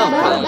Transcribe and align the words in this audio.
Buruan 0.00 0.40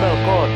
balkon. 0.00 0.50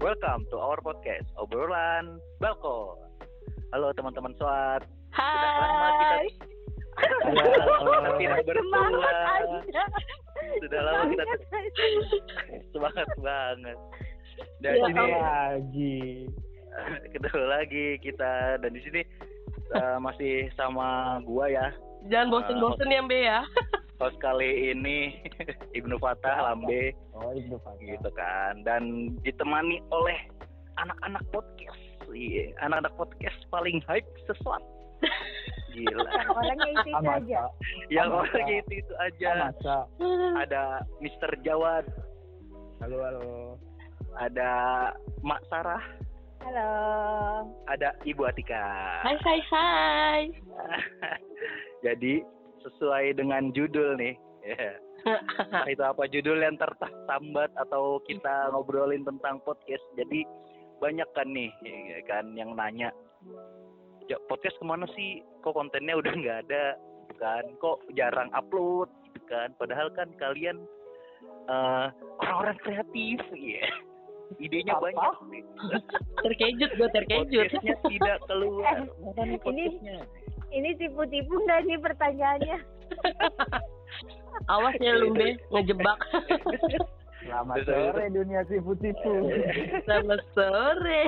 Welcome 0.00 0.48
to 0.48 0.56
our 0.56 0.80
podcast 0.80 1.28
obrolan 1.36 2.24
balkon. 2.40 2.96
Halo 3.68 3.92
teman-teman. 3.92 4.32
Sudah 4.32 4.80
lama 5.12 5.88
kita 6.00 6.56
Sudah 6.98 8.12
tidak 8.16 8.38
Semangat 8.40 8.44
bersuara. 8.44 9.22
aja. 9.36 9.82
Sudah 10.58 10.80
lama 10.80 11.02
kita 11.06 11.24
semangat 12.70 13.08
banget. 13.18 13.78
Dan 14.60 14.72
Ya, 14.72 14.84
ini 14.84 15.04
lagi. 15.12 15.98
ketemu 17.10 17.42
lagi 17.44 17.86
kita 17.98 18.32
dan 18.56 18.70
di 18.70 18.80
sini 18.80 19.00
eh, 19.72 19.98
masih 19.98 20.46
sama 20.54 21.18
gua 21.22 21.50
ya. 21.50 21.66
Jangan 22.06 22.30
bosen-bosen 22.30 22.88
ya, 22.88 23.02
Mbe 23.02 23.18
ya. 23.20 23.40
Host 23.98 24.14
kali 24.22 24.70
ini 24.70 25.18
Ibnu 25.74 25.98
Fatah 25.98 26.38
Lambe 26.44 26.94
Oh, 27.10 27.34
itu 27.34 27.58
Pak. 27.58 27.82
gitu 27.82 28.06
kan 28.14 28.62
dan 28.62 28.82
ditemani 29.20 29.82
oleh 29.90 30.14
anak-anak 30.78 31.26
podcast. 31.28 31.82
Iya, 32.08 32.54
anak-anak 32.62 32.94
podcast 32.94 33.34
paling 33.48 33.82
hype 33.84 34.06
sesuatu. 34.24 34.62
Gila. 35.78 36.10
orangnya 36.34 36.68
itu, 36.74 36.80
itu 36.90 36.94
Sama 36.96 37.12
aja 37.22 37.42
Yang 37.86 38.08
Sama, 38.10 38.20
orangnya 38.24 38.56
itu 38.58 38.72
itu 38.82 38.94
aja. 38.98 39.30
Masa. 39.46 39.76
Ada 40.42 40.62
Mr. 40.98 41.30
Jawad, 41.46 41.84
Halo, 42.78 42.96
halo. 43.02 43.26
ada 44.18 44.50
Mak 45.22 45.42
Sarah, 45.50 45.82
halo 46.42 46.70
ada 47.66 47.94
Ibu 48.06 48.22
Atika. 48.26 48.62
Hai, 49.02 49.18
hai, 49.22 49.40
hai. 49.50 50.22
Jadi 51.86 52.22
sesuai 52.66 53.18
dengan 53.18 53.54
judul 53.54 53.98
nih, 53.98 54.14
ya. 54.46 54.78
Entah 55.46 55.70
itu 55.70 55.84
apa 55.86 56.10
judul 56.10 56.42
yang 56.42 56.58
tersambat 56.58 57.54
atau 57.54 58.02
kita 58.10 58.50
ngobrolin 58.50 59.06
tentang 59.06 59.38
podcast. 59.46 59.82
Jadi 59.94 60.26
banyak 60.82 61.06
kan 61.14 61.30
nih, 61.30 61.50
ya 61.66 62.00
kan 62.06 62.34
yang 62.34 62.54
nanya, 62.58 62.90
"Ja, 64.08 64.16
podcast 64.26 64.56
ke 64.56 64.64
mana 64.64 64.88
sih? 64.96 65.20
Kok 65.44 65.52
kontennya 65.52 65.94
udah 65.96 66.12
nggak 66.12 66.38
ada, 66.48 66.64
gitu 67.04 67.14
kan? 67.20 67.44
Kok 67.60 67.76
jarang 67.92 68.32
upload, 68.32 68.88
gitu 69.04 69.20
kan? 69.28 69.52
Padahal 69.60 69.92
kan 69.92 70.08
kalian 70.16 70.56
eh, 71.48 71.86
orang-orang 72.24 72.56
kreatif, 72.64 73.20
ya. 73.36 73.68
Idenya 74.36 74.76
Apa? 74.76 74.92
banyak. 74.92 75.14
Terkejut, 76.24 76.70
gue 76.76 76.88
terkejut. 76.92 77.48
Podcastnya 77.48 77.76
tidak 77.88 78.18
keluar. 78.28 78.76
Mana 79.00 79.22
nih 79.24 79.36
ini- 79.36 79.40
podcastnya? 79.40 79.98
ini 80.48 80.70
tipu-tipu 80.80 81.44
nggak 81.44 81.60
nih 81.68 81.76
pertanyaannya 81.76 82.56
Awas 84.52 84.76
ya 84.80 84.96
lu. 84.96 85.12
Ngejebak. 85.52 85.98
Selamat 87.28 87.60
sore 87.68 88.04
dunia 88.08 88.40
tipu-tipu. 88.48 89.28
Selamat 89.84 90.20
sore. 90.32 91.02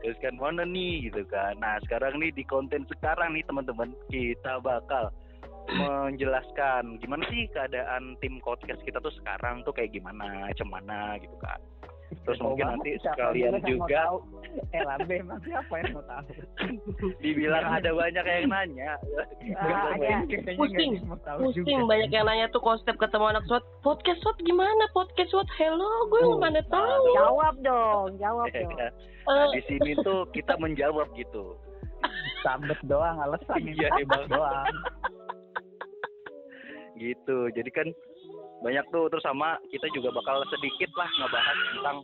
Terus 0.00 0.18
kan 0.24 0.34
mana 0.40 0.64
nih 0.64 1.08
gitu 1.08 1.22
kan. 1.28 1.56
Nah 1.60 1.76
sekarang 1.84 2.20
nih 2.20 2.32
di 2.32 2.44
konten 2.48 2.88
sekarang 2.88 3.36
nih 3.36 3.44
teman-teman 3.44 3.92
kita 4.08 4.60
bakal 4.64 5.12
menjelaskan 5.70 6.98
gimana 6.98 7.22
sih 7.30 7.46
keadaan 7.54 8.18
tim 8.18 8.42
podcast 8.42 8.82
kita 8.82 8.98
tuh 8.98 9.12
sekarang 9.22 9.62
tuh 9.62 9.70
kayak 9.70 9.94
gimana, 9.94 10.50
cemana 10.56 11.14
gitu 11.20 11.36
kan. 11.38 11.60
Terus 12.20 12.38
Oh, 12.38 12.52
mungkin 12.52 12.66
nanti 12.68 12.98
sekalian 12.98 13.62
juga? 13.62 14.18
Eh, 14.70 14.82
Lambe 14.82 15.14
emang 15.16 15.38
siapa 15.40 15.78
yang 15.78 15.94
mau 15.94 16.02
tahu? 16.02 16.26
dibilang 17.18 17.70
ada 17.70 17.90
banyak 17.90 18.24
yang 18.24 18.46
nanya. 18.46 18.98
Ah, 19.54 19.94
ada. 19.94 20.26
Pusing. 20.52 20.98
Pusing 21.38 21.80
banyak 21.86 22.10
yang 22.10 22.24
nanya 22.24 22.50
tuh 22.50 22.58
konsep 22.58 22.92
ketemu 22.92 23.30
anak 23.30 23.46
SWAT. 23.46 23.62
Podcast 23.80 24.18
SWAT 24.20 24.36
gimana? 24.40 24.90
Podcast 24.90 25.30
SWAT 25.30 25.46
hello, 25.54 25.86
gue 26.08 26.20
Oh, 26.24 26.36
mana 26.36 26.58
tahu. 26.64 27.04
jawab 27.14 27.54
dong 27.60 28.08
jawab 28.16 28.46
dong? 28.56 28.74
Eh, 28.76 28.90
Nah, 29.22 29.46
di 29.48 29.62
sini 29.64 29.94
tuh 30.00 30.26
kita 30.28 30.56
menjawab 30.56 31.06
gitu. 31.14 31.54
Sambet 32.42 32.80
doang 32.82 33.20
alasan. 33.20 33.62
Iya, 33.62 33.86
emang. 33.96 34.26
doang. 34.26 34.66
gitu 36.96 37.48
jadi 37.50 37.70
kan 37.70 37.88
banyak 38.60 38.84
tuh 38.88 39.08
terus 39.08 39.22
sama 39.22 39.48
kita 39.66 39.88
juga 39.90 40.12
bakal 40.12 40.44
sedikit 40.48 40.90
lah 40.94 41.08
ngebahas 41.16 41.58
tentang 41.70 41.98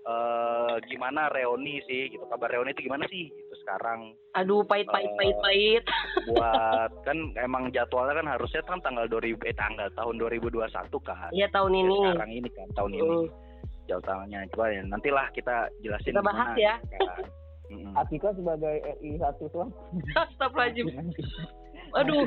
eh 0.00 0.74
gimana 0.88 1.28
reuni 1.28 1.76
sih 1.84 2.08
gitu 2.08 2.24
kabar 2.26 2.48
reuni 2.48 2.72
itu 2.72 2.82
gimana 2.82 3.04
sih 3.06 3.28
gitu 3.28 3.54
sekarang 3.60 4.16
aduh, 4.32 4.64
pahit, 4.64 4.88
pahit, 4.88 5.12
pahit, 5.14 5.36
pahit. 5.38 5.84
buat 6.30 6.90
kan 7.04 7.18
emang 7.36 7.68
jadwalnya 7.68 8.16
kan 8.16 8.26
harusnya 8.26 8.64
kan 8.64 8.80
tanggal 8.80 9.04
2000 9.06 9.36
eh 9.44 9.52
tanggal 9.52 9.92
tahun 9.92 10.16
2021 10.16 10.72
kan 11.04 11.28
Iya 11.30 11.46
tahun 11.50 11.72
Ya, 11.72 11.80
ini. 11.82 11.98
sekarang 12.06 12.32
ini 12.32 12.48
kan 12.48 12.68
tahun 12.72 12.92
ini 12.92 13.02
Uh, 13.02 13.24
jadwalnya 13.86 14.40
coba 14.48 14.66
ya 14.70 14.82
nantilah 14.84 15.26
kita 15.30 15.56
jelasin 15.80 16.14
Kita 16.14 16.22
bahas 16.22 16.48
gimana, 16.48 16.56
ya. 16.56 16.74
kan. 16.80 17.22
Mm-mm. 17.70 17.92
Atika 17.94 18.30
sebagai 18.32 18.74
RI 18.98 19.14
satu 19.16 19.44
tuh. 19.46 19.68
Astagfirullahaladzim. 20.16 20.86
Aduh, 21.98 22.22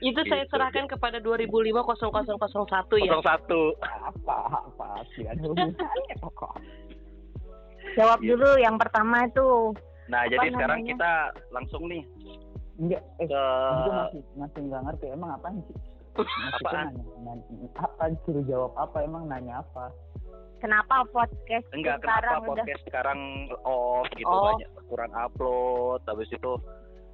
itu 0.00 0.20
saya 0.24 0.42
Gitu. 0.42 0.52
serahkan 0.52 0.86
kepada 0.86 1.18
2005-0001 1.18 2.98
ya. 2.98 3.12
01 3.14 3.74
apa 3.80 4.36
apa 4.60 4.86
sih 5.12 5.24
ada 5.24 5.42
hubungannya 5.46 6.16
jawab 7.92 8.18
Iya. 8.18 8.28
dulu 8.28 8.48
yang 8.58 8.76
pertama 8.76 9.26
tuh 9.30 9.74
nah 10.06 10.22
Apa 10.22 10.30
jadi 10.30 10.46
sekarang 10.50 10.78
namanya? 10.80 10.90
kita 10.90 11.12
langsung 11.50 11.82
nih 11.86 12.02
enggak 12.74 13.02
eh 13.16 13.26
ke 13.26 13.42
masih 13.86 14.22
masih 14.34 14.60
nggak 14.64 14.82
ngerti 14.84 15.06
emang 15.08 15.30
apa 15.32 15.48
sih 15.62 15.76
Maksudnya 16.12 16.52
Apaan? 16.60 16.86
nanya, 16.92 17.04
nanya, 17.24 17.68
apa 17.78 18.04
suruh 18.22 18.44
jawab 18.44 18.72
apa 18.76 18.98
emang 19.00 19.24
nanya 19.26 19.60
apa 19.60 19.88
kenapa 20.58 21.06
podcast 21.08 21.64
Enggak, 21.72 21.98
sekarang 21.98 22.20
kenapa 22.28 22.44
udah 22.44 22.48
podcast 22.60 22.82
sekarang 22.84 23.20
off 23.62 24.06
gitu 24.12 24.28
Oh. 24.28 24.52
banyak 24.52 24.68
kurang 24.86 25.12
upload 25.14 26.00
habis 26.04 26.28
itu 26.28 26.52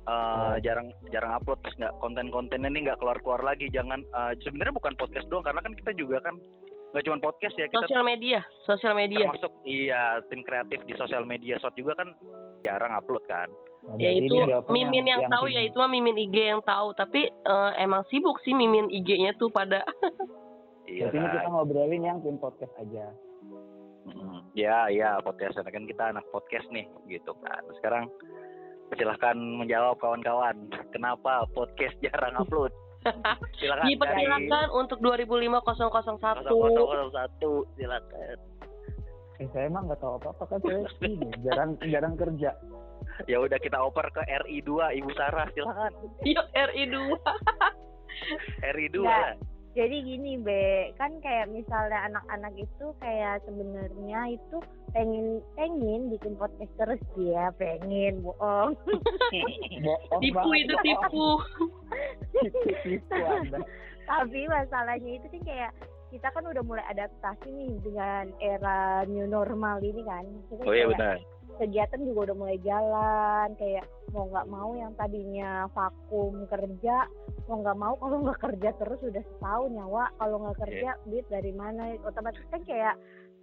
eh, 0.09 0.15
Oh. 0.17 0.57
jarang 0.65 0.89
jarang 1.13 1.37
upload 1.37 1.61
terus 1.61 1.77
nggak 1.77 1.95
konten-kontennya 2.01 2.73
ini 2.73 2.89
nggak 2.89 2.99
keluar-keluar 2.99 3.45
lagi. 3.45 3.69
Jangan 3.69 4.01
eh, 4.01 4.33
sebenarnya 4.41 4.73
bukan 4.73 4.97
podcast 4.97 5.29
doang 5.29 5.45
karena 5.45 5.61
kan 5.61 5.77
kita 5.77 5.93
juga 5.93 6.25
kan 6.25 6.41
nggak 6.89 7.05
cuma 7.05 7.21
podcast 7.21 7.53
ya 7.61 7.69
kita 7.69 7.85
Sosial 7.85 8.01
media, 8.01 8.41
sosial 8.65 8.97
media. 8.97 9.29
termasuk 9.29 9.53
iya 9.69 10.25
tim 10.33 10.41
kreatif 10.41 10.81
di 10.89 10.97
sosial 10.97 11.29
media 11.29 11.61
shot 11.61 11.77
juga 11.77 11.93
kan 12.01 12.09
jarang 12.65 12.97
upload 12.97 13.21
kan. 13.29 13.53
Ya 14.01 14.11
itu 14.11 14.35
Mimin 14.69 15.05
yang, 15.07 15.29
tahu 15.29 15.49
ya 15.49 15.65
itu 15.65 15.77
mah 15.77 15.89
Mimin 15.89 16.17
IG 16.17 16.35
yang 16.35 16.61
tahu, 16.65 16.93
tapi 16.97 17.29
eh, 17.29 17.71
emang 17.79 18.09
sibuk 18.09 18.41
sih 18.41 18.57
Mimin 18.57 18.89
IG-nya 18.89 19.37
tuh 19.37 19.53
pada. 19.53 19.85
Iya 20.89 21.13
ini 21.13 21.21
kita 21.21 21.45
kan 21.45 21.53
ngobrolin 21.53 22.01
yang 22.01 22.17
tim 22.25 22.41
podcast 22.41 22.73
aja. 22.81 23.13
Mm, 24.09 24.41
ya 24.57 24.89
ya 24.89 25.21
podcast 25.21 25.61
kan 25.61 25.85
kita 25.85 26.17
anak 26.17 26.25
podcast 26.33 26.65
nih 26.73 26.89
gitu 27.13 27.37
kan. 27.45 27.61
Sekarang 27.77 28.09
silahkan 28.97 29.37
menjawab 29.37 30.01
kawan-kawan 30.01 30.57
kenapa 30.95 31.45
podcast 31.53 31.97
jarang 32.05 32.39
upload 32.41 32.73
silakan 33.61 33.85
dari 33.87 33.95
dipersilakan 33.95 34.69
untuk 34.75 34.99
2005-001. 35.01 36.51
0001 36.51 37.79
silakan 37.79 38.37
Eh 39.39 39.47
saya 39.55 39.71
emang 39.71 39.87
nggak 39.87 40.03
tahu 40.03 40.19
apa-apa 40.19 40.45
kan 40.51 40.59
saya 40.67 40.83
ini 41.07 41.31
jarang 41.47 41.79
jarang 41.87 42.19
kerja. 42.19 42.51
ya 43.31 43.39
udah 43.39 43.59
kita 43.63 43.79
oper 43.79 44.11
ke 44.11 44.23
RI 44.47 44.67
2 44.67 44.99
Ibu 44.99 45.11
Sarah 45.15 45.47
silakan 45.55 45.95
Yuk 46.35 46.47
RI 46.55 46.85
2. 46.91 47.17
RI 48.75 48.87
2 48.91 48.99
Enggak. 48.99 49.35
Jadi 49.79 49.97
gini 50.03 50.43
be 50.43 50.91
kan 50.99 51.23
kayak 51.23 51.47
misalnya 51.55 52.11
anak-anak 52.11 52.51
itu 52.59 52.87
kayak 52.99 53.39
sebenarnya 53.47 54.35
itu 54.35 54.59
pengen 54.91 55.39
pengen 55.55 56.11
bikin 56.11 56.35
podcast 56.35 56.75
terus 56.75 56.99
dia 57.15 57.55
pengen 57.55 58.19
bohong. 58.27 58.75
Tipu 60.19 60.51
itu 60.59 60.75
tipu. 60.83 61.29
tapi 64.11 64.41
masalahnya 64.51 65.23
itu 65.23 65.27
kan 65.39 65.43
kayak 65.47 65.73
kita 66.11 66.27
kan 66.35 66.43
udah 66.43 66.65
mulai 66.67 66.83
adaptasi 66.91 67.47
nih 67.47 67.79
dengan 67.79 68.35
era 68.43 69.07
new 69.07 69.31
normal 69.31 69.79
ini 69.79 70.03
kan. 70.03 70.27
Kita 70.51 70.67
oh 70.67 70.75
iya 70.75 70.91
benar 70.91 71.38
kegiatan 71.59 72.01
juga 72.07 72.31
udah 72.31 72.37
mulai 72.39 72.59
jalan 72.63 73.49
kayak 73.59 73.85
mau 74.15 74.25
nggak 74.31 74.47
mau 74.49 74.71
yang 74.79 74.93
tadinya 74.95 75.67
vakum 75.75 76.47
kerja 76.49 77.05
mau 77.51 77.61
nggak 77.61 77.79
mau 77.79 77.95
kalau 77.99 78.17
nggak 78.25 78.41
kerja 78.41 78.71
terus 78.79 79.01
udah 79.03 79.23
setahun 79.23 79.71
nyawa 79.75 80.05
kalau 80.17 80.37
nggak 80.47 80.59
kerja 80.65 80.91
duit 81.05 81.27
dari 81.29 81.53
mana 81.53 81.99
otomatis 82.07 82.43
kan 82.49 82.63
kayak 82.65 82.95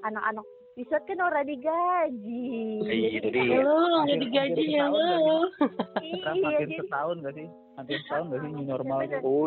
anak-anak 0.02 0.46
bisa 0.76 1.00
kan 1.08 1.20
orang 1.24 1.48
digaji 1.48 2.84
Iya, 2.84 3.64
nggak 3.64 4.20
digaji 4.20 4.64
ya 4.76 4.86
iya 6.04 6.20
hampir 6.28 6.52
jadi 6.68 6.76
setahun 6.84 7.16
gak 7.24 7.34
sih? 7.40 7.48
Hampir 7.80 7.98
setahun 8.04 8.26
gak 8.28 8.40
sih 8.44 8.50
new 8.52 8.66
normal 8.68 8.98
Bener. 9.00 9.12
gitu? 9.20 9.38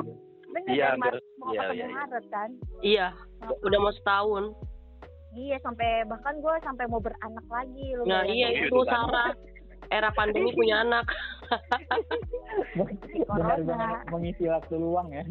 Bener 0.49 0.73
Iya, 0.73 0.89
Iya, 0.97 1.05
iya, 1.53 1.67
iya. 1.77 1.87
Maret 1.93 2.25
kan. 2.33 2.51
Iya, 2.81 3.07
udah 3.61 3.79
mau 3.79 3.93
setahun. 3.93 4.45
Iya 5.31 5.57
sampai 5.61 6.05
bahkan 6.05 6.41
gue 6.41 6.55
sampai 6.63 6.85
mau 6.87 6.99
beranak 6.99 7.47
lagi 7.47 7.87
lu. 7.95 8.05
Nah 8.05 8.25
iya 8.25 8.49
Iya, 8.49 8.67
itu. 8.67 8.81
Sarah. 8.85 9.33
Era 9.89 10.13
pandemi 10.13 10.53
punya 10.53 10.85
anak. 10.85 11.05
benar-benar 13.29 14.05
mengisi 14.09 14.45
waktu 14.49 14.75
luang 14.77 15.09
ya 15.09 15.25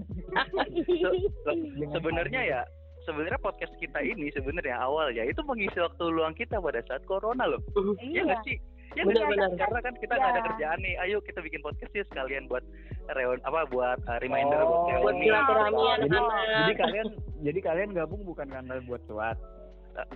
sebenarnya 1.93 2.41
ya 2.41 2.61
sebenarnya 3.05 3.39
podcast 3.39 3.73
kita 3.77 3.99
ini 4.01 4.29
sebenarnya 4.33 4.77
awal 4.77 5.13
ya 5.13 5.23
itu 5.23 5.39
mengisi 5.45 5.77
waktu 5.77 6.03
luang 6.09 6.33
kita 6.33 6.57
pada 6.57 6.81
saat 6.85 7.03
corona 7.05 7.45
loh 7.45 7.61
ya 8.01 8.21
iya. 8.21 8.21
nggak 8.25 8.41
sih 8.43 8.57
ya 8.95 9.03
Benar, 9.05 9.29
benar. 9.29 9.49
karena 9.59 9.79
kan 9.83 9.93
kita 9.99 10.13
nggak 10.15 10.31
ada 10.31 10.39
Iya. 10.41 10.47
kerjaan 10.49 10.79
nih 10.81 10.95
ayo 11.05 11.17
kita 11.21 11.39
bikin 11.43 11.61
podcast 11.61 11.93
ya 11.93 12.03
sekalian 12.09 12.49
buat 12.49 12.63
reun 13.13 13.37
apa 13.45 13.59
buat 13.69 13.99
uh, 14.09 14.17
reminder 14.19 14.57
Oh, 14.63 14.89
buat 15.03 15.15
silaturahmi 15.21 15.77
Iya. 15.77 15.93
jadi, 16.01 16.17
anak-anak. 16.17 16.57
jadi 16.57 16.73
kalian 16.81 17.07
jadi 17.45 17.59
kalian 17.61 17.89
gabung 17.93 18.21
bukan 18.25 18.47
karena 18.49 18.73
buat 18.89 19.01
cuat 19.05 19.37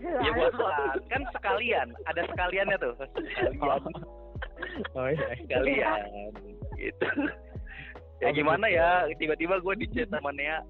ya 0.01 0.31
buat 0.35 0.53
buat 0.55 1.01
kan 1.09 1.21
sekalian 1.33 1.87
ada 2.05 2.21
sekaliannya 2.29 2.77
tuh 2.77 2.93
sekalian 2.99 3.81
oh 4.97 5.07
iya 5.09 5.27
sekalian 5.45 5.99
gitu 6.77 7.07
ya 8.21 8.29
gimana 8.33 8.65
ya 8.69 9.09
tiba-tiba 9.17 9.57
gue 9.61 9.73
di 9.81 9.87
chat 9.93 10.09
sama 10.13 10.29
Nea 10.33 10.61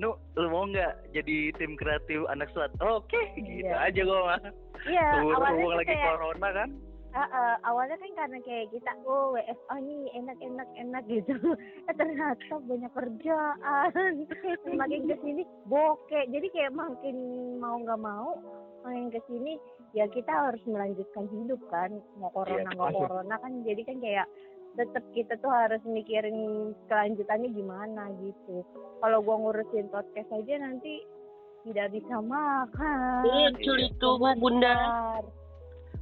Nu, 0.00 0.16
lu 0.32 0.48
mau 0.48 0.64
nggak 0.64 1.12
jadi 1.12 1.52
tim 1.60 1.76
kreatif 1.76 2.24
anak 2.32 2.48
suat? 2.56 2.72
Oke, 2.80 3.20
gitu 3.36 3.68
Iya. 3.68 3.84
aja 3.84 4.00
gue 4.00 4.20
mah. 4.24 4.40
Iya, 4.88 5.06
awalnya 5.20 5.60
tuh 5.60 5.76
lagi 5.76 5.92
kayak 5.92 6.06
corona 6.08 6.48
kan? 6.56 6.68
Ah, 7.10 7.26
ah, 7.26 7.54
awalnya 7.66 7.98
kan 7.98 8.12
karena 8.14 8.38
kayak 8.46 8.70
kita 8.70 8.92
oh 9.02 9.34
WFA 9.34 9.76
nih 9.82 10.14
enak 10.14 10.38
enak 10.38 10.68
enak 10.78 11.02
gitu. 11.10 11.34
Eh 11.90 11.94
ternyata 11.98 12.54
banyak 12.62 12.92
kerjaan. 12.94 14.14
Semakin 14.62 15.10
ke 15.10 15.16
sini 15.18 15.42
bokeh 15.66 16.30
jadi 16.30 16.46
kayak 16.54 16.76
makin 16.78 17.16
mau 17.58 17.82
nggak 17.82 17.98
mau 17.98 18.38
makin 18.86 19.10
ke 19.10 19.18
sini 19.26 19.58
ya 19.90 20.06
kita 20.06 20.30
harus 20.30 20.62
melanjutkan 20.70 21.26
hidup 21.34 21.58
kan. 21.66 21.98
Mau 22.22 22.30
corona 22.30 22.70
nggak 22.70 22.78
pasti. 22.78 23.00
corona 23.02 23.34
kan. 23.42 23.52
Jadi 23.66 23.82
kan 23.82 23.96
kayak 23.98 24.26
tetap 24.78 25.04
kita 25.10 25.34
tuh 25.42 25.50
harus 25.50 25.82
mikirin 25.82 26.70
kelanjutannya 26.86 27.50
gimana 27.50 28.06
gitu. 28.22 28.62
Kalau 29.02 29.18
gua 29.18 29.34
ngurusin 29.42 29.90
podcast 29.90 30.30
aja 30.30 30.62
nanti 30.62 31.02
tidak 31.66 31.90
bisa 31.90 32.22
makan. 32.22 33.26
Lucu 33.26 33.72
itu 33.82 34.08
Bu 34.14 34.30
Bunda. 34.38 34.78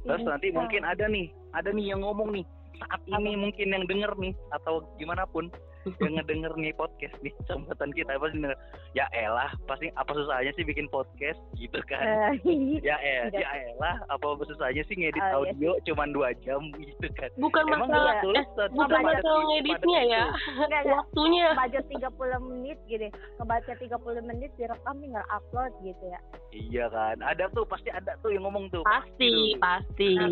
Terus 0.03 0.23
nanti 0.23 0.47
Bisa. 0.49 0.57
mungkin 0.61 0.81
ada 0.87 1.05
nih, 1.07 1.27
ada 1.51 1.69
nih 1.75 1.85
yang 1.91 2.01
ngomong 2.05 2.31
nih 2.31 2.45
saat 2.79 3.01
ini 3.11 3.35
mungkin 3.35 3.67
yang 3.75 3.83
denger 3.85 4.11
nih 4.15 4.33
atau 4.55 4.87
gimana 4.95 5.27
pun 5.27 5.51
yang 6.01 6.13
ngedenger 6.13 6.53
nih 6.55 6.71
podcast 6.71 7.15
nih 7.19 7.31
kesempatan 7.39 7.89
kita 7.91 8.11
pasti 8.13 8.37
denger 8.37 8.55
ya 8.91 9.05
elah 9.11 9.51
pasti 9.63 9.87
apa 9.93 10.11
susahnya 10.11 10.51
sih 10.53 10.63
bikin 10.63 10.87
podcast 10.87 11.39
gitu 11.53 11.79
kan 11.83 12.03
Eh, 12.03 12.31
ya 12.87 12.97
Tidak. 12.97 13.33
ya 13.33 13.49
elah 13.69 13.95
apa 14.07 14.25
susahnya 14.41 14.83
sih 14.85 14.95
ngedit 14.95 15.21
Oh, 15.21 15.43
iya 15.43 15.51
audio 15.51 15.71
cuman 15.83 16.09
dua 16.09 16.29
jam 16.37 16.59
gitu 16.79 17.07
kan 17.13 17.29
Bukan 17.35 17.63
emang 17.65 17.87
masalah 17.87 18.19
sulit 18.19 18.47
eh, 18.49 18.69
bukan 18.69 18.99
masalah 18.99 19.43
ngeditnya 19.47 20.01
ya. 20.01 20.23
enggak, 20.57 20.81
enggak. 20.81 20.95
Waktunya. 20.95 21.47
budget 21.55 21.85
30 21.87 22.09
menit 22.45 22.77
gitu 22.85 23.07
kebaca 23.37 23.73
30 23.73 23.89
menit 24.23 24.51
direkam 24.55 24.95
tinggal 24.97 25.25
upload 25.29 25.71
gitu 25.81 26.03
ya 26.05 26.19
iya 26.51 26.85
kan 26.87 27.17
ada 27.19 27.47
tuh 27.49 27.63
pasti 27.63 27.89
ada 27.89 28.15
tuh 28.19 28.29
yang 28.29 28.43
ngomong 28.43 28.67
tuh 28.69 28.81
Pasti, 28.81 29.53
Gitu. 29.53 29.59
pasti. 29.59 30.09
nah 30.15 30.29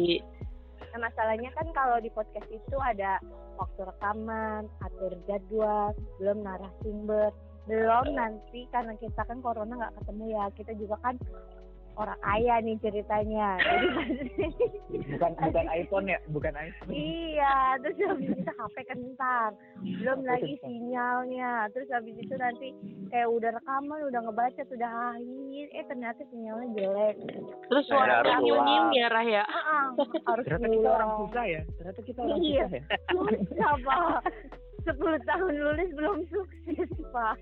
masalahnya 0.95 1.51
kan 1.51 1.67
kalau 1.75 1.99
di 1.99 2.07
podcast 2.15 2.47
itu 2.47 2.77
ada 2.79 3.19
waktu 3.59 3.81
rekaman 3.83 4.71
atur 4.79 5.11
jadwal 5.27 5.91
belum 6.21 6.47
narasumber 6.47 7.35
belum 7.67 8.15
nanti 8.15 8.63
karena 8.71 8.95
kita 8.95 9.27
kan 9.27 9.43
corona 9.43 9.75
nggak 9.75 9.95
ketemu 9.99 10.23
ya. 10.31 10.45
Kita 10.55 10.71
juga 10.79 10.95
kan 11.03 11.19
orang 11.97 12.19
kaya 12.19 12.55
nih 12.59 12.77
ceritanya. 12.79 13.57
Jadi 13.57 13.87
bukan 15.09 15.31
bukan 15.35 15.65
iPhone 15.67 16.05
ya? 16.05 16.19
Bukan 16.27 16.53
iPhone. 16.53 16.89
Iya 16.89 17.55
terus 17.79 17.97
habis 18.03 18.29
itu 18.31 18.45
HP 18.47 18.75
kentang 18.85 19.51
belum 19.81 20.19
lagi 20.23 20.53
sinyalnya. 20.59 21.67
Terus 21.71 21.89
habis 21.89 22.15
itu 22.15 22.33
nanti 22.33 22.69
kayak 23.07 23.27
udah 23.27 23.49
rekaman 23.51 23.99
udah 24.05 24.21
ngebaca 24.23 24.61
udah 24.63 24.91
akhir. 25.11 25.65
Eh 25.71 25.83
ternyata 25.85 26.21
sinyalnya 26.27 26.67
jelek. 26.73 27.15
Terus 27.67 27.83
Nah, 27.83 27.89
suara 27.89 28.13
harus 28.19 28.33
nyium 28.39 28.61
pulang. 28.61 28.89
ya 28.91 29.07
Rah 29.07 29.25
ya. 29.25 29.43
Harus 30.23 30.45
ternyata 30.45 30.69
kita 30.71 30.89
orang 30.91 31.11
susah 31.17 31.43
ya? 31.45 31.61
Ternyata 31.75 32.01
kita 32.03 32.19
orang 32.21 32.37
Iya. 32.39 32.63
susah 32.63 32.77
ya? 32.77 32.83
Susah 33.11 33.73
pak. 33.81 34.21
10 34.87 34.95
tahun 35.19 35.53
lulus 35.57 35.91
belum 35.93 36.17
sukses 36.31 36.87
pak 37.11 37.35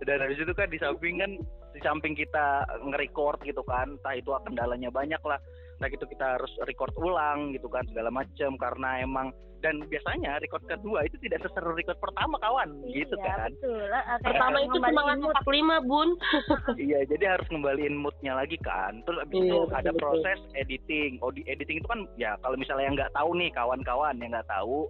dan 0.06 0.23
habis 0.23 0.38
itu 0.38 0.55
kan 0.55 0.70
di 0.70 0.79
samping 0.79 1.19
kan 1.19 1.32
di 1.75 1.81
samping 1.82 2.14
kita 2.14 2.64
nge-record 2.87 3.43
gitu 3.43 3.61
kan 3.67 3.99
entah 3.99 4.14
itu 4.14 4.31
kendalanya 4.47 4.88
banyak 4.88 5.20
lah. 5.26 5.37
Entah 5.76 5.91
itu 5.93 6.06
kita 6.08 6.41
harus 6.41 6.49
record 6.64 6.94
ulang 6.97 7.53
gitu 7.53 7.69
kan 7.69 7.85
segala 7.91 8.08
macam 8.08 8.55
karena 8.56 9.03
emang 9.03 9.35
dan 9.64 9.82
biasanya 9.88 10.38
record 10.38 10.62
kedua 10.69 11.03
itu 11.08 11.17
tidak 11.26 11.43
seseru 11.43 11.75
record 11.75 11.99
pertama 11.99 12.38
kawan. 12.38 12.70
Gitu 12.87 13.17
iya, 13.19 13.35
kan. 13.35 13.50
betul. 13.50 13.82
Ah, 13.91 14.05
kayak 14.23 14.37
Pertama 14.37 14.56
itu 14.62 14.76
semangat 14.79 15.19
mood. 15.19 15.37
45 15.43 15.88
Bun. 15.91 16.08
iya 16.87 17.00
jadi 17.08 17.25
harus 17.37 17.47
ngembaliin 17.50 17.97
moodnya 17.99 18.32
lagi 18.37 18.56
kan. 18.62 19.03
Terus 19.05 19.19
habis 19.20 19.37
Iya, 19.37 19.43
itu 19.43 19.58
betul, 19.58 19.75
ada 19.75 19.91
betul. 19.91 20.00
proses 20.00 20.38
editing. 20.55 21.12
Oh 21.25 21.32
di 21.35 21.43
editing 21.50 21.82
itu 21.82 21.88
kan 21.88 22.00
ya 22.14 22.38
kalau 22.44 22.56
misalnya 22.56 22.85
yang 22.87 22.97
nggak 22.97 23.14
tahu 23.17 23.31
nih 23.35 23.50
kawan-kawan 23.53 24.14
yang 24.23 24.31
nggak 24.32 24.49
tahu 24.49 24.87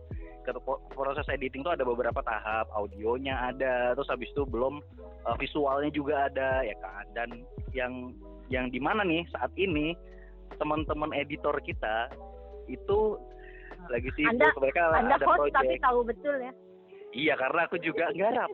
proses 0.92 1.26
editing 1.26 1.62
itu 1.62 1.70
ada 1.70 1.82
beberapa 1.82 2.20
tahap 2.20 2.70
audionya 2.70 3.50
ada 3.50 3.94
terus 3.94 4.06
habis 4.06 4.30
itu 4.30 4.44
belum 4.44 4.78
uh, 5.24 5.36
visualnya 5.36 5.90
juga 5.90 6.28
ada 6.28 6.62
ya 6.62 6.76
kan? 6.78 7.04
Dan 7.14 7.28
yang 7.72 8.14
yang 8.46 8.70
di 8.70 8.78
mana 8.78 9.02
nih 9.02 9.26
saat 9.30 9.50
ini 9.54 9.96
teman-teman 10.56 11.10
editor 11.12 11.56
kita 11.60 12.10
itu 12.66 13.18
lagi 13.86 14.10
sibuk 14.14 14.34
Anda- 14.34 14.54
mereka 14.58 14.82
anda 14.94 15.14
ada 15.16 15.26
host 15.26 15.50
tapi 15.50 15.74
tahu 15.78 16.00
betul 16.02 16.36
ya? 16.38 16.52
Iya 17.10 17.34
karena 17.34 17.60
aku 17.66 17.76
juga 17.78 18.10
garap 18.20 18.50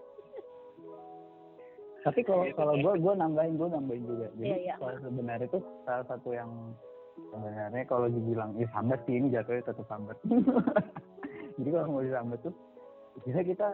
tapi 2.03 2.21
kalau 2.27 2.43
Gitu. 2.43 2.59
kalau 2.59 2.75
gue 2.75 2.93
gue 2.99 3.15
nambahin 3.15 3.55
gue 3.55 3.69
nambahin 3.71 4.03
juga. 4.03 4.27
Jadi 4.35 4.43
Iya, 4.43 4.57
iya. 4.59 4.75
kalau 4.75 4.99
sebenarnya 4.99 5.47
itu 5.47 5.59
salah 5.87 6.07
satu 6.11 6.29
yang 6.35 6.51
sebenarnya 7.31 7.85
kalau 7.87 8.07
dibilang 8.11 8.51
ya 8.59 8.67
sambat 8.75 8.99
sih 9.07 9.23
ini 9.23 9.31
jatuhnya 9.31 9.63
tetap 9.63 9.87
sambat 9.87 10.19
jadi 11.59 11.69
kalau 11.75 11.99
mau 11.99 12.05
disambat 12.05 12.39
tuh 12.45 12.55
bisa 13.29 13.41
kita 13.45 13.69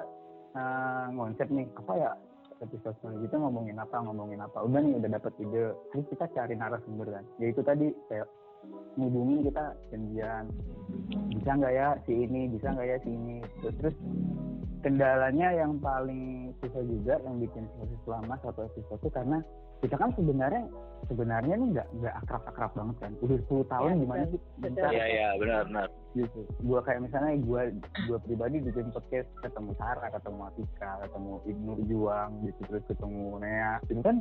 eh, 0.57 1.07
ngonsep 1.15 1.47
nih 1.51 1.67
apa 1.79 1.93
ya 1.95 2.11
episode 2.59 2.97
kali 3.03 3.17
kita 3.27 3.37
ngomongin 3.39 3.79
apa 3.79 3.97
ngomongin 4.03 4.43
apa. 4.43 4.59
Udah 4.67 4.81
nih 4.83 4.99
udah 4.99 5.11
dapet 5.19 5.33
ide 5.39 5.65
terus 5.95 6.07
kita 6.11 6.25
cari 6.35 6.55
narasumber 6.59 7.07
kan. 7.11 7.25
Ya 7.39 7.47
itu 7.55 7.61
tadi 7.63 7.95
kayak 8.11 8.27
ngubungin 8.99 9.47
kita 9.47 9.79
janjian 9.95 10.45
bisa 11.31 11.51
nggak 11.55 11.75
ya 11.75 11.89
si 12.03 12.13
ini 12.27 12.51
bisa 12.51 12.67
nggak 12.75 12.89
ya 12.89 12.97
si 13.03 13.11
ini. 13.15 13.37
Terus 13.63 13.75
terus 13.79 13.97
kendalanya 14.83 15.49
yang 15.55 15.79
paling 15.83 16.55
susah 16.63 16.83
juga 16.87 17.15
yang 17.27 17.37
bikin 17.43 17.65
proses 17.77 18.03
lama 18.07 18.35
satu 18.43 18.61
episode 18.67 19.01
itu 19.03 19.09
karena 19.11 19.39
kita 19.79 19.95
kan 19.95 20.11
sebenarnya 20.19 20.67
sebenarnya 21.07 21.55
nih 21.55 21.69
nggak 21.79 21.89
nggak 22.03 22.15
akrab 22.27 22.43
akrab 22.51 22.73
banget 22.75 22.97
kan. 22.99 23.13
Udah 23.23 23.39
10 23.47 23.71
tahun 23.71 23.91
Iya, 23.95 24.01
gimana 24.03 24.25
sih? 24.27 24.41
bisa 24.59 24.87
iya 24.91 25.07
iya 25.07 25.29
benar 25.39 25.61
benar. 25.71 25.89
Gitu. 26.19 26.41
Gua 26.67 26.81
kayak 26.83 27.01
misalnya 27.07 27.39
gua 27.47 27.63
gua 28.11 28.19
pribadi 28.27 28.57
bikin 28.59 28.91
podcast 28.91 29.31
ketemu 29.39 29.71
Sarah 29.79 30.11
ketemu 30.11 30.41
Atika 30.51 30.91
ketemu 31.07 31.33
Ibnu 31.47 31.73
Juang 31.87 32.31
gitu 32.43 32.61
terus 32.67 32.85
ketemu 32.91 33.25
Nea. 33.39 33.73
Itu 33.87 34.03
kan 34.03 34.17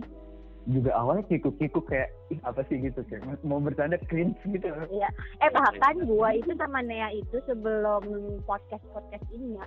juga 0.67 0.91
awalnya 0.99 1.23
kikuk-kikuk 1.31 1.85
kayak 1.89 2.09
ih 2.29 2.39
apa 2.45 2.61
sih? 2.69 2.77
Gitu 2.77 3.01
kayak 3.09 3.25
mau 3.41 3.57
bercanda 3.57 3.97
cringe 4.05 4.37
gitu. 4.45 4.69
Iya. 4.93 5.09
Eh 5.41 5.49
bahkan 5.49 6.05
gua 6.05 6.37
itu 6.37 6.53
sama 6.53 6.85
Nea 6.85 7.09
itu 7.17 7.41
sebelum 7.49 8.05
podcast 8.45 8.85
podcast 8.93 9.25
ini 9.33 9.57
ya 9.57 9.65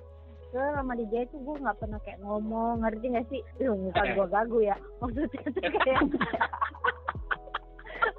ke 0.51 0.63
sama 0.75 0.93
dia 0.99 1.23
itu 1.25 1.37
gue 1.39 1.57
nggak 1.63 1.79
pernah 1.79 2.01
kayak 2.03 2.21
ngomong 2.27 2.83
ngerti 2.83 3.07
nggak 3.15 3.27
sih 3.31 3.41
lu 3.63 3.79
muka 3.79 4.03
gua 4.19 4.27
gagu 4.27 4.59
ya 4.61 4.77
maksudnya 5.01 5.49
tuh 5.51 5.63
kayak 5.63 6.03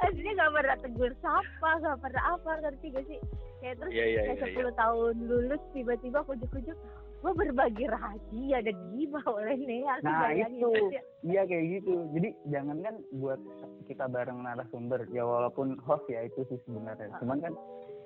maksudnya 0.01 0.31
nggak 0.39 0.53
pernah 0.55 0.77
tegur 0.79 1.11
sapa 1.19 1.69
nggak 1.83 1.99
pernah 1.99 2.23
apa 2.35 2.51
ngerti 2.63 2.85
gak 2.95 3.05
sih 3.07 3.19
kayak 3.61 3.75
terus 3.77 3.93
iya 3.93 4.05
iya 4.05 4.21
kayak 4.33 4.41
iya 4.41 4.57
iya. 4.57 4.73
10 4.73 4.81
tahun 4.81 5.13
lulus 5.29 5.61
tiba-tiba 5.75 6.19
kujuk-kujuk 6.25 6.77
gue 7.21 7.33
berbagi 7.37 7.85
rahasia 7.85 8.57
dan 8.65 8.75
gibah 8.97 9.21
oleh 9.29 9.53
Nea 9.53 9.93
Nah, 10.01 10.25
bayangin 10.25 10.57
itu. 10.57 10.97
Iya 11.21 11.45
kayak 11.45 11.65
gitu. 11.77 11.93
Jadi 12.17 12.29
jangan 12.49 12.81
kan 12.81 12.95
buat 13.13 13.37
kita 13.85 14.09
bareng 14.09 14.41
narasumber 14.41 15.05
ya 15.13 15.21
walaupun 15.21 15.77
host 15.85 16.01
ya 16.09 16.25
itu 16.25 16.41
sih 16.49 16.57
sebenarnya. 16.65 17.13
Cuman 17.21 17.45
kan 17.45 17.53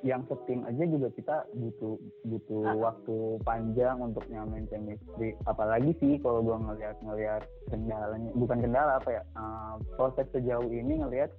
yang 0.03 0.25
setim 0.27 0.65
aja 0.67 0.83
juga 0.83 1.07
kita 1.13 1.35
butuh 1.55 1.95
butuh 2.27 2.63
Ah. 2.65 2.75
waktu 2.91 3.39
panjang 3.45 3.97
untuk 4.01 4.25
nyamain 4.27 4.67
chemistry. 4.67 5.37
Apalagi 5.47 5.95
sih 6.01 6.19
kalau 6.19 6.43
gua 6.43 6.59
ngelihat 6.59 6.97
ngelihat 7.05 7.43
kendalanya 7.71 8.31
bukan 8.35 8.59
kendala 8.59 8.99
apa 8.99 9.21
ya 9.21 9.23
eh, 9.23 9.73
proses 9.95 10.27
sejauh 10.35 10.67
ini 10.67 10.99
ngelihat 10.99 11.31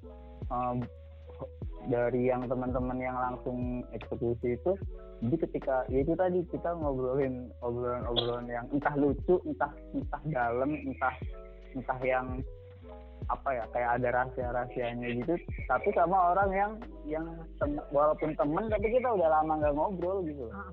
eh, 0.50 0.75
dari 1.86 2.26
yang 2.26 2.48
teman-teman 2.50 2.98
yang 2.98 3.14
langsung 3.14 3.86
eksekusi 3.94 4.58
itu 4.58 4.72
jadi 5.22 5.36
ketika 5.48 5.76
ya 5.88 6.02
itu 6.02 6.12
tadi 6.18 6.42
kita 6.50 6.75
ngobrolin 6.76 7.48
obrolan-obrolan 7.62 8.46
yang 8.50 8.66
entah 8.75 8.92
lucu 8.98 9.38
entah 9.46 9.72
entah 9.94 10.22
dalam 10.28 10.75
entah 10.75 11.14
entah 11.72 12.00
yang 12.02 12.42
apa 13.26 13.49
ya 13.50 13.64
kayak 13.71 13.90
ada 13.97 14.09
rahasia-rahasianya 14.12 15.09
gitu 15.18 15.35
tapi 15.66 15.88
sama 15.90 16.30
orang 16.30 16.50
yang 16.52 16.73
yang 17.04 17.26
tem 17.56 17.75
walaupun 17.90 18.30
temen 18.35 18.64
tapi 18.66 18.87
kita 18.88 19.09
udah 19.09 19.28
lama 19.33 19.52
nggak 19.56 19.75
ngobrol 19.75 20.23
gitu 20.23 20.47
Ah. 20.49 20.71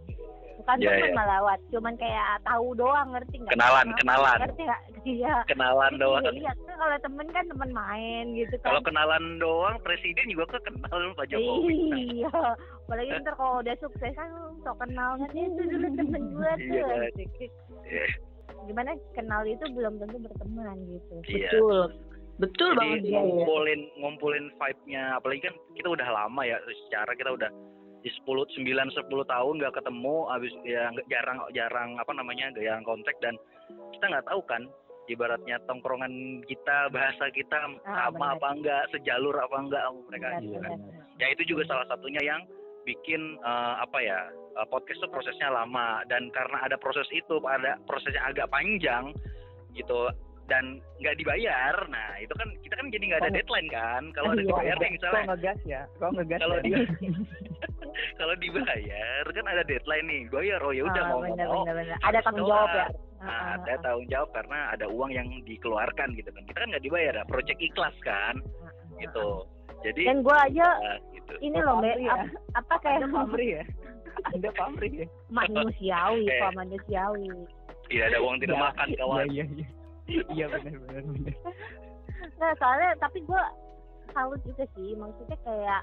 bukan 0.55 0.75
Iya, 0.77 0.89
temen 0.91 1.09
iya. 1.09 1.17
malah 1.17 1.39
Wat. 1.41 1.59
cuman 1.67 1.93
kayak 1.97 2.25
tahu 2.43 2.67
doang 2.73 3.09
ngerti 3.09 3.35
nggak 3.37 3.51
Kenalan, 3.51 3.87
Kenal- 3.89 3.97
kenalan. 4.21 4.37
ngerti 4.39 4.61
nggak 4.63 4.81
iya 5.17 5.33
kenalan 5.45 5.93
doang 5.97 6.23
Iya, 6.23 6.31
iya. 6.31 6.51
Kan 6.53 6.75
kalau 6.79 6.97
temen 6.99 7.27
kan 7.27 7.45
temen 7.47 7.69
main 7.71 8.25
gitu 8.33 8.55
kan 8.55 8.67
kalau 8.67 8.81
kenalan 8.81 9.23
doang 9.37 9.75
presiden 9.81 10.25
juga 10.29 10.45
ke 10.47 10.59
kenal 10.63 10.99
Pak 11.11 11.25
Jokowi 11.27 11.77
Iya, 12.21 12.37
apalagi 12.79 13.09
ntar 13.17 13.33
kalau 13.33 13.59
udah 13.59 13.75
sukses 13.77 14.13
kan 14.13 14.29
sok 14.61 14.77
kenal 14.77 15.11
kan 15.15 15.29
itu 15.31 15.61
dulu 15.63 15.87
temen 15.91 16.21
gue 16.31 16.51
tuh. 16.53 16.69
Iya, 16.69 16.83
kan. 16.85 16.99
Iya. 17.83 18.05
Gimana 18.63 18.89
kenal 19.11 19.41
itu 19.43 19.65
belum 19.67 19.93
tentu 19.97 20.17
berteman 20.21 20.77
gitu. 20.85 21.13
Iya. 21.27 21.49
Betul. 21.49 21.81
Betul 22.41 22.73
Jadi 22.73 22.79
banget 22.81 22.99
iya, 23.05 23.11
iya. 23.13 23.19
ngumpulin 23.21 23.81
ngumpulin 24.01 24.45
vibe-nya 24.57 25.03
apalagi 25.21 25.41
kan 25.45 25.55
kita 25.77 25.87
udah 25.93 26.07
lama 26.09 26.41
ya 26.41 26.57
secara 26.87 27.13
kita 27.13 27.29
udah 27.29 27.49
di 28.03 28.09
10 28.09 28.25
9 28.25 28.67
10 28.67 29.05
tahun 29.05 29.53
nggak 29.61 29.75
ketemu 29.79 30.15
habis 30.27 30.51
ya 30.65 30.91
jarang 31.07 31.39
jarang 31.53 31.95
apa 31.95 32.11
namanya 32.11 32.51
jarang 32.57 32.83
kontak 32.83 33.15
dan 33.21 33.37
kita 33.95 34.11
nggak 34.11 34.27
tahu 34.27 34.41
kan 34.43 34.65
ibaratnya 35.07 35.55
tongkrongan 35.67 36.11
kita 36.43 36.89
bahasa 36.89 37.29
kita 37.31 37.55
Ah, 37.85 38.07
sama 38.11 38.33
benar. 38.33 38.35
apa 38.35 38.47
enggak 38.59 38.83
sejalur 38.91 39.35
apa 39.37 39.55
enggak 39.59 39.81
sama 39.87 39.99
mereka 40.09 40.27
Benar, 40.27 40.41
gitu 40.41 40.57
kan. 40.57 40.71
benar. 40.79 41.21
ya 41.21 41.27
itu 41.31 41.43
juga 41.47 41.63
salah 41.69 41.85
satunya 41.87 42.21
yang 42.23 42.41
bikin 42.83 43.21
eh, 43.39 43.75
apa 43.79 43.97
ya 44.01 44.19
eh, 44.57 44.67
podcast 44.67 44.99
itu 44.99 45.07
prosesnya 45.07 45.47
lama 45.47 46.01
dan 46.09 46.27
karena 46.33 46.57
ada 46.59 46.75
proses 46.75 47.07
itu 47.13 47.39
ada 47.45 47.77
prosesnya 47.85 48.25
agak 48.25 48.49
panjang 48.49 49.13
gitu 49.73 50.11
dan 50.45 50.63
nggak 50.97 51.15
dibayar 51.15 51.75
nah 51.87 52.15
itu 52.17 52.33
kan 52.33 52.47
kita 52.59 52.75
kan 52.75 52.87
jadi 52.89 53.03
nggak 53.05 53.21
ada 53.21 53.29
Oh. 53.29 53.35
deadline 53.35 53.69
kan 53.69 54.03
kalau 54.11 54.29
ada 54.29 54.37
Iya, 54.37 54.49
dibayar 54.49 54.75
nih 54.75 54.83
kok 54.83 54.93
misalnya 54.93 55.23
ngegas 55.25 55.59
ya 55.63 55.81
kok 55.93 56.11
ngegas 56.15 56.39
kalau 56.39 56.55
ya? 56.55 56.61
di 56.61 56.71
kalau 58.19 58.35
dibayar 58.35 59.23
kan 59.25 59.45
ada 59.47 59.63
deadline 59.63 60.05
nih 60.05 60.21
bayar 60.27 60.59
oh 60.59 60.71
ya 60.71 60.83
udah 60.83 61.03
Ah, 61.03 61.09
mau 61.09 61.19
benar, 61.21 61.47
mau 61.47 61.63
Ada 62.01 62.19
tanggung 62.21 62.45
jawab 62.45 62.69
ya. 62.69 62.85
kelar. 62.85 62.91
Ah, 63.17 63.23
Nah, 63.23 63.31
ah, 63.31 63.55
ada 63.55 63.71
ah, 63.71 63.79
tanggung 63.79 64.07
jawab 64.09 64.29
karena 64.33 64.59
ada 64.69 64.85
uang 64.85 65.07
yang 65.09 65.27
dikeluarkan 65.47 66.11
gitu 66.11 66.27
kan. 66.27 66.43
Kita 66.43 66.57
kan 66.59 66.67
nggak 66.69 66.83
dibayar 66.83 67.13
ya, 67.13 67.23
project 67.23 67.55
ikhlas 67.57 67.95
kan, 68.03 68.35
gitu. 68.97 69.47
Jadi 69.79 70.03
Dan 70.03 70.19
gue 70.21 70.37
aja 70.37 70.67
gitu. 71.09 71.33
ini 71.39 71.55
Oh, 71.57 71.63
loh, 71.65 71.75
pamri 71.79 72.03
ya? 72.03 72.13
ap- 72.13 72.35
apa 72.53 72.75
kayak 72.79 72.99
Anda 72.99 73.07
pamri 73.09 73.47
ya 73.49 73.63
anda 74.29 74.49
pamri 74.53 74.89
ya 74.93 75.07
manusiawi, 75.29 76.23
Eh. 76.25 76.35
kok 76.37 76.51
manusiawi. 76.53 77.27
tidak 77.87 78.05
ada 78.11 78.19
uang 78.19 78.35
tidak 78.39 78.55
Ya, 78.55 78.61
makan 78.61 78.87
kawan. 78.93 79.17
iya 79.25 79.27
iya 79.29 79.45
iya 79.53 79.67
benar 80.51 80.77
benar 80.87 81.03
benar 81.03 81.35
Nah, 82.39 82.51
soalnya 82.59 82.95
tapi 83.03 83.19
gue 83.23 83.43
salut 84.15 84.39
juga 84.47 84.63
sih, 84.75 84.95
maksudnya 84.95 85.37
kayak 85.43 85.81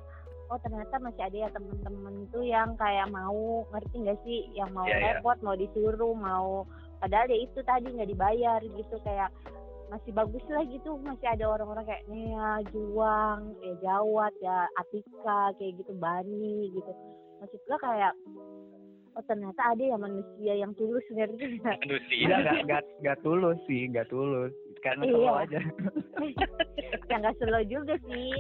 oh 0.51 0.59
ternyata 0.65 0.99
masih 0.99 1.23
ada 1.23 1.37
ya 1.47 1.49
temen-temen 1.55 2.27
tuh 2.35 2.43
yang 2.43 2.75
kayak 2.75 3.07
mau 3.13 3.65
ngerti 3.71 3.97
nggak 4.03 4.19
sih, 4.27 4.51
yang 4.57 4.71
mau 4.75 4.89
Iya, 4.89 4.97
iya. 4.99 5.05
repot, 5.21 5.39
mau 5.45 5.55
disuruh, 5.55 6.15
mau 6.17 6.65
padahal 6.99 7.31
ya 7.31 7.39
itu 7.45 7.61
tadi 7.65 7.93
nggak 7.93 8.11
dibayar 8.13 8.61
gitu 8.61 8.97
kayak 9.07 9.31
masih 9.91 10.15
bagus 10.15 10.45
lah 10.47 10.63
gitu 10.71 11.01
masih 11.03 11.27
ada 11.27 11.51
orang-orang 11.51 11.83
kayak 11.83 12.07
Nea, 12.07 12.63
Juang, 12.71 13.59
ya 13.59 13.75
Jawat, 13.83 14.33
ya 14.39 14.71
Atika 14.79 15.51
kayak 15.59 15.83
gitu, 15.83 15.93
Bani 15.99 16.71
gitu. 16.71 16.93
Maksud 17.43 17.61
gue 17.67 17.79
kayak 17.83 18.13
oh 19.13 19.25
ternyata 19.25 19.61
ada 19.67 19.83
ya 19.83 19.97
manusia 19.97 20.53
yang 20.57 20.73
tulus 20.75 21.05
ngerti 21.09 21.59
nggak? 21.59 21.77
Manusia. 21.81 22.17
Enggak, 22.21 22.39
enggak, 22.39 22.59
enggak, 22.61 22.83
enggak 22.99 23.19
tulus 23.21 23.59
sih, 23.65 23.81
enggak 23.85 24.07
tulus. 24.07 24.53
Karena 24.81 25.03
Iya. 25.03 25.13
slow 25.13 25.35
aja. 25.37 25.61
ya 27.11 27.17
nggak 27.17 27.35
slow 27.37 27.63
juga 27.65 27.95
sih. 28.03 28.31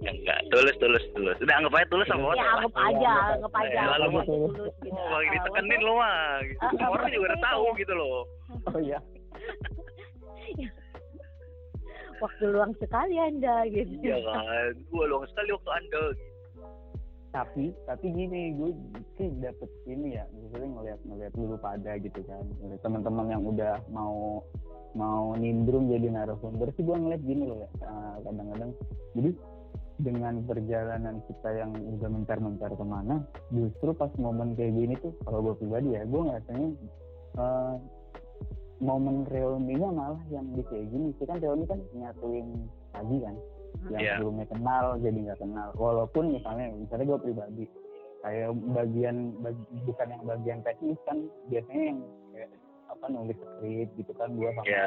Ya, 0.00 0.10
enggak, 0.10 0.38
tulus 0.48 0.74
tulus 0.76 1.04
tulus. 1.12 1.36
Udah 1.38 1.54
anggap 1.56 1.74
aja 1.74 1.86
tulus 1.88 2.06
sama 2.06 2.20
Iya, 2.20 2.26
orang. 2.26 2.38
ya 2.38 2.48
anggap 2.48 2.74
aja, 2.74 3.12
anggap 3.34 3.52
aja. 3.54 3.68
Ya, 3.70 3.82
lalu 3.88 4.04
anggap 4.04 4.18
aja 4.18 4.28
tulus. 4.28 4.74
gitu. 4.78 4.94
Oh, 4.94 5.08
lagi 5.12 5.28
ditekenin 5.30 5.80
lo 5.80 5.92
mah. 5.94 6.18
Gitu. 6.40 6.58
Ah, 6.58 6.88
Orang 6.92 7.08
juga 7.08 7.24
udah 7.26 7.40
tahu 7.42 7.64
gitu 7.76 7.92
loh. 7.92 8.20
Oh 8.66 8.80
iya. 8.80 8.98
waktu 12.18 12.50
luang 12.50 12.74
sekali 12.74 13.14
anda 13.14 13.62
gitu. 13.70 13.94
Iya 14.02 14.18
kan. 14.24 14.74
Gua 14.90 15.06
luang 15.06 15.22
sekali 15.28 15.54
waktu 15.54 15.70
Anda. 15.70 16.02
Tapi, 17.28 17.76
tapi 17.84 18.06
gini, 18.08 18.56
gue 18.56 18.72
sih 19.20 19.28
dapet 19.36 19.68
ini 19.84 20.16
ya, 20.16 20.24
misalnya 20.32 20.68
ngeliat 20.80 21.00
ngeliat 21.04 21.32
dulu 21.36 21.60
pada 21.60 22.00
gitu 22.00 22.24
kan, 22.24 22.40
teman-teman 22.80 23.26
yang 23.28 23.44
udah 23.44 23.84
mau 23.92 24.40
mau 24.96 25.36
nimbrung 25.36 25.92
jadi 25.92 26.08
narasumber 26.08 26.72
sih 26.72 26.88
gue 26.88 26.96
ngeliat 26.96 27.20
gini 27.20 27.44
loh 27.44 27.60
ya, 27.60 27.70
ah, 27.84 28.16
kadang-kadang 28.24 28.72
jadi 29.12 29.30
dengan 30.00 30.34
perjalanan 30.48 31.20
kita 31.28 31.48
yang 31.52 31.70
udah 31.76 32.08
mencar-mencar 32.08 32.70
ke 32.72 32.84
mana, 32.88 33.20
justru 33.52 33.92
pas 33.92 34.10
momen 34.16 34.56
kayak 34.56 34.72
gini 34.72 34.94
tuh, 34.96 35.12
kalau 35.28 35.52
gue 35.52 35.54
pribadi 35.60 36.00
ya, 36.00 36.08
gue 36.08 36.20
ngerasanya 36.24 36.68
eh, 37.36 37.74
momen 38.78 39.26
reuninya 39.26 39.90
malah 39.90 40.22
yang 40.30 40.46
di 40.54 40.62
kayak 40.70 40.86
gini. 40.90 41.10
Sih 41.18 41.26
kan 41.26 41.42
reuni 41.42 41.66
kan 41.66 41.82
nyatuin 41.98 42.46
lagi 42.94 43.16
kan 43.26 43.34
yang 43.86 43.98
Iya. 43.98 44.12
sebelumnya 44.14 44.46
kenal 44.46 44.84
jadi 44.98 45.18
nggak 45.22 45.40
kenal 45.40 45.68
walaupun 45.74 46.24
misalnya 46.30 46.66
misalnya 46.72 47.04
gue 47.06 47.18
pribadi 47.22 47.64
kayak 48.18 48.48
bagian 48.72 49.16
bag- 49.38 49.66
bukan 49.84 50.06
yang 50.08 50.22
bagian 50.24 50.58
teknis 50.60 50.98
kan 51.02 51.18
biasanya 51.46 51.84
yang 51.86 51.98
kayak 52.28 52.50
apa 52.88 53.04
nulis 53.06 53.38
skrip 53.38 53.88
gitu 53.94 54.12
kan 54.12 54.28
gue 54.32 54.50
sama 54.50 54.66
Iya. 54.66 54.86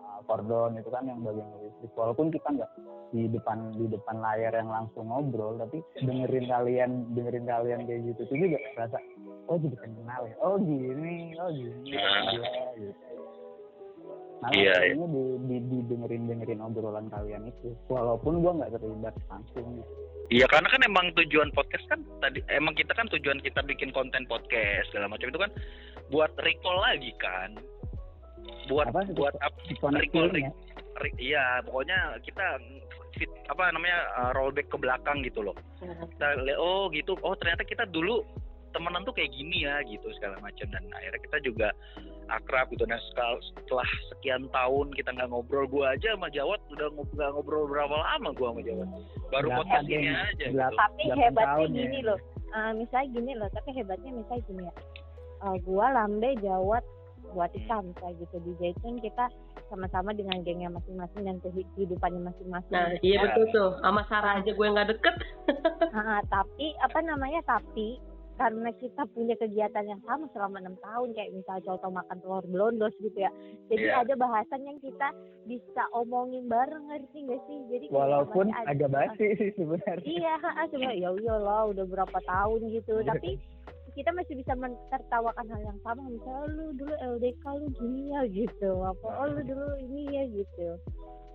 uh, 0.00 0.20
Kordon 0.24 0.72
itu 0.74 0.88
kan 0.88 1.04
yang 1.04 1.20
bagian 1.20 1.48
nulis 1.50 1.72
skrip 1.74 1.92
walaupun 1.94 2.26
kita 2.28 2.48
nggak 2.48 2.70
di 3.10 3.26
depan 3.26 3.58
di 3.72 3.86
depan 3.86 4.16
layar 4.18 4.54
yang 4.54 4.70
langsung 4.70 5.06
ngobrol 5.06 5.58
tapi 5.58 5.82
dengerin 5.98 6.46
kalian 6.46 6.90
dengerin 7.10 7.42
kalian 7.44 7.80
kayak 7.82 8.00
gitu 8.06 8.22
tuh 8.24 8.36
juga 8.38 8.58
rasa 8.76 8.96
oh 9.44 9.58
jadi 9.58 9.76
kenal 9.76 10.20
ya 10.24 10.36
oh 10.40 10.56
gini 10.56 11.34
oh 11.36 11.50
gini 11.50 11.90
Ah. 11.92 12.22
Iya, 12.30 12.46
gitu 12.78 13.09
Malah 14.40 14.56
Iya, 14.56 14.72
iya. 14.72 14.74
kayaknya 14.96 15.06
di, 15.12 15.22
di, 15.44 15.56
di 15.68 15.78
dengerin 15.84 16.22
dengerin 16.32 16.60
obrolan 16.64 17.06
kalian 17.12 17.52
itu 17.52 17.76
walaupun 17.92 18.40
gua 18.40 18.52
nggak 18.56 18.72
terlibat 18.80 19.14
langsung. 19.28 19.84
Iya 20.30 20.46
karena 20.48 20.68
kan 20.70 20.80
emang 20.86 21.06
tujuan 21.18 21.50
podcast 21.52 21.84
kan 21.90 22.00
tadi 22.24 22.40
emang 22.48 22.72
kita 22.72 22.94
kan 22.96 23.04
tujuan 23.12 23.42
kita 23.44 23.60
bikin 23.66 23.90
konten 23.92 24.24
podcast 24.24 24.88
segala 24.88 25.10
macam 25.12 25.28
itu 25.28 25.40
kan 25.42 25.50
buat 26.08 26.32
recall 26.40 26.78
lagi 26.80 27.12
kan. 27.20 27.58
Buat 28.70 28.94
Apa? 28.94 29.10
buat 29.12 29.34
up, 29.42 29.52
Dikoneksi 29.68 30.08
recall 30.08 30.28
ya. 30.32 30.50
re- 31.04 31.18
iya 31.20 31.44
pokoknya 31.66 32.16
kita 32.22 32.46
fit 33.18 33.28
apa 33.50 33.74
namanya 33.74 33.98
uh, 34.16 34.30
rollback 34.32 34.70
ke 34.70 34.78
belakang 34.78 35.20
gitu 35.26 35.42
loh. 35.44 35.56
Kita 36.16 36.38
oh 36.56 36.88
gitu 36.94 37.18
oh 37.20 37.34
ternyata 37.36 37.66
kita 37.66 37.84
dulu 37.90 38.22
temenan 38.70 39.02
tuh 39.02 39.12
kayak 39.12 39.30
gini 39.30 39.62
ya 39.62 39.82
gitu 39.82 40.06
segala 40.12 40.38
macam 40.38 40.66
dan 40.66 40.82
akhirnya 40.90 41.20
kita 41.20 41.38
juga 41.42 41.68
akrab 42.28 42.70
gitu 42.70 42.84
dan 42.84 43.02
sekal- 43.06 43.42
setelah 43.42 43.84
sekian 44.08 44.46
tahun 44.48 44.94
kita 44.94 45.10
nggak 45.10 45.28
ngobrol 45.28 45.66
gua 45.66 45.92
aja 45.92 46.14
sama 46.14 46.28
Jawat 46.28 46.62
udah 46.68 46.86
nggak 46.88 47.30
ngobrol 47.32 47.66
berapa 47.66 47.90
lama 47.92 48.30
gua 48.32 48.48
sama 48.50 48.62
Jawat 48.62 48.88
baru 49.28 49.46
Delapan, 49.48 49.58
podcast 49.60 49.86
ini 49.88 50.08
aja 50.08 50.44
gitu. 50.46 50.76
Tapi 50.76 51.02
hebatnya 51.10 51.46
tahun 51.48 51.68
ya. 51.68 51.80
gini 51.80 52.00
loh 52.02 52.18
Eh, 52.50 52.72
misalnya 52.74 53.08
gini 53.12 53.32
loh 53.32 53.48
tapi 53.48 53.70
hebatnya 53.72 54.10
misalnya 54.12 54.42
gini 54.44 54.62
ya 54.64 54.74
Eh, 55.40 55.56
gua 55.60 55.86
lambe 55.90 56.30
jawat 56.38 56.84
buat 57.28 57.50
ikan 57.56 57.86
misalnya 57.86 58.18
gitu 58.18 58.36
di 58.40 58.52
Zaitun 58.56 58.98
kita 58.98 59.30
sama-sama 59.66 60.10
dengan 60.10 60.42
gengnya 60.42 60.66
masing-masing 60.68 61.22
dan 61.24 61.36
kehidupannya 61.38 62.26
masing-masing 62.26 62.74
Nah, 62.74 62.90
gitu. 62.92 63.06
iya 63.06 63.18
betul 63.22 63.46
tuh. 63.48 63.70
Sama 63.78 64.02
Sarah 64.04 64.32
aja 64.36 64.50
gue 64.50 64.66
nggak 64.68 64.88
deket. 64.88 65.14
Ah, 65.92 66.22
tapi 66.24 66.70
apa 66.80 66.98
namanya 67.00 67.42
tapi 67.44 67.98
karena 68.40 68.72
kita 68.72 69.04
punya 69.12 69.36
kegiatan 69.36 69.84
yang 69.84 70.00
sama 70.08 70.24
selama 70.32 70.64
enam 70.64 70.76
tahun 70.80 71.12
kayak 71.12 71.36
misalnya 71.36 71.60
contoh 71.68 71.92
makan 71.92 72.16
telur 72.24 72.44
blondos 72.48 72.96
gitu 72.96 73.18
ya. 73.20 73.28
Jadi 73.68 73.84
Iya. 73.84 74.00
ada 74.00 74.14
bahasan 74.16 74.64
yang 74.64 74.80
kita 74.80 75.12
bisa 75.44 75.82
omongin 75.92 76.48
bareng 76.48 76.88
ngerti 76.88 77.28
gak 77.28 77.40
sih? 77.44 77.58
Jadi 77.68 77.84
walaupun 77.92 78.48
ada- 78.48 78.72
agak 78.72 78.88
basi 78.88 79.36
sih 79.36 79.52
sebenarnya. 79.60 80.08
Iya 80.08 80.32
ha, 80.40 80.64
cuma 80.72 80.88
ya 80.88 81.12
iyalah 81.12 81.68
udah 81.68 81.84
berapa 81.84 82.18
tahun 82.24 82.60
gitu. 82.72 83.04
Iya. 83.04 83.12
tapi 83.12 83.36
kita 83.92 84.08
masih 84.14 84.38
bisa 84.38 84.54
mentertawakan 84.56 85.46
hal 85.50 85.60
yang 85.60 85.78
sama 85.82 86.00
misalnya 86.06 86.40
"Oh, 86.40 86.48
lu 86.48 86.66
dulu 86.78 86.94
LDK 87.18 87.44
lu 87.60 87.66
gini 87.76 88.14
ya 88.14 88.22
gitu. 88.24 88.70
Apa 88.80 89.06
oh 89.20 89.26
lu 89.28 89.42
dulu 89.44 89.66
ini 89.84 90.16
ya 90.16 90.24
gitu. 90.32 90.68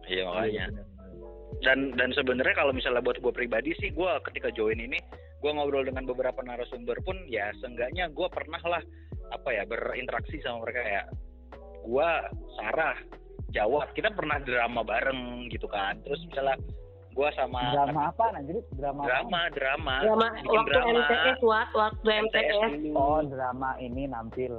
Iya 0.09 0.23
makanya. 0.25 0.65
Dan 1.61 1.93
dan 1.93 2.09
sebenarnya 2.11 2.55
kalau 2.57 2.73
misalnya 2.73 3.03
buat 3.03 3.21
gue 3.21 3.29
pribadi 3.29 3.77
sih, 3.77 3.91
gue 3.91 4.11
ketika 4.25 4.49
join 4.51 4.79
ini, 4.79 4.97
gue 5.43 5.51
ngobrol 5.51 5.85
dengan 5.85 6.07
beberapa 6.07 6.41
narasumber 6.41 6.97
pun 7.05 7.15
ya 7.29 7.51
seenggaknya 7.61 8.09
gue 8.09 8.27
pernah 8.31 8.61
lah 8.65 8.81
apa 9.33 9.49
ya 9.51 9.63
berinteraksi 9.67 10.39
sama 10.41 10.65
mereka 10.65 10.81
ya. 10.83 11.03
Gue 11.85 12.09
Sarah, 12.57 12.97
Jawab, 13.53 13.95
kita 13.95 14.11
pernah 14.11 14.41
drama 14.43 14.83
bareng 14.83 15.47
gitu 15.47 15.69
kan. 15.71 15.95
Terus 16.03 16.19
misalnya 16.27 16.59
Gua 17.15 17.31
sama 17.31 17.71
drama 17.71 18.11
apa 18.11 18.27
anjir 18.35 18.59
drama 18.75 19.07
apa? 19.07 19.07
drama, 19.07 19.41
drama. 19.55 19.95
Drama 20.03 20.27
Bikin 20.35 20.51
waktu 20.51 20.71
drama. 20.75 20.91
MTS 20.99 21.39
Wat, 21.47 21.69
waktu 21.71 22.07
MTS. 22.27 22.71
dulu. 22.75 22.99
oh 22.99 23.21
drama 23.23 23.69
ini 23.79 24.03
nampil 24.11 24.53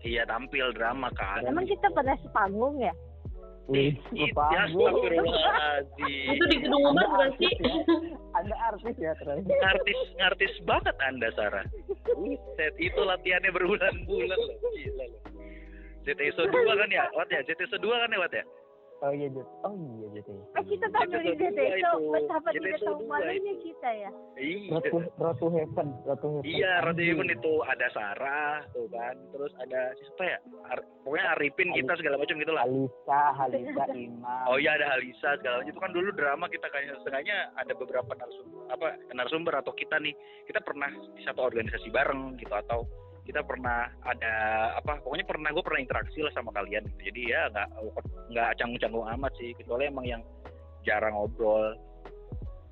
Iya 0.00 0.24
tampil 0.24 0.72
drama 0.72 1.12
kan. 1.12 1.44
Emang 1.44 1.68
kita 1.68 1.84
pernah 1.92 2.16
sepanggung 2.24 2.80
ya? 2.80 2.96
Wih, 3.68 3.92
ya. 4.16 4.64
Itu 6.32 6.44
di 6.48 6.56
gedung 6.64 6.80
umum 6.80 6.96
Anda 6.96 7.06
bukan 7.12 7.30
sih? 7.36 7.52
artis? 8.38 8.54
Anda 8.54 8.56
artis 8.70 8.96
ya 8.98 9.12
terus. 9.18 9.42
Ngartis, 9.42 10.00
ngartis 10.18 10.54
banget 10.62 10.96
Anda, 11.02 11.28
Sarah. 11.34 11.66
Buset, 12.14 12.74
itu 12.78 13.00
latihannya 13.02 13.50
berbulan-bulan 13.50 14.38
loh. 14.38 14.56
Gila 14.74 15.04
loh. 15.10 15.20
JTSO 16.06 16.48
2 16.48 16.80
kan 16.80 16.88
ya, 16.88 17.04
Wat 17.12 17.28
ya? 17.28 17.44
JTSO 17.44 17.76
2 17.82 17.84
kan 17.84 18.14
ya, 18.14 18.18
Wat 18.22 18.32
ya? 18.32 18.44
Oh 18.98 19.14
iya 19.14 19.30
Jut. 19.30 19.46
Oh 19.62 19.74
iya 19.78 20.06
Jut. 20.10 20.26
ya. 20.26 20.42
Eh 20.58 20.64
kita 20.66 20.86
di 20.90 21.30
Kita 21.30 21.48
DTSO, 21.54 21.90
itu. 22.02 22.10
betapa 22.10 22.48
Kita 22.50 22.66
tidak 22.66 22.80
tahu 22.82 22.98
malunya 23.06 23.54
kita 23.62 23.88
ya. 23.94 24.10
Iya. 24.34 24.78
Road 25.22 25.36
to 25.38 25.46
Heaven, 25.54 25.88
Road 26.02 26.18
to 26.18 26.28
Heaven. 26.34 26.42
Iya, 26.42 26.72
Anjir. 26.82 27.14
Event 27.14 27.30
itu 27.38 27.52
ada 27.62 27.86
Sarah 27.94 28.66
tuh 28.74 28.90
kan, 28.90 29.14
terus 29.30 29.52
ada 29.62 29.94
siapa 29.94 30.24
ya? 30.26 30.38
Ar 30.66 30.78
pokoknya 31.06 31.26
Arifin 31.38 31.70
kita 31.78 31.92
segala 31.94 32.16
macam 32.18 32.36
gitu 32.42 32.52
lah. 32.52 32.64
Alisa, 32.66 33.22
Halisa, 33.38 33.84
Imam. 33.94 34.44
Oh 34.50 34.58
iya 34.58 34.74
ada 34.74 34.86
Halisa 34.98 35.38
segala 35.38 35.62
macam 35.62 35.70
itu 35.70 35.80
kan 35.80 35.92
dulu 35.94 36.08
drama 36.18 36.44
kita 36.50 36.66
kayaknya 36.72 36.94
setengahnya 36.98 37.36
ada 37.54 37.72
beberapa 37.78 38.12
narsumber 38.18 38.60
apa 38.68 38.88
narasumber 39.14 39.54
atau 39.62 39.72
kita 39.72 39.96
nih 40.02 40.12
kita 40.44 40.60
pernah 40.60 40.90
di 40.90 41.22
satu 41.22 41.40
organisasi 41.46 41.88
bareng 41.88 42.36
gitu 42.36 42.52
atau 42.52 42.84
kita 43.28 43.44
pernah 43.44 43.92
ada 44.08 44.34
apa 44.80 45.04
pokoknya 45.04 45.28
pernah 45.28 45.52
gue 45.52 45.60
pernah 45.60 45.84
interaksi 45.84 46.24
lah 46.24 46.32
sama 46.32 46.48
kalian 46.56 46.88
gitu. 46.88 47.12
jadi 47.12 47.20
ya 47.28 47.40
nggak 47.52 47.68
nggak 48.32 48.48
canggung-canggung 48.56 49.04
amat 49.04 49.32
sih 49.36 49.52
kecuali 49.60 49.84
emang 49.84 50.06
yang 50.08 50.22
jarang 50.88 51.12
ngobrol 51.12 51.76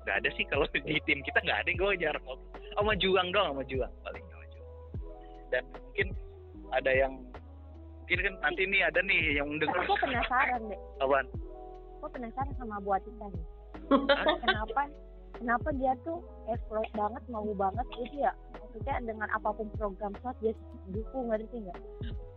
nggak 0.01 0.17
ada 0.17 0.29
sih 0.33 0.49
kalau 0.49 0.65
di 0.73 0.97
tim 1.05 1.21
kita 1.21 1.37
nggak 1.45 1.61
ada 1.61 1.67
yang 1.69 1.77
gue 1.77 1.93
jarang 2.01 2.23
ngobrol 2.25 2.49
sama 2.73 2.93
Juang 2.97 3.29
doang 3.29 3.53
sama 3.53 3.63
Juang 3.69 3.93
paling 4.01 4.25
sama 4.25 4.45
Juang 4.49 4.69
dan 5.53 5.63
mungkin 5.69 6.07
ada 6.73 6.91
yang 6.91 7.13
mungkin 8.07 8.17
kan 8.23 8.33
nanti 8.39 8.61
nih 8.65 8.81
ada 8.87 8.99
nih 9.03 9.21
yang 9.35 9.49
dengar 9.59 9.83
Aku 9.83 9.99
penasaran 9.99 10.61
deh. 10.71 10.79
apaan 11.03 11.27
Aku 11.99 12.07
penasaran 12.07 12.53
sama 12.55 12.79
buat 12.81 13.03
kita 13.03 13.25
nih. 13.35 13.45
Kenapa? 14.47 14.81
Kenapa 15.37 15.69
dia 15.75 15.93
tuh 16.07 16.23
effort 16.49 16.87
banget, 16.95 17.23
mau 17.27 17.45
banget 17.51 17.85
gitu 17.99 18.15
ya? 18.23 18.31
Maksudnya 18.77 19.09
dengan 19.09 19.25
apa 19.33 19.49
pun 19.57 19.65
program 19.73 20.13
SWOT 20.21 20.37
dia 20.37 20.53
dukung 20.93 21.33
ngerti 21.33 21.65
nggak? 21.65 21.81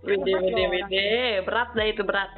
Wede, 0.08 0.32
wede, 0.40 0.64
wede. 0.72 1.04
Berat 1.44 1.68
dah 1.76 1.84
itu 1.84 2.00
berat. 2.00 2.32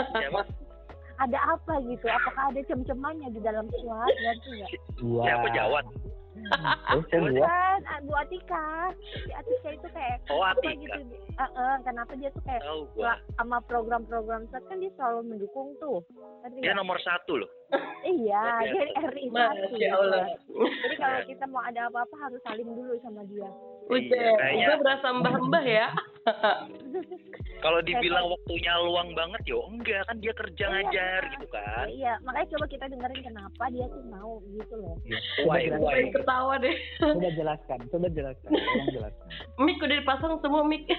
Ada 1.22 1.38
apa 1.44 1.76
gitu? 1.84 2.08
Apakah 2.08 2.50
ada 2.50 2.60
cem-cemannya 2.64 3.36
di 3.36 3.40
dalam 3.44 3.68
SWOT 3.68 4.08
ngerti 4.16 4.48
nggak? 4.48 4.70
Siapa 4.96 5.46
Jawat 5.52 5.84
Terus 6.32 7.06
kan 7.06 7.20
dia 7.28 7.42
Kan 7.42 7.80
ah, 7.84 7.98
Bu 8.00 8.12
Atika, 8.14 8.66
si 9.00 9.30
Atika 9.30 9.68
itu 9.70 9.88
kayak 9.88 10.16
oh 10.28 10.40
apa 10.40 10.60
Atika 10.60 10.96
gitu? 10.98 11.14
Eh, 11.32 11.50
eh, 11.50 11.76
kenapa 11.82 12.12
dia 12.14 12.28
tuh 12.28 12.42
kayak 12.42 12.60
tahu 12.60 12.80
gua 12.92 13.04
Wah, 13.06 13.16
sama 13.34 13.58
program-program 13.62 14.42
SWOT 14.46 14.64
kan 14.66 14.76
dia 14.76 14.92
selalu 14.94 15.20
mendukung 15.26 15.72
tuh. 15.78 16.00
Ngerti 16.42 16.58
dia 16.58 16.70
nggak? 16.70 16.78
nomor 16.78 16.98
satu 16.98 17.32
loh 17.38 17.50
Iya, 18.18 18.42
jadi 18.66 18.92
RI 19.06 19.26
satu. 19.26 19.64
Masya 19.70 19.88
Allah. 19.94 20.24
Jadi 20.52 20.94
kalau 20.94 21.20
kita 21.24 21.44
mau 21.46 21.62
ada 21.62 21.80
apa-apa 21.88 22.16
harus 22.20 22.40
saling 22.42 22.68
dulu 22.68 22.92
sama 23.00 23.24
dia. 23.26 23.48
Udah, 23.84 23.98
Iya, 23.98 24.30
kayaknya- 24.38 24.78
berasa 24.78 25.06
mbah-mbah 25.10 25.64
ya. 25.64 25.86
kalau 27.62 27.78
dibilang 27.80 28.26
waktunya 28.28 28.74
luang 28.80 29.10
banget 29.12 29.42
yo 29.44 29.62
enggak 29.68 30.02
kan 30.04 30.18
dia 30.18 30.30
kerja 30.32 30.64
Iya. 30.64 30.72
ngajar 30.76 31.20
gitu 31.30 31.46
kan 31.48 31.86
Iya, 31.88 32.12
makanya 32.20 32.46
coba 32.48 32.66
kita 32.68 32.84
dengerin 32.86 33.22
kenapa 33.22 33.64
dia 33.70 33.86
tuh 33.88 34.02
mau 34.04 34.32
gitu 34.44 34.74
loh. 34.76 34.96
why 35.44 35.62
Coba 35.64 35.78
why 35.80 36.02
ketawa 36.22 36.54
deh. 36.62 36.76
Coba 37.02 37.30
jelaskan, 37.34 37.78
coba 37.90 38.06
jelaskan, 38.14 38.50
tolong 38.70 38.90
jelaskan. 38.94 39.26
Mic 39.58 39.82
udah 39.82 39.96
dipasang 39.98 40.38
semua 40.38 40.62
mic. 40.62 40.86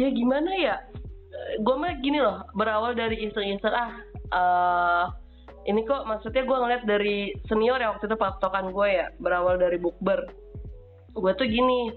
ya 0.00 0.08
gimana 0.14 0.50
ya? 0.54 0.76
Gue 1.62 1.74
mah 1.78 1.94
gini 1.98 2.22
loh, 2.22 2.46
berawal 2.54 2.94
dari 2.94 3.26
iseng-iseng 3.26 3.74
ah. 3.74 3.90
eh 4.30 5.06
ini 5.68 5.84
kok 5.84 6.08
maksudnya 6.08 6.48
gue 6.48 6.56
ngeliat 6.56 6.84
dari 6.88 7.36
senior 7.44 7.76
ya 7.76 7.92
waktu 7.92 8.08
itu 8.08 8.16
patokan 8.16 8.72
gue 8.72 8.88
ya 8.88 9.12
berawal 9.20 9.60
dari 9.60 9.76
bukber 9.76 10.24
gue 11.12 11.32
tuh 11.36 11.48
gini 11.48 11.92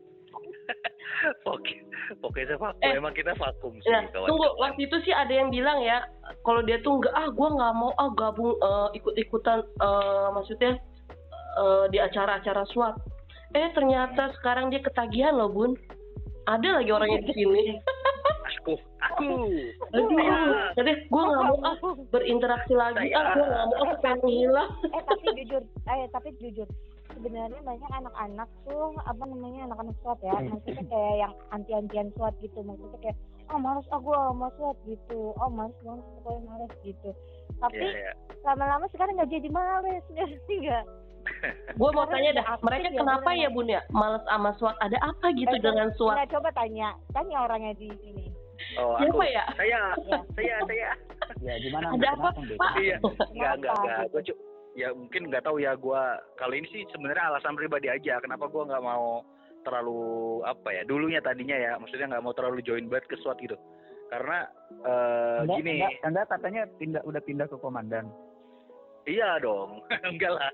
oke 1.43 1.73
pokoknya 2.17 2.55
vakum 2.55 2.81
Eh. 2.81 2.93
emang 2.95 3.11
kita 3.11 3.33
vakum 3.33 3.73
sih 3.75 3.89
Nah, 3.89 4.05
kawan 4.07 4.27
tunggu 4.27 4.47
waktu 4.57 4.81
itu 4.85 4.97
sih 5.01 5.11
ada 5.11 5.29
yang 5.29 5.49
bilang 5.49 5.81
ya 5.81 6.05
kalau 6.41 6.61
dia 6.61 6.77
tuh 6.79 6.97
nggak 6.97 7.11
ah 7.11 7.27
gue 7.27 7.47
nggak 7.51 7.73
mau 7.73 7.91
ah 7.95 8.09
gabung 8.11 8.53
eh, 8.55 8.87
ikut-ikutan 8.95 9.59
eh, 9.61 10.27
maksudnya 10.31 10.71
eh, 11.55 11.85
di 11.87 11.97
acara-acara 11.97 12.61
SWAT. 12.67 12.95
Eh 13.51 13.67
ternyata 13.75 14.31
sekarang 14.39 14.71
dia 14.71 14.79
ketagihan 14.79 15.35
loh 15.35 15.51
bun. 15.51 15.75
Ada 16.47 16.81
lagi 16.81 16.91
orangnya 16.91 17.21
di 17.27 17.31
sini. 17.35 17.63
aku 18.51 18.75
aku 18.99 19.25
Aduh, 19.95 20.75
tadi 20.77 20.91
gue 21.07 21.23
nggak 21.23 21.43
mau 21.49 21.57
ah 21.65 21.75
berinteraksi 22.11 22.73
lagi. 22.75 23.09
Ah 23.11 23.35
gue 23.35 23.45
nggak 23.45 23.65
mau 23.67 23.77
aku 23.85 23.95
pengen 23.99 24.19
hilang. 24.27 24.69
Eh 24.91 25.03
tapi 25.03 25.25
jujur, 25.39 25.61
eh 25.87 26.07
tapi 26.11 26.29
jujur. 26.39 26.67
Sebenarnya 27.11 27.59
banyak 27.61 27.91
anak-anak 27.91 28.49
tuh 28.63 28.95
apa 29.03 29.23
namanya 29.27 29.67
anak-anak 29.67 29.95
SWAT 29.99 30.19
ya. 30.23 30.35
Maksudnya 30.47 30.83
kayak 30.87 31.15
yang 31.19 31.33
anti-antian 31.51 32.07
SWAT 32.15 32.33
gitu. 32.39 32.59
Maksudnya 32.63 32.99
kayak 33.03 33.17
oh 33.51 33.59
males 33.59 33.87
ah 33.91 33.99
gue 33.99 34.15
sama 34.15 34.47
SWAT 34.55 34.77
gitu. 34.87 35.19
Oh 35.35 35.49
males 35.51 35.75
males 35.83 36.05
pokoknya 36.23 36.41
males 36.47 36.73
gitu. 36.87 37.09
Tapi 37.59 37.77
Iya, 37.77 37.91
iya. 37.93 38.13
lama-lama 38.47 38.85
sekarang 38.89 39.19
nggak 39.19 39.31
jadi 39.31 39.49
males 39.51 40.03
ngerti 40.15 40.53
nggak 40.65 40.85
gue 41.79 41.89
mau 41.93 42.05
tanya 42.10 42.31
dah 42.38 42.45
mereka 42.62 42.88
ya, 42.89 42.99
kenapa 43.01 43.29
bener. 43.31 43.43
ya 43.43 43.49
bun 43.49 43.67
ya 43.69 43.81
males 43.93 44.23
sama 44.25 44.49
SWAT 44.57 44.75
ada 44.81 44.97
apa 45.01 45.27
gitu 45.34 45.55
Eh, 45.55 45.62
dengan 45.62 45.88
SWAT 45.97 46.15
Nggak, 46.17 46.29
coba 46.38 46.49
tanya, 46.53 46.89
tanya 47.13 47.38
orangnya 47.45 47.73
di 47.77 47.89
sini. 48.01 48.25
Oh, 48.77 48.93
Siapa 49.01 49.10
aku, 49.10 49.25
ya? 49.25 49.43
Saya, 49.57 49.79
saya, 50.38 50.55
saya. 50.69 50.89
ya 51.41 51.53
gimana 51.65 51.97
Ada 51.97 52.10
apa? 52.13 52.29
Pak? 52.38 52.73
Iya, 52.77 52.97
enggak, 53.01 53.53
enggak, 53.57 53.73
enggak. 53.73 53.97
Gue 54.13 54.21
ya 54.75 54.88
mungkin 54.95 55.27
nggak 55.27 55.43
tahu 55.43 55.60
ya 55.60 55.75
gue 55.75 56.03
kalau 56.39 56.53
ini 56.55 56.67
sih 56.71 56.88
sebenarnya 56.95 57.27
alasan 57.36 57.60
pribadi 57.60 57.91
aja 57.91 58.23
kenapa 58.23 58.47
gue 58.47 58.63
nggak 58.63 58.84
mau 58.84 59.19
terlalu 59.67 60.41
apa 60.47 60.69
ya 60.71 60.81
dulunya 60.88 61.19
tadinya 61.19 61.53
ya 61.60 61.75
maksudnya 61.75 62.07
nggak 62.07 62.23
mau 62.23 62.34
terlalu 62.34 62.63
join 62.63 62.88
banget 62.88 63.12
ke 63.12 63.15
SWAT 63.19 63.38
gitu 63.43 63.60
karena 64.12 64.47
eh, 64.84 65.39
anda, 65.43 65.55
gini 65.60 65.75
anda, 65.84 65.89
anda 66.07 66.21
katanya 66.27 66.62
pindah 66.79 67.01
udah 67.03 67.21
pindah 67.23 67.47
ke 67.51 67.57
komandan 67.60 68.07
iya 69.03 69.38
dong 69.43 69.84
enggak 70.12 70.39
lah 70.39 70.51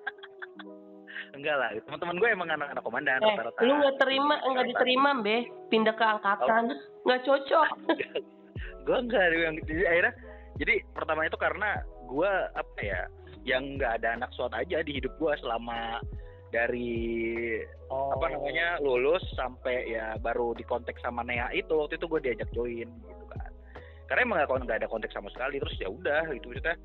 enggak 1.35 1.55
lah 1.59 1.69
teman-teman 1.83 2.15
gue 2.19 2.29
emang 2.29 2.49
anak-anak 2.51 2.83
komandan 2.83 3.19
eh 3.19 3.35
rata-rata. 3.35 3.59
lu 3.63 3.73
nggak 3.79 3.97
terima 3.99 4.35
nggak 4.43 4.67
diterima 4.71 5.09
be? 5.23 5.37
Pindah 5.67 5.95
ke 5.95 6.05
angkatan 6.05 6.63
nggak 7.03 7.21
cocok. 7.27 7.67
Gue 8.85 8.97
enggak 9.03 9.25
yang 9.35 9.55
jadi 9.67 9.83
akhirnya 9.89 10.13
jadi 10.57 10.73
pertama 10.93 11.27
itu 11.27 11.37
karena 11.37 11.69
gue 12.07 12.31
apa 12.55 12.79
ya 12.81 13.01
yang 13.47 13.79
nggak 13.79 14.03
ada 14.03 14.19
anak 14.19 14.31
SWAT 14.35 14.53
aja 14.55 14.83
di 14.83 14.99
hidup 14.99 15.13
gue 15.19 15.33
selama 15.39 16.03
dari 16.51 17.59
oh. 17.91 18.15
apa 18.15 18.31
namanya 18.31 18.79
lulus 18.79 19.23
sampai 19.35 19.91
ya 19.91 20.15
baru 20.19 20.55
di 20.55 20.63
kontak 20.63 20.95
sama 21.03 21.23
Nea 21.23 21.51
itu 21.51 21.71
waktu 21.75 21.99
itu 21.99 22.07
gue 22.07 22.19
diajak 22.23 22.49
join 22.55 22.87
gitu 22.87 23.25
kan. 23.31 23.51
Karena 24.07 24.21
emang 24.23 24.63
nggak 24.63 24.79
ada 24.83 24.89
kontak 24.91 25.11
sama 25.11 25.27
sekali 25.31 25.59
terus 25.59 25.75
ya 25.79 25.91
udah 25.91 26.23
gitu. 26.31 26.51
Maksudnya 26.51 26.77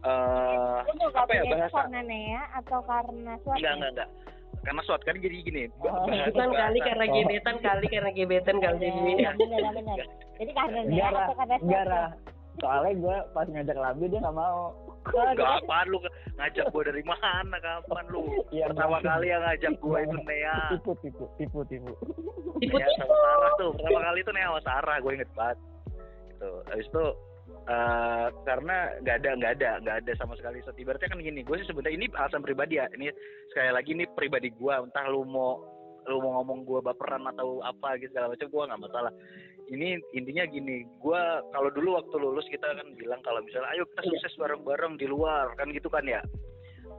eh 0.00 0.78
mau 0.94 1.08
apa 1.12 1.32
ya 1.32 1.42
bahasa? 1.44 1.74
karena 1.76 2.00
Nea 2.02 2.42
atau 2.54 2.78
karena 2.82 3.32
suatu? 3.40 3.56
enggak 3.56 3.72
enggak 3.74 3.90
enggak. 3.92 4.10
Karena 4.58 4.80
SWAT 4.82 5.02
kan 5.02 5.14
jadi 5.16 5.36
gini 5.40 5.62
Oh. 5.78 6.04
bahasa- 6.04 6.28
bukan 6.28 6.50
kali 6.52 6.78
karena 6.80 7.04
Oh. 7.04 7.14
gebetan 7.14 7.56
kali 7.58 7.86
karena 7.88 8.10
gebetan 8.12 8.56
kali 8.58 8.86
Bener, 8.86 9.32
bener, 9.34 9.60
bener. 9.72 9.96
Jadi 10.36 10.50
karena 10.52 10.80
Nea 10.84 11.06
atau 11.08 11.34
karena 11.34 11.56
suatu? 11.56 11.88
lah 11.88 12.08
soalnya 12.58 12.90
gue 12.92 13.16
pas 13.32 13.46
ngajak 13.46 13.76
Labi 13.76 14.04
dia 14.08 14.18
nggak 14.18 14.34
mau. 14.34 14.60
Oh, 15.08 15.24
Enggak 15.24 15.40
jadi- 15.40 15.62
apaan 15.62 15.86
lu? 15.88 15.98
Ngajak 16.36 16.64
gue 16.68 16.82
dari 16.84 17.02
mana? 17.02 17.30
Kapan 17.56 18.04
lu? 18.08 18.22
Iya, 18.50 18.64
pertama 18.66 18.98
enggak. 18.98 19.08
kali 19.08 19.26
yang 19.26 19.42
ngajak 19.42 19.72
gue 19.78 19.98
itu 20.00 20.18
Nea. 20.20 20.56
Tipu 20.68 20.92
tipu 20.98 21.24
tipu 21.34 21.58
tipu. 21.64 21.92
Tipu 22.58 22.76
Nea 22.76 22.90
sama 22.94 23.14
Sarah 23.16 23.52
tuh. 23.56 23.70
Pertama 23.72 24.00
kali 24.04 24.18
itu 24.20 24.32
Nea 24.32 24.46
sama 24.48 24.60
Sarah 24.60 24.96
gue 24.98 25.12
inget 25.14 25.30
banget. 25.32 25.58
Gitu. 26.28 26.50
Habis 26.66 26.86
itu 26.88 27.04
eh 27.68 28.26
karena 28.48 28.96
nggak 29.04 29.16
ada 29.20 29.30
nggak 29.36 29.52
ada 29.60 29.70
nggak 29.84 29.96
ada 30.04 30.12
sama 30.16 30.32
sekali. 30.40 30.64
So, 30.64 30.72
ibaratnya 30.72 31.12
kan 31.12 31.20
gini 31.20 31.44
gue 31.44 31.56
sih 31.60 31.68
sebenarnya 31.68 32.00
ini 32.00 32.06
alasan 32.16 32.40
pribadi 32.40 32.80
ya. 32.80 32.88
Ini 32.88 33.12
sekali 33.52 33.70
lagi 33.76 33.90
ini 33.92 34.04
pribadi 34.08 34.48
gue 34.48 34.72
entah 34.72 35.04
lu 35.12 35.28
mau 35.28 35.60
lu 36.08 36.24
mau 36.24 36.40
ngomong 36.40 36.64
gue 36.64 36.80
baperan 36.80 37.28
atau 37.28 37.60
apa 37.60 38.00
gitu 38.00 38.16
segala 38.16 38.32
macam 38.32 38.48
gue 38.48 38.68
nggak 38.72 38.82
masalah. 38.88 39.12
Ini 39.68 40.00
intinya 40.16 40.48
gini 40.48 40.80
gue 40.80 41.22
kalau 41.52 41.68
dulu 41.68 42.00
waktu 42.00 42.16
lulus 42.16 42.48
kita 42.48 42.72
kan 42.72 42.88
bilang 42.96 43.20
kalau 43.20 43.44
misalnya 43.44 43.68
ayo 43.76 43.84
kita 43.92 44.16
sukses 44.16 44.32
bareng-bareng 44.40 44.96
di 44.96 45.04
luar 45.04 45.52
kan 45.60 45.68
gitu 45.68 45.92
kan 45.92 46.08
ya. 46.08 46.24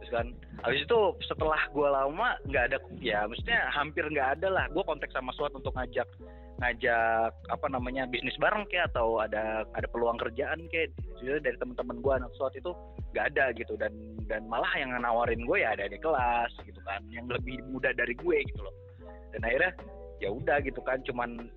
Terus 0.05 0.11
kan 0.13 0.27
habis 0.61 0.85
itu 0.85 0.99
setelah 1.25 1.65
gue 1.73 1.87
lama 1.89 2.37
nggak 2.45 2.63
ada 2.69 2.77
ya 3.01 3.25
maksudnya 3.25 3.73
hampir 3.73 4.05
nggak 4.05 4.37
ada 4.37 4.53
lah. 4.53 4.65
Gue 4.69 4.85
kontak 4.85 5.09
sama 5.09 5.33
SWAT 5.33 5.57
untuk 5.57 5.73
ngajak 5.73 6.05
ngajak 6.59 7.31
apa 7.51 7.67
namanya 7.71 8.03
bisnis 8.05 8.35
bareng 8.35 8.67
kayak 8.67 8.91
atau 8.91 9.23
ada 9.23 9.63
ada 9.75 9.87
peluang 9.87 10.19
kerjaan 10.19 10.67
kayak 10.67 10.91
dari 11.23 11.55
teman-teman 11.55 12.03
gue 12.03 12.13
anak 12.13 12.31
SWAT 12.35 12.55
itu 12.59 12.71
nggak 13.15 13.25
ada 13.35 13.45
gitu. 13.55 13.73
Dan 13.79 13.95
dan 14.27 14.45
malah 14.51 14.71
yang 14.75 14.91
nawarin 14.99 15.43
gue 15.47 15.57
ya 15.63 15.73
ada 15.73 15.87
di 15.87 15.97
kelas 15.97 16.51
gitu 16.67 16.79
kan 16.83 17.01
yang 17.09 17.25
lebih 17.31 17.59
muda 17.71 17.95
dari 17.95 18.11
gue 18.13 18.37
gitu 18.43 18.61
loh. 18.61 18.75
Dan 19.31 19.47
akhirnya 19.47 19.71
ya 20.19 20.29
udah 20.35 20.59
gitu 20.63 20.83
kan 20.83 20.99
cuman 21.07 21.47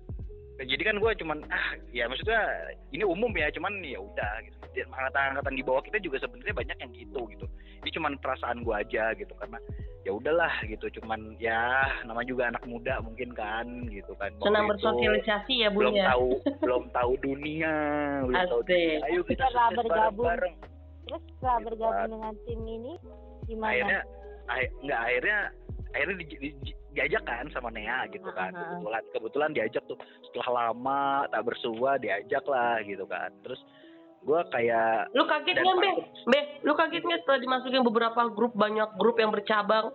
jadi 0.55 0.83
kan 0.83 0.95
gue 0.95 1.11
cuman 1.15 1.37
ah 1.47 1.67
ya 1.89 2.05
maksudnya 2.05 2.41
ini 2.89 3.01
umum 3.03 3.31
ya 3.31 3.49
cuman 3.49 3.73
ya 3.81 3.97
udah 3.97 4.33
gitu 4.43 4.57
Di 4.71 4.81
angkatan-angkatan 4.83 5.53
di 5.53 5.61
bawah 5.61 5.81
kita 5.81 5.97
juga 5.97 6.17
sebenarnya 6.19 6.55
banyak 6.55 6.77
yang 6.79 6.91
gitu 6.91 7.21
gitu 7.27 7.45
ini 7.79 7.89
cuman 7.91 8.17
perasaan 8.17 8.61
gue 8.61 8.73
aja 8.73 9.13
gitu 9.13 9.33
karena 9.35 9.57
ya 10.01 10.11
udahlah 10.11 10.49
gitu 10.63 10.85
cuman 10.95 11.19
ya 11.37 11.61
nama 12.03 12.21
juga 12.23 12.49
anak 12.49 12.63
muda 12.65 12.97
mungkin 12.99 13.31
kan 13.31 13.65
gitu 13.87 14.13
kan 14.15 14.33
Waktu 14.35 14.45
senang 14.45 14.65
bersosialisasi 14.67 15.53
ya 15.57 15.69
bun 15.69 15.77
belum 15.79 15.93
ya 15.95 16.05
tahu 16.07 16.29
belum 16.63 16.83
tahu 16.91 17.11
dunia 17.19 17.73
belum 18.23 18.45
tahu 18.47 18.61
dunia. 18.63 18.97
ayo 19.03 19.21
kita 19.23 19.45
Setelah 19.45 19.69
bergabung. 19.71 20.27
Terus 21.03 21.21
setelah 21.29 21.55
Gitu, 21.55 21.65
bergabung 21.67 21.93
Pak. 21.95 22.09
dengan 22.09 22.33
tim 22.43 22.61
ini 22.63 22.93
gimana? 23.43 23.69
akhirnya 23.69 23.99
akhir- 24.47 24.73
nggak 24.81 24.99
akhirnya 24.99 25.37
akhirnya 25.93 26.15
di, 26.15 26.25
di- 26.31 26.57
di- 26.63 26.77
diajak 26.93 27.23
kan 27.25 27.45
sama 27.51 27.73
Nea 27.73 28.05
gitu 28.13 28.29
kan. 28.31 28.53
ah, 28.53 28.57
ah. 28.57 28.65
kebetulan 28.77 29.03
kebetulan 29.11 29.51
diajak 29.51 29.83
tuh. 29.89 29.97
Setelah 30.29 30.49
lama 30.69 31.25
tak 31.29 31.43
bersua 31.45 31.97
diajak 31.97 32.45
lah 32.45 32.79
gitu 32.85 33.03
kan. 33.09 33.33
Terus 33.41 33.61
gue 34.23 34.39
kayak 34.55 35.11
lu 35.11 35.27
kaget 35.27 35.57
nggak 35.59 35.77
be? 35.83 35.91
be 36.31 36.39
lu 36.63 36.73
kaget 36.79 37.03
nggak 37.03 37.19
setelah 37.25 37.39
dimasukin 37.43 37.83
beberapa 37.83 38.21
grup 38.31 38.53
banyak 38.55 38.87
grup 38.95 39.19
yang 39.19 39.33
bercabang? 39.33 39.91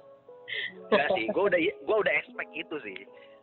Enggak 0.90 1.08
sih 1.16 1.24
gue 1.30 1.44
udah 1.48 1.60
gue 1.60 1.96
udah 1.96 2.14
expect 2.18 2.52
itu 2.52 2.76
sih. 2.84 2.98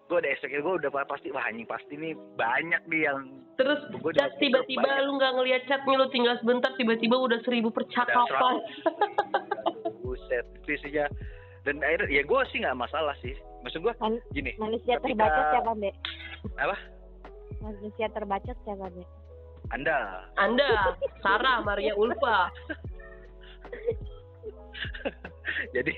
Gue 0.05 0.21
udah 0.21 0.29
expect 0.29 0.53
gue 0.53 0.75
udah 0.85 0.91
pasti 1.09 1.33
wah 1.33 1.47
anjing 1.49 1.65
pasti 1.65 1.97
nih 1.97 2.13
banyak 2.37 2.81
nih 2.91 3.01
yang 3.09 3.19
terus 3.55 3.79
Gua 4.03 4.11
chat 4.11 4.35
tiba-tiba 4.35 5.07
lu 5.07 5.15
nggak 5.15 5.33
ngeliat 5.39 5.63
chatnya 5.65 5.95
lu 5.95 6.11
tinggal 6.11 6.35
sebentar 6.43 6.75
tiba-tiba 6.75 7.15
udah 7.15 7.39
seribu 7.47 7.71
percakapan. 7.71 8.59
buset 10.05 10.45
visinya 10.67 11.07
dan 11.65 11.81
akhirnya 11.81 12.07
ya 12.11 12.21
gue 12.21 12.41
sih 12.49 12.57
nggak 12.61 12.77
masalah 12.77 13.13
sih. 13.19 13.33
Maksud 13.61 13.81
gue 13.81 13.93
Man- 13.97 14.21
gini 14.31 14.53
Manusia 14.55 14.95
Ketika- 14.95 15.25
terbacot 15.25 15.45
siapa, 15.51 15.71
Be? 15.75 15.89
apa? 16.55 16.75
Manusia 17.59 18.05
terbacot 18.09 18.57
siapa, 18.61 18.85
Be? 18.89 19.03
anda. 19.73 20.29
Anda 20.37 20.95
Sarah 21.19 21.59
Maria 21.59 21.91
Ulfa. 21.97 22.53
Jadi 25.73 25.93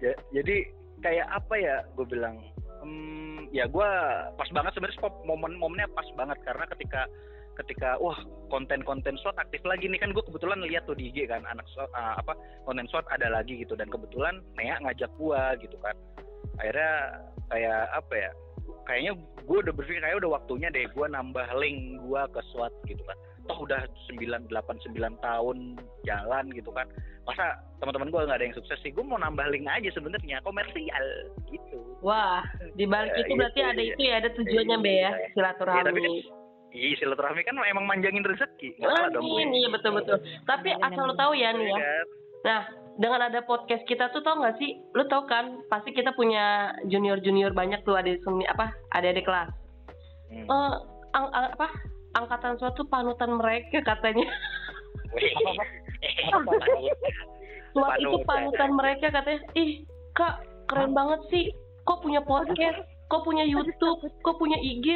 ya, 0.00 0.12
jadi 0.32 0.56
kayak 0.98 1.26
apa 1.28 1.54
ya 1.54 1.76
gue 1.94 2.06
bilang 2.06 2.40
hmm, 2.80 3.50
ya 3.50 3.66
gue 3.66 3.90
pas 4.34 4.48
banget 4.50 4.74
sebenarnya 4.74 4.98
spot- 4.98 5.24
momen-momennya 5.24 5.88
pas 5.92 6.06
banget. 6.14 6.38
Karena 6.42 6.64
ketika 6.66 7.06
ketika 7.64 7.98
wah 7.98 8.16
konten-konten 8.48 9.18
SWAT 9.20 9.36
aktif 9.36 9.60
lagi 9.66 9.90
nih. 9.90 10.00
Kan 10.00 10.14
gue 10.14 10.24
kebetulan 10.24 10.62
lihat 10.64 10.86
tuh 10.86 10.96
di 10.96 11.10
IG 11.10 11.28
kan 11.28 11.44
anak 11.44 11.66
SWAT 11.74 11.90
ah, 11.92 12.16
apa 12.16 12.38
konten 12.64 12.86
SWAT 12.88 13.04
ada 13.10 13.28
lagi 13.28 13.58
gitu. 13.60 13.74
Dan 13.74 13.90
kebetulan 13.90 14.40
Nea 14.54 14.78
ngajak 14.82 15.10
gue 15.18 15.42
gitu 15.66 15.76
kan. 15.82 15.94
Akhirnya 16.58 16.92
kayak 17.48 17.82
apa 17.94 18.14
ya 18.14 18.30
kayaknya 18.84 19.12
gue 19.44 19.58
udah 19.64 19.72
berpikir 19.72 20.00
kayak 20.00 20.20
udah 20.20 20.40
waktunya 20.40 20.68
deh 20.72 20.84
gue 20.88 21.06
nambah 21.08 21.46
link 21.60 22.00
gue 22.04 22.22
ke 22.32 22.40
SWAT 22.54 22.72
gitu 22.86 23.02
kan. 23.04 23.18
Toh 23.48 23.64
udah 23.64 23.80
9 24.12 24.48
8 24.48 24.52
9 24.52 25.24
tahun 25.24 25.56
jalan 26.04 26.44
gitu 26.52 26.70
kan. 26.72 26.86
Masa 27.24 27.60
teman-teman 27.80 28.08
gue 28.08 28.20
nggak 28.24 28.38
ada 28.40 28.46
yang 28.48 28.56
sukses 28.56 28.80
sih? 28.80 28.92
Gue 28.92 29.04
mau 29.04 29.20
nambah 29.20 29.44
link 29.52 29.68
aja 29.68 29.88
sebenarnya 29.92 30.40
komersial 30.44 31.06
gitu. 31.48 31.78
Wah 32.00 32.44
di 32.78 32.86
balik 32.86 33.12
Ya, 33.16 33.26
itu 33.26 33.32
berarti 33.34 33.60
itu, 33.60 33.68
ada 33.68 33.82
iya. 33.82 33.90
itu 33.92 34.00
ya 34.04 34.14
ada 34.20 34.30
tujuannya 34.36 34.76
be 34.80 34.92
ya 34.92 34.96
Iya. 34.96 35.08
Ya, 35.08 35.12
tapi 35.12 35.28
silaturahmi 35.34 36.00
kan 36.00 36.14
iya 36.70 36.94
silaturahmi 36.96 37.42
kan 37.42 37.56
emang 37.62 37.84
manjangin 37.84 38.20
rezeki 38.20 38.76
dong 38.76 39.24
Amin, 39.24 39.50
iya 39.52 39.68
betul 39.68 39.92
betul. 39.94 40.16
Tapi 40.44 40.68
Benar, 40.70 40.86
asal 40.86 41.04
lu 41.04 41.12
benar. 41.12 41.22
tahu 41.22 41.32
ya 41.34 41.48
nih 41.50 41.62
Iya 41.62 41.70
ya. 41.70 41.78
kan? 41.78 42.06
Nah, 42.38 42.60
dengan 42.96 43.20
ada 43.24 43.40
podcast 43.42 43.82
kita 43.84 44.08
tuh 44.08 44.20
tau 44.20 44.38
gak 44.38 44.56
sih? 44.56 44.78
Lu 44.92 45.06
tau 45.06 45.24
kan? 45.24 45.64
Pasti 45.66 45.90
kita 45.90 46.12
punya 46.12 46.44
junior 46.84 47.18
junior 47.18 47.50
banyak 47.50 47.82
tuh 47.82 47.94
ada 47.94 48.10
semi 48.18 48.44
apa? 48.44 48.68
Ada 48.90 49.10
di 49.10 49.22
kelas. 49.22 49.50
Hmm. 50.28 50.44
Eh, 50.44 50.74
ang- 51.12 51.30
ang- 51.30 51.52
apa? 51.52 51.68
Angkatan 52.14 52.56
suatu 52.56 52.84
panutan 52.84 53.32
mereka 53.32 53.80
katanya. 53.80 54.26
Suat 57.68 57.96
itu 57.96 58.08
Panutan. 58.08 58.26
panutan 58.26 58.70
mereka 58.72 59.06
katanya. 59.10 59.40
Ih, 59.54 59.70
kak 60.12 60.40
keren 60.66 60.92
banget 60.92 61.20
sih. 61.28 61.44
Kok 61.82 62.00
punya 62.00 62.20
podcast? 62.20 62.80
Kok 63.08 63.24
punya 63.24 63.44
YouTube? 63.44 64.04
Kok 64.20 64.36
punya 64.36 64.56
IG? 64.58 64.86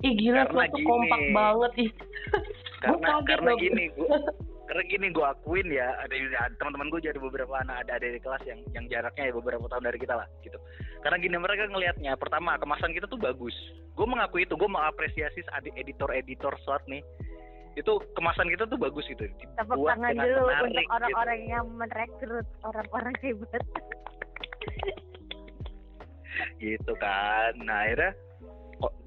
Ih 0.00 0.12
gila, 0.16 0.48
Karena 0.48 0.52
suatu 0.64 0.76
gini. 0.80 0.88
kompak 0.88 1.22
banget 1.36 1.72
ih. 1.84 1.90
Karena 2.84 3.08
karena 3.28 3.50
loh. 3.52 3.60
gini 3.60 3.84
gua 3.92 4.16
karena 4.70 4.86
gini 4.86 5.10
gue 5.10 5.26
akuin 5.26 5.66
ya 5.66 5.98
ada 5.98 6.14
teman-teman 6.62 6.94
gue 6.94 7.02
jadi 7.02 7.18
beberapa 7.18 7.58
anak 7.58 7.82
ada 7.82 7.98
ada 7.98 8.06
di 8.06 8.22
kelas 8.22 8.38
yang 8.46 8.62
yang 8.70 8.86
jaraknya 8.86 9.26
ya 9.26 9.34
beberapa 9.34 9.66
tahun 9.66 9.82
dari 9.82 9.98
kita 9.98 10.14
lah 10.14 10.30
gitu 10.46 10.62
karena 11.02 11.18
gini 11.18 11.42
mereka 11.42 11.66
ngelihatnya 11.66 12.14
pertama 12.14 12.54
kemasan 12.54 12.94
kita 12.94 13.10
tuh 13.10 13.18
bagus 13.18 13.50
gue 13.98 14.06
mengakui 14.06 14.46
itu 14.46 14.54
gue 14.54 14.70
mengapresiasi 14.70 15.42
editor 15.74 16.14
editor 16.14 16.54
short 16.62 16.86
nih 16.86 17.02
itu 17.74 17.98
kemasan 18.14 18.46
kita 18.46 18.70
tuh 18.70 18.78
bagus 18.78 19.02
gitu 19.10 19.26
Tepuk 19.58 19.90
tangan 19.90 20.14
dengan 20.14 20.26
dulu 20.38 20.46
menarik 20.46 20.62
untuk 20.62 20.78
gitu. 20.86 20.94
orang-orang 20.94 21.40
yang 21.50 21.66
merekrut 21.74 22.46
orang-orang 22.62 23.14
hebat. 23.26 23.62
gitu 26.62 26.92
kan 27.02 27.52
nah 27.66 27.90
akhirnya 27.90 28.14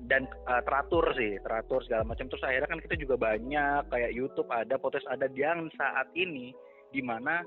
dan 0.05 0.29
uh, 0.45 0.61
teratur 0.61 1.05
sih 1.17 1.41
teratur 1.41 1.81
segala 1.85 2.05
macam. 2.05 2.29
Terus 2.29 2.45
akhirnya 2.45 2.69
kan 2.69 2.81
kita 2.83 2.95
juga 2.99 3.15
banyak 3.17 3.89
kayak 3.89 4.11
YouTube 4.13 4.49
ada 4.53 4.77
podcast 4.77 5.09
ada 5.09 5.25
yang 5.33 5.71
saat 5.77 6.07
ini 6.13 6.53
di 6.93 7.01
mana 7.01 7.41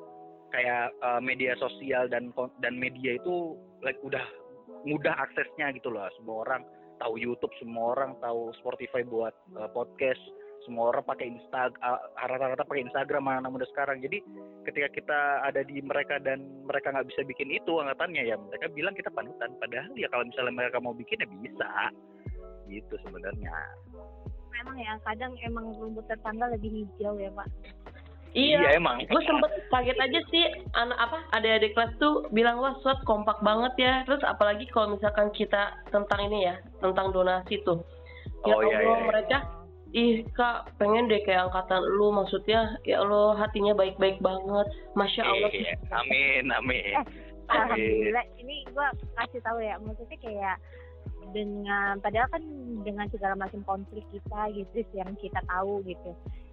kayak 0.51 0.95
eh, 0.95 1.21
media 1.23 1.53
sosial 1.59 2.07
dan 2.11 2.31
dan 2.62 2.75
media 2.79 3.19
itu 3.19 3.59
like 3.83 3.99
udah 4.03 4.23
mudah 4.87 5.15
aksesnya 5.19 5.75
gitu 5.75 5.91
loh. 5.91 6.07
Semua 6.19 6.47
orang 6.47 6.62
tahu 7.03 7.21
YouTube 7.21 7.53
semua 7.61 7.93
orang 7.95 8.17
tahu 8.23 8.55
Spotify 8.62 9.03
buat 9.07 9.35
eh, 9.59 9.71
podcast 9.75 10.23
semua 10.65 10.91
orang 10.91 11.07
pakai 11.07 11.31
Instagram 11.31 11.79
rata-rata 12.19 12.67
pakai 12.67 12.91
Instagram 12.91 13.31
anak 13.31 13.51
muda 13.55 13.67
sekarang. 13.71 14.03
Jadi 14.03 14.19
ketika 14.67 14.89
kita 14.91 15.21
ada 15.47 15.62
di 15.62 15.79
mereka 15.79 16.19
dan 16.19 16.43
mereka 16.67 16.91
nggak 16.91 17.07
bisa 17.07 17.23
bikin 17.23 17.55
itu 17.55 17.79
anggatannya 17.79 18.27
ya 18.27 18.35
mereka 18.35 18.67
bilang 18.75 18.95
kita 18.99 19.12
panutan. 19.15 19.55
Padahal 19.62 19.95
ya 19.95 20.11
kalau 20.11 20.27
misalnya 20.27 20.55
mereka 20.55 20.83
mau 20.83 20.95
bikin 20.97 21.23
ya 21.23 21.29
bisa 21.31 21.69
gitu 22.69 22.95
sebenarnya. 23.07 23.53
Memang 24.57 24.77
ya 24.81 24.97
kadang 25.05 25.33
emang 25.45 25.77
rumput 25.77 26.07
tetangga 26.09 26.49
lebih 26.53 26.73
hijau 26.85 27.17
ya 27.21 27.31
pak. 27.35 27.49
Iya 28.37 28.77
emang. 28.77 29.01
gue 29.01 29.23
sempet 29.25 29.49
kaget 29.73 29.97
aja 29.97 30.21
sih 30.29 30.45
anak 30.77 30.99
apa 31.01 31.19
adik-adik 31.41 31.73
kelas 31.73 31.93
tuh 31.97 32.29
bilang 32.37 32.61
wah 32.61 32.77
suat 32.85 33.01
kompak 33.09 33.41
banget 33.41 33.73
ya. 33.81 33.93
Terus 34.05 34.21
apalagi 34.29 34.69
kalau 34.69 34.93
misalkan 34.93 35.33
kita 35.33 35.73
tentang 35.89 36.21
ini 36.29 36.53
ya 36.53 36.61
tentang 36.85 37.17
donasi 37.17 37.65
tuh. 37.65 37.81
Ya 38.45 38.53
Oh, 38.53 38.61
iya, 38.61 38.77
Allah 38.77 38.85
iya, 38.85 38.93
iya. 38.93 39.07
mereka 39.09 39.39
ih 39.97 40.15
kak 40.37 40.77
pengen 40.77 41.09
deh 41.09 41.25
kayak 41.25 41.49
angkatan 41.49 41.81
lu 41.81 42.13
maksudnya 42.13 42.77
ya 42.85 43.01
Allah 43.01 43.41
hatinya 43.41 43.73
baik-baik 43.73 44.21
banget 44.21 44.69
masya 44.93 45.25
Allah. 45.25 45.51
Iya, 45.57 45.73
amin 45.97 46.45
amin. 46.53 46.93
Eh, 46.93 47.05
alhamdulillah 47.49 48.27
ini 48.37 48.69
gua 48.77 48.93
kasih 49.17 49.41
tahu 49.41 49.65
ya 49.65 49.81
maksudnya 49.81 50.19
kayak 50.21 50.57
dengan 51.35 51.99
padahal 51.99 52.29
kan 52.31 52.43
dengan 52.85 53.07
segala 53.11 53.35
macam 53.39 53.62
konflik 53.67 54.05
kita 54.15 54.41
gitu 54.55 54.85
yang 54.95 55.11
kita 55.19 55.41
tahu 55.47 55.83
gitu 55.87 56.12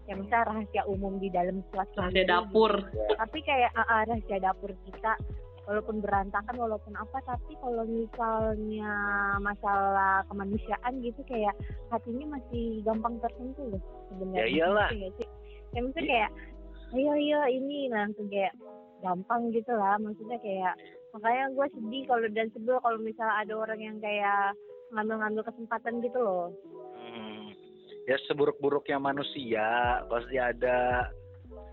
yang 0.09 0.19
misalnya 0.19 0.51
rahasia 0.51 0.83
umum 0.89 1.15
di 1.21 1.31
dalam 1.31 1.63
suatu 1.71 1.95
rahasia 1.95 2.25
dapur 2.27 2.71
tapi 3.17 3.39
kayak 3.45 3.71
ah, 3.77 3.85
ah, 3.87 4.01
rahasia 4.03 4.37
dapur 4.41 4.71
kita 4.83 5.15
walaupun 5.63 6.03
berantakan 6.03 6.55
walaupun 6.59 6.91
apa 6.99 7.23
tapi 7.23 7.55
kalau 7.63 7.87
misalnya 7.87 8.91
masalah 9.39 10.27
kemanusiaan 10.27 10.99
gitu 10.99 11.23
kayak 11.23 11.55
hatinya 11.87 12.35
masih 12.35 12.83
gampang 12.83 13.15
tersentuh 13.23 13.71
loh 13.71 13.81
sebenarnya 14.11 14.43
Ya 14.43 14.47
iyalah. 14.51 14.89
Sih? 14.91 15.27
ya 15.73 15.79
maksudnya 15.81 16.05
kayak 16.11 16.31
ayo 16.93 17.11
ayo 17.17 17.39
ini 17.49 17.89
langsung 17.89 18.27
kayak 18.27 18.53
gampang 19.01 19.49
gitu 19.55 19.71
lah 19.73 19.95
maksudnya 20.03 20.37
kayak 20.43 20.75
makanya 21.13 21.45
gue 21.53 21.67
sedih 21.77 22.03
kalau 22.09 22.25
dan 22.33 22.49
sebel 22.51 22.77
kalau 22.81 22.97
misalnya 22.97 23.35
ada 23.45 23.53
orang 23.53 23.79
yang 23.79 23.97
kayak 24.01 24.57
ngambil-ngambil 24.93 25.43
kesempatan 25.45 26.01
gitu 26.01 26.19
loh. 26.21 26.49
Hmm. 26.97 27.53
ya 28.03 28.19
seburuk-buruknya 28.27 28.99
manusia 28.99 30.01
pasti 30.11 30.35
ada 30.35 31.07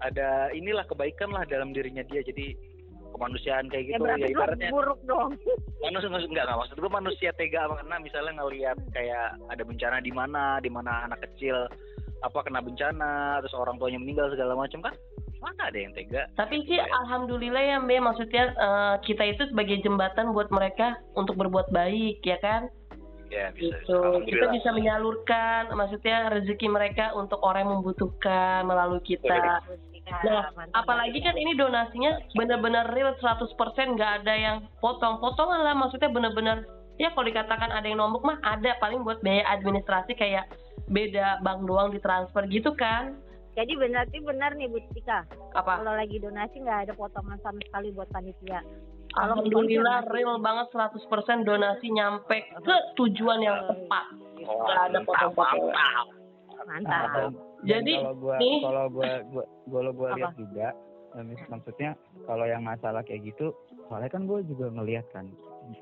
ada 0.05 0.53
inilah 0.55 0.87
kebaikan 0.87 1.33
lah 1.33 1.42
dalam 1.48 1.72
dirinya 1.72 2.05
dia. 2.07 2.20
Jadi 2.20 2.55
kemanusiaan 3.11 3.66
kayak 3.66 3.85
ya 3.85 3.90
gitu 3.98 4.05
ya 4.07 4.16
gue 4.16 4.31
ibaratnya 4.37 4.70
buruk 4.70 5.00
dong. 5.09 5.35
Manusia 5.85 6.09
enggak 6.12 6.44
enggak 6.46 6.61
maksud 6.61 6.76
gue 6.76 6.92
manusia 6.92 7.31
tega 7.35 7.66
karena 7.66 7.96
misalnya 7.98 8.33
ngelihat 8.37 8.79
kayak 8.92 9.35
ada 9.48 9.62
bencana 9.64 9.96
di 10.05 10.12
mana 10.12 10.61
di 10.61 10.70
mana 10.70 11.09
anak 11.09 11.24
kecil 11.24 11.66
apa 12.20 12.38
kena 12.44 12.61
bencana 12.61 13.40
terus 13.40 13.57
orang 13.57 13.81
tuanya 13.81 13.96
meninggal 13.96 14.29
segala 14.29 14.53
macam 14.53 14.85
kan 14.85 14.94
mana 15.40 15.72
ada 15.72 15.79
yang 15.81 15.92
tega. 15.96 16.29
Tapi 16.37 16.62
sih 16.68 16.76
alhamdulillah 16.76 17.64
ya 17.64 17.76
Mbe, 17.81 17.96
maksudnya 18.05 18.53
eh, 18.53 18.94
kita 19.09 19.24
itu 19.24 19.42
sebagai 19.48 19.81
jembatan 19.81 20.37
buat 20.37 20.53
mereka 20.53 21.00
untuk 21.16 21.40
berbuat 21.40 21.72
baik 21.72 22.20
ya 22.22 22.37
kan? 22.44 22.68
ya 23.31 23.55
bisa 23.55 23.79
Gitu. 23.79 23.87
Kita 23.87 24.03
Alhamdulillah. 24.03 24.53
bisa 24.59 24.68
menyalurkan 24.74 25.62
maksudnya 25.79 26.16
rezeki 26.35 26.66
mereka 26.66 27.14
untuk 27.14 27.38
orang 27.46 27.64
yang 27.64 27.72
membutuhkan 27.81 28.66
melalui 28.66 29.00
kita. 29.07 29.62
Nah, 30.11 30.50
apalagi 30.74 31.22
kan 31.22 31.38
ini 31.38 31.55
donasinya 31.55 32.18
benar-benar 32.35 32.90
real 32.90 33.14
100% 33.22 33.55
nggak 33.94 34.12
ada 34.22 34.35
yang 34.35 34.57
potong-potongan 34.83 35.62
lah. 35.62 35.74
Maksudnya 35.79 36.11
benar-benar 36.11 36.66
ya 36.98 37.14
kalau 37.14 37.31
dikatakan 37.31 37.70
ada 37.70 37.87
yang 37.87 38.03
nombok 38.03 38.26
mah 38.26 38.42
ada. 38.42 38.74
Paling 38.83 39.07
buat 39.07 39.22
biaya 39.22 39.46
administrasi 39.55 40.18
kayak 40.18 40.50
beda 40.90 41.38
bank 41.46 41.70
doang 41.70 41.94
ditransfer 41.94 42.50
gitu 42.50 42.74
kan 42.74 43.14
Jadi 43.50 43.72
benar 43.74 44.04
sih 44.08 44.20
benar 44.22 44.54
nih 44.54 44.70
Bu 44.70 44.78
Tika. 44.90 45.26
apa 45.52 45.82
Kalau 45.82 45.92
lagi 45.92 46.16
donasi 46.16 46.56
nggak 46.58 46.80
ada 46.86 46.92
potongan 46.94 47.38
sama 47.42 47.58
sekali 47.66 47.90
buat 47.90 48.06
panitia. 48.08 48.62
Kalau 49.10 49.42
Alhamdulillah 49.42 50.06
real 50.06 50.38
banget 50.38 50.70
100% 50.70 51.02
donasi 51.42 51.90
nyampe 51.90 52.46
ke 52.62 52.76
tujuan 52.94 53.42
yang 53.42 53.58
tepat 53.66 54.06
Oh, 54.40 54.64
nggak 54.64 54.78
ada 54.86 54.98
mantap, 54.98 55.08
potong-potongan 55.34 56.06
mantap. 56.62 57.08
Dan 57.10 57.30
Jadi, 57.60 57.92
kalau 57.98 58.14
gua 58.16 58.36
nih- 58.38 58.62
kalau 58.62 58.84
gua 58.88 59.10
gua 59.26 59.44
kalau 59.66 59.90
gua 59.92 60.08
lihat 60.14 60.32
juga 60.38 60.68
eh, 61.10 61.24
maksudnya 61.50 61.90
kalau 62.24 62.46
yang 62.46 62.62
masalah 62.62 63.02
kayak 63.02 63.26
gitu 63.26 63.50
soalnya 63.90 64.06
kan 64.06 64.22
gue 64.22 64.46
juga 64.46 64.70
ngelihat 64.70 65.02
kan 65.10 65.26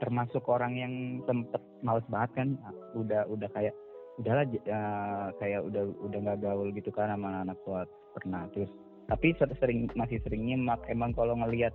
termasuk 0.00 0.40
orang 0.48 0.72
yang 0.72 0.92
sempet 1.28 1.60
males 1.84 2.04
banget 2.08 2.30
kan 2.32 2.48
ah, 2.64 2.72
udah 2.96 3.28
udah 3.28 3.48
kayak 3.52 3.76
udahlah 4.18 4.44
eh, 4.50 5.26
kayak 5.38 5.62
udah 5.66 5.84
udah 6.04 6.18
nggak 6.18 6.40
gaul 6.42 6.68
gitu 6.74 6.90
kan 6.90 7.10
sama 7.14 7.46
anak 7.46 7.58
tua 7.62 7.86
pernah. 8.18 8.50
Terus 8.52 8.70
tapi 9.08 9.32
ser- 9.38 9.56
sering 9.62 9.88
masih 9.94 10.18
sering 10.26 10.44
nyimak. 10.44 10.82
Emang 10.90 11.14
kalau 11.14 11.38
ngelihat 11.38 11.72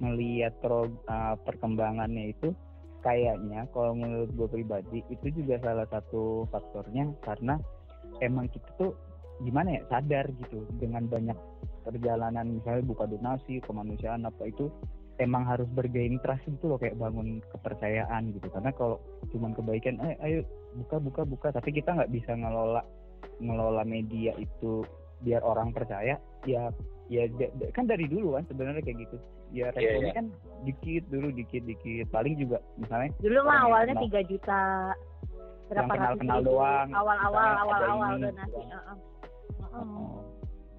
ngelihat 0.00 0.56
eh, 0.64 1.34
perkembangannya 1.44 2.32
itu 2.32 2.50
kayaknya 3.02 3.66
kalau 3.74 3.98
menurut 3.98 4.30
gue 4.32 4.48
pribadi 4.48 5.02
itu 5.10 5.26
juga 5.34 5.58
salah 5.60 5.86
satu 5.90 6.46
faktornya 6.54 7.10
karena 7.26 7.58
emang 8.22 8.46
kita 8.48 8.70
tuh 8.78 8.94
gimana 9.42 9.74
ya 9.78 9.82
sadar 9.90 10.30
gitu 10.46 10.64
dengan 10.78 11.10
banyak 11.10 11.34
perjalanan. 11.82 12.62
Misalnya 12.62 12.86
buka 12.86 13.04
donasi 13.10 13.58
kemanusiaan 13.66 14.22
apa 14.22 14.46
itu 14.46 14.70
emang 15.20 15.44
harus 15.44 15.68
bergain 15.76 16.16
trust 16.24 16.44
gitu 16.48 16.72
loh 16.72 16.78
kayak 16.80 16.96
bangun 16.96 17.44
kepercayaan 17.52 18.32
gitu 18.32 18.48
karena 18.48 18.70
kalau 18.72 18.96
cuman 19.28 19.52
kebaikan 19.52 20.00
eh 20.00 20.16
ayo 20.24 20.40
buka 20.78 20.96
buka 21.02 21.22
buka 21.28 21.48
tapi 21.52 21.74
kita 21.74 21.92
nggak 21.92 22.12
bisa 22.12 22.32
ngelola 22.32 22.80
ngelola 23.38 23.84
media 23.84 24.32
itu 24.40 24.82
biar 25.22 25.44
orang 25.44 25.70
percaya 25.70 26.16
ya 26.48 26.72
ya 27.12 27.28
kan 27.76 27.84
dari 27.84 28.08
dulu 28.08 28.40
kan 28.40 28.44
sebenarnya 28.48 28.82
kayak 28.82 29.04
gitu 29.04 29.16
ya 29.52 29.68
responnya 29.76 30.10
iya. 30.10 30.16
kan 30.16 30.26
dikit 30.64 31.04
dulu 31.12 31.28
dikit 31.30 31.62
dikit 31.68 32.06
paling 32.08 32.34
juga 32.40 32.58
misalnya 32.80 33.12
Dulu 33.20 33.38
mah 33.44 33.58
awalnya 33.68 33.94
kenal. 34.00 34.24
3 34.24 34.30
juta. 34.32 34.60
Berapa 35.68 35.84
Yang 35.88 35.92
kenal-kenal 35.92 36.38
ratus 36.40 36.44
ribu. 36.44 36.48
doang. 36.56 36.88
Awal-awal 36.92 37.28
Misalnya 37.28 37.52
ada 37.52 37.62
awal-awal 37.62 38.10
ini, 38.12 38.24
donasi. 38.24 38.48
gitu. 38.48 38.60
heeh. 38.72 38.96
Heeh. 39.60 39.84
oh, 39.84 40.20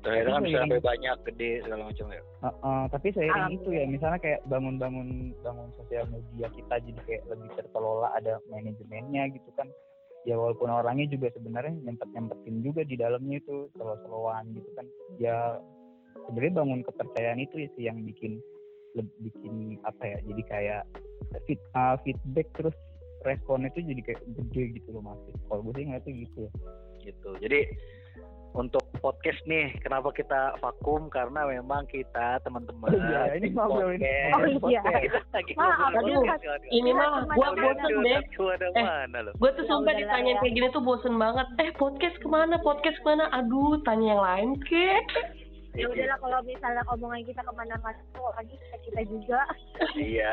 Ternyata 0.04 0.30
kan 0.36 0.44
sampai 0.44 0.82
banyak 0.84 1.16
gede 1.32 1.52
segala 1.63 1.82
macam 1.88 2.08
ya. 2.12 2.24
Uh, 2.44 2.48
uh, 2.60 2.84
tapi 2.92 3.08
seiring 3.16 3.56
itu 3.56 3.70
ya 3.72 3.88
misalnya 3.88 4.20
kayak 4.20 4.44
bangun-bangun 4.52 5.32
bangun 5.39 5.70
sosial 5.80 6.04
media 6.12 6.52
kita 6.52 6.76
jadi 6.84 7.02
kayak 7.08 7.24
lebih 7.32 7.50
terkelola 7.56 8.12
ada 8.20 8.44
manajemennya 8.52 9.32
gitu 9.32 9.50
kan. 9.56 9.72
Ya 10.28 10.36
walaupun 10.36 10.68
orangnya 10.72 11.08
juga 11.08 11.32
sebenarnya 11.32 11.72
nyempet 11.88 12.08
nyempetin 12.12 12.56
juga 12.63 12.82
di 12.84 12.96
dalamnya 13.00 13.39
itu 13.39 13.72
selo-seloan 13.80 14.52
gitu 14.52 14.70
kan. 14.76 14.86
Ya 15.24 15.38
sebenarnya 16.28 16.54
bangun 16.60 16.82
kepercayaan 16.84 17.39
itu 17.39 17.56
ya 17.63 17.70
sih 17.80 17.84
yang 17.88 18.04
bikin 18.04 18.44
bikin 18.94 19.82
apa 19.88 20.04
ya 20.06 20.18
jadi 20.22 20.42
kayak 20.52 20.84
feed, 21.50 21.58
uh, 21.74 21.98
feedback 22.06 22.46
terus 22.54 22.76
respon 23.24 23.66
itu 23.66 23.80
jadi 23.80 24.02
kayak 24.04 24.22
gede 24.36 24.63
gitu 24.78 25.00
loh 25.00 25.02
masih 25.02 25.34
kalau 25.48 25.63
gue 25.63 25.74
sih 25.80 25.86
ngeliatnya 25.88 26.13
gitu 26.28 26.38
ya. 26.44 26.52
Gitu. 27.04 27.30
Jadi 27.39 27.60
untuk 28.54 28.86
podcast 28.98 29.42
nih 29.44 29.74
kenapa 29.80 30.10
kita 30.10 30.54
vakum? 30.58 31.10
Karena 31.10 31.44
memang 31.44 31.86
kita 31.86 32.38
teman-teman 32.39 32.86
Oh 32.86 33.02
iya, 33.02 33.22
ini 33.34 33.50
ngobrolin- 33.50 33.98
podcast. 33.98 34.34
Oh 34.62 34.70
iya. 34.70 34.82
kita 35.02 35.18
lagi 35.34 35.52
ngobrol 35.54 36.22
podcast. 36.22 36.63
ini 36.70 36.89
mah 36.92 37.08
gua 37.26 37.50
bosen 37.52 37.94
deh 38.00 38.22
Eh, 38.72 38.84
mana 38.84 39.20
loh 39.22 39.34
gue 39.34 39.50
tuh 39.52 39.63
Ya 39.63 39.68
sumpah 39.68 39.82
udahlah 39.89 40.00
ditanya 40.00 40.32
ya. 40.32 40.39
kayak 40.39 40.54
gini 40.54 40.68
tuh 40.70 40.82
bosen 40.82 41.16
banget. 41.16 41.48
Eh 41.58 41.70
podcast 41.74 42.16
ke 42.16 42.28
mana? 42.28 42.56
Podcast 42.60 42.98
ke 42.98 43.06
mana? 43.06 43.26
Aduh 43.34 43.82
tanya 43.82 44.08
yang 44.12 44.22
lain 44.22 44.50
ke 44.62 44.86
Ya 45.74 45.89
udahlah 45.89 46.18
kalau 46.20 46.38
misalnya 46.46 46.86
omongan 46.88 47.26
kita 47.26 47.42
ke 47.42 47.52
mana-mana 47.52 47.98
tuh 48.13 48.30
lagi 48.32 48.54
kita, 48.54 48.78
kita 48.86 49.02
juga. 49.10 49.42
iya. 49.98 50.32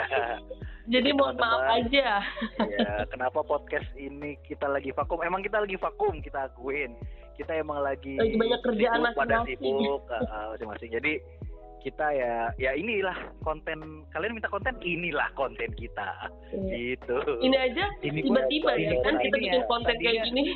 Jadi 0.85 1.07
Jadi 1.07 1.11
mohon 1.15 1.37
maaf 1.37 1.65
aja. 1.73 2.21
Ya 2.61 2.91
kenapa 3.09 3.41
podcast 3.41 3.89
ini 3.95 4.37
kita 4.45 4.67
lagi 4.67 4.93
vakum? 4.93 5.25
Emang 5.25 5.41
kita 5.41 5.57
lagi 5.59 5.77
vakum 5.77 6.21
kita 6.21 6.45
akuin 6.47 6.93
kita 7.41 7.53
emang 7.57 7.81
lagi 7.81 8.15
Lagi 8.15 8.37
banyak 8.37 8.61
kerjaan 8.61 9.01
sibuk, 9.01 9.17
pada 9.17 9.35
masing-masing. 9.39 9.77
sibuk 9.81 10.03
uh, 10.07 10.21
uh, 10.35 10.45
masing-masing 10.53 10.91
jadi 10.93 11.13
kita 11.81 12.07
ya 12.13 12.35
ya 12.55 12.71
inilah 12.75 13.17
konten 13.41 13.79
kalian 14.11 14.37
minta 14.37 14.47
konten 14.47 14.77
inilah 14.79 15.33
konten 15.33 15.73
kita 15.73 16.29
gitu 16.69 17.17
ini 17.41 17.57
aja 17.57 17.89
Ini 18.03 18.21
tiba-tiba 18.21 18.71
ya 18.75 18.91
ini 18.91 18.97
kan 19.01 19.15
kita 19.17 19.33
ini 19.33 19.45
bikin 19.47 19.57
ya, 19.57 19.67
konten 19.67 19.95
kayak 19.95 20.05
tadinya- 20.13 20.27
gini 20.27 20.43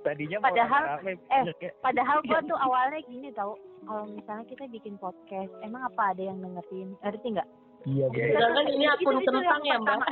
tadinya 0.00 0.38
Padahal, 0.40 0.82
rame-rame, 0.96 1.12
eh, 1.30 1.42
kayak, 1.58 1.74
Padahal 1.78 2.18
gua 2.24 2.40
tuh 2.42 2.56
awalnya 2.56 3.00
gini 3.02 3.28
tau, 3.30 3.52
kalau 3.82 4.04
misalnya 4.06 4.44
kita 4.46 4.64
bikin 4.66 4.96
podcast, 4.96 5.52
emang 5.60 5.84
apa 5.84 6.12
ada 6.12 6.22
yang 6.24 6.40
dengerin? 6.40 6.96
Ngerti 6.98 7.26
nggak? 7.30 7.48
iya 7.82 8.04
Iya, 8.04 8.06
bener. 8.10 8.32
sedangkan 8.34 8.66
ini 8.70 8.84
akun 8.86 9.00
Itu- 9.10 9.20
itu 9.22 9.30
kentang 9.34 9.62
yang 9.62 9.64
ya 9.66 9.76
mbak 9.78 9.96
pertama. 9.98 10.06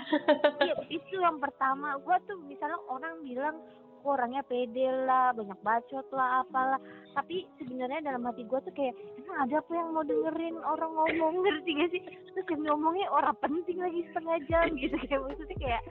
Iya, 0.61 0.75
itu 0.91 1.15
yang 1.19 1.37
pertama. 1.39 1.89
Gua 1.99 2.17
tuh 2.23 2.37
misalnya 2.43 2.79
orang 2.87 3.15
bilang, 3.23 3.57
kok 3.99 4.15
orangnya 4.19 4.43
pede 4.47 4.87
lah 5.05 5.35
banyak 5.35 5.59
bacot 5.61 6.07
lah 6.15 6.43
apalah. 6.47 6.81
Tapi 7.19 7.51
sebenarnya 7.59 8.07
dalam 8.07 8.23
hati 8.25 8.47
gue 8.47 8.61
tuh 8.63 8.75
kayak 8.75 8.95
emang 9.19 9.39
ada 9.43 9.55
apa 9.59 9.73
yang 9.75 9.89
mau 9.91 10.05
dengerin 10.07 10.57
orang 10.63 10.93
ngomong? 10.95 11.35
Ngerti 11.45 11.71
gak 11.75 11.91
sih? 11.91 12.03
Terus 12.33 12.47
yang 12.55 12.63
ngomongnya 12.71 13.07
orang 13.11 13.37
penting 13.43 13.79
lagi 13.83 14.01
setengah 14.11 14.39
jam 14.47 14.67
gitu 14.79 14.97
kayak 15.07 15.21
maksudnya 15.27 15.57
kayak 15.59 15.83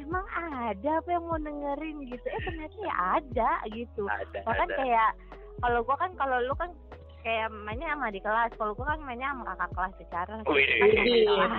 emang 0.00 0.26
ada 0.40 0.90
apa 0.98 1.08
yang 1.12 1.24
mau 1.28 1.38
dengerin? 1.38 1.96
Gitu. 2.08 2.26
Eh 2.26 2.40
ternyata 2.48 2.76
ya 2.80 2.94
ada 3.20 3.50
gitu. 3.68 4.02
Ada 4.08 4.38
bahkan 4.48 4.68
ada. 4.72 4.78
kayak 4.80 5.10
kalau 5.60 5.80
gua 5.84 5.96
kan 6.00 6.10
kalau 6.16 6.36
lu 6.40 6.54
kan 6.56 6.72
kayak 7.20 7.48
mainnya 7.52 7.92
sama 7.92 8.08
di 8.08 8.20
kelas 8.20 8.50
kalau 8.56 8.72
gua 8.72 8.96
kan 8.96 9.00
mainnya 9.04 9.28
sama 9.32 9.44
kakak 9.52 9.70
kelas 9.76 9.92
secara 10.00 10.34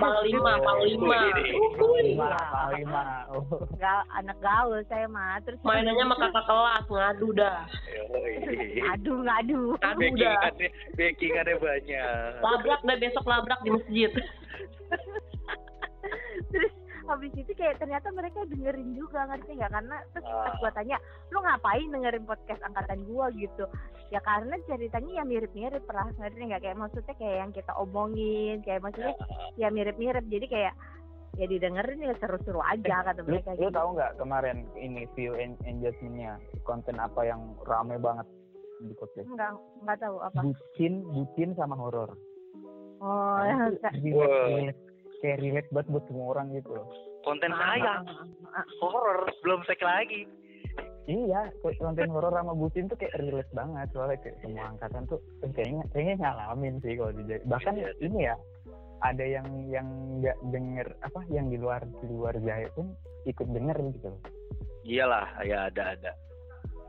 panglima, 0.02 0.52
panglima. 0.58 1.20
Widih. 1.30 1.50
lima 2.02 2.28
lima 2.74 3.04
oh 3.30 3.44
Gal, 3.78 4.02
anak 4.18 4.38
gaul 4.42 4.82
saya 4.90 5.06
mah 5.06 5.38
terus 5.46 5.58
Mainannya 5.62 6.02
sama 6.02 6.16
kakak 6.18 6.44
kelas, 6.50 6.84
ngadu 6.90 7.28
dah. 7.34 7.58
Aduh 8.94 9.18
ngadu 9.22 9.60
Ngadu 9.78 10.06
dah. 10.18 10.38
backingannya 10.50 10.68
backingannya 10.98 11.54
banyak 11.62 12.30
Labrak 12.42 12.80
dah 12.82 12.96
besok 12.98 13.24
labrak 13.26 13.60
di 13.62 13.70
masjid. 13.70 14.10
Habis 17.12 17.32
itu 17.36 17.52
kayak 17.52 17.76
ternyata 17.76 18.08
mereka 18.10 18.42
dengerin 18.48 18.96
juga 18.96 19.28
ngerti 19.28 19.52
nggak? 19.54 19.70
Karena 19.70 19.96
terus 20.10 20.24
pas 20.24 20.48
Ah. 20.48 20.58
gua 20.58 20.70
tanya 20.72 20.96
lu 21.28 21.38
ngapain 21.38 21.88
dengerin 21.88 22.24
podcast 22.24 22.62
angkatan 22.64 23.00
gua? 23.04 23.28
Gitu. 23.30 23.64
Ya 24.08 24.20
karena 24.20 24.56
ceritanya 24.64 25.12
ya 25.20 25.24
mirip-mirip 25.24 25.84
pernah 25.84 26.08
ngerti 26.10 26.40
nggak? 26.42 26.62
Kayak 26.64 26.80
maksudnya 26.80 27.14
kayak 27.14 27.36
yang 27.38 27.50
kita 27.52 27.72
omongin 27.76 28.56
kayak 28.64 28.80
maksudnya 28.80 29.14
ya 29.54 29.68
mirip-mirip. 29.68 30.24
Jadi 30.26 30.46
kayak 30.48 30.74
ya 31.32 31.46
didengerin 31.48 32.04
ya 32.04 32.12
seru-seru 32.20 32.60
aja 32.60 33.08
kata 33.08 33.24
lu, 33.24 33.32
mereka 33.32 33.56
lu 33.56 33.68
gitu. 33.68 33.72
tahu 33.72 33.88
nggak 33.96 34.12
kemarin 34.20 34.68
ini 34.76 35.08
view 35.16 35.32
en- 35.32 35.56
engagementnya 35.64 36.36
konten 36.60 36.96
apa 36.96 37.24
yang 37.24 37.56
rame 37.64 37.96
banget 37.96 38.28
di 38.80 38.92
podcast? 38.92 39.28
Nggak 39.28 39.50
nggak 39.80 39.98
tahu 40.00 40.16
apa. 40.20 40.38
Bucin 40.40 41.04
bucin 41.08 41.50
sama 41.56 41.76
horor. 41.76 42.12
Oh 43.02 43.40
Nah, 43.40 43.72
ya, 43.72 44.72
kayak 45.22 45.38
relate 45.38 45.70
banget 45.70 45.88
buat 45.88 46.04
semua 46.06 46.26
orang 46.32 46.46
gitu 46.52 46.70
loh. 46.72 46.86
Konten 47.22 47.50
Ah, 47.50 47.78
saya. 47.78 47.94
ah, 48.52 48.66
horror 48.78 49.30
belum 49.40 49.62
sek 49.64 49.78
lagi. 49.80 50.26
Iya 51.02 51.50
ko- 51.58 51.74
konten 51.76 52.10
horor 52.10 52.30
sama 52.30 52.54
bucin 52.54 52.86
tuh 52.86 52.94
kayak 52.94 53.14
relate 53.16 53.50
banget. 53.52 53.86
Soalnya 53.90 54.18
kayak 54.18 54.38
semua 54.38 54.64
angkatan 54.68 55.02
tuh 55.06 55.18
eh, 55.40 55.50
kayaknya 55.50 55.82
kayaknya 55.90 56.16
ngalamin 56.20 56.74
sih 56.78 56.94
kalau 56.94 57.12
di 57.12 57.22
bahkan 57.44 57.74
Iya. 57.74 57.90
ini 58.00 58.18
ya 58.22 58.34
ada 59.02 59.24
yang 59.24 59.46
yang 59.66 59.86
nggak 60.18 60.38
denger 60.48 60.88
apa 61.02 61.20
yang 61.28 61.46
di 61.46 61.58
luar 61.58 61.82
di 61.82 62.06
luar 62.06 62.34
jaya 62.38 62.70
pun 62.70 62.94
ikut 63.24 63.48
denger 63.48 63.78
gitu 63.92 64.06
loh. 64.10 64.22
Iyalah 64.82 65.26
ya 65.42 65.70
ada 65.70 65.94
ada 65.94 66.12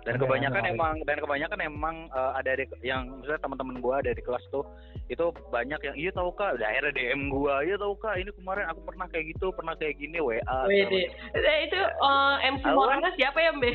dan 0.03 0.19
Ada 0.19 0.23
kebanyakan 0.27 0.63
emang 0.67 0.95
dan 1.07 1.17
kebanyakan 1.23 1.59
emang 1.63 1.95
eh, 2.11 2.31
ada 2.35 2.51
di, 2.59 2.65
yang 2.83 3.07
misalnya 3.23 3.39
teman-teman 3.39 3.79
gua 3.79 4.03
ada 4.03 4.11
di 4.11 4.19
kelas 4.19 4.43
tuh 4.51 4.67
itu 5.07 5.31
banyak 5.47 5.79
yang 5.79 5.95
iya 5.95 6.11
tahu 6.11 6.31
kak. 6.35 6.59
Udah 6.59 6.67
akhirnya 6.67 6.91
DM 6.91 7.31
gua 7.31 7.63
iya 7.63 7.79
tahu 7.79 7.95
kak 7.99 8.19
ini 8.19 8.31
kemarin 8.35 8.67
aku 8.67 8.83
pernah 8.83 9.07
kayak 9.07 9.25
gitu 9.31 9.47
pernah 9.55 9.73
kayak 9.79 9.95
gini 9.95 10.19
WA 10.19 10.59
Widih. 10.67 11.07
Eh, 11.35 11.57
itu 11.71 11.79
eh, 11.79 12.35
MC 12.51 12.63
horornya 12.67 13.11
siapa 13.15 13.39
ya, 13.39 13.51
Mbe? 13.55 13.71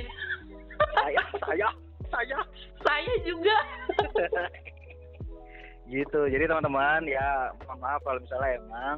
saya 0.95 1.23
saya 1.49 1.69
saya. 2.13 2.39
Saya 2.85 3.15
juga. 3.25 3.57
gitu. 5.93 6.21
Jadi 6.29 6.45
teman-teman 6.45 7.09
ya 7.09 7.53
mohon 7.65 7.81
maaf 7.81 8.01
kalau 8.05 8.21
misalnya 8.21 8.61
emang 8.61 8.97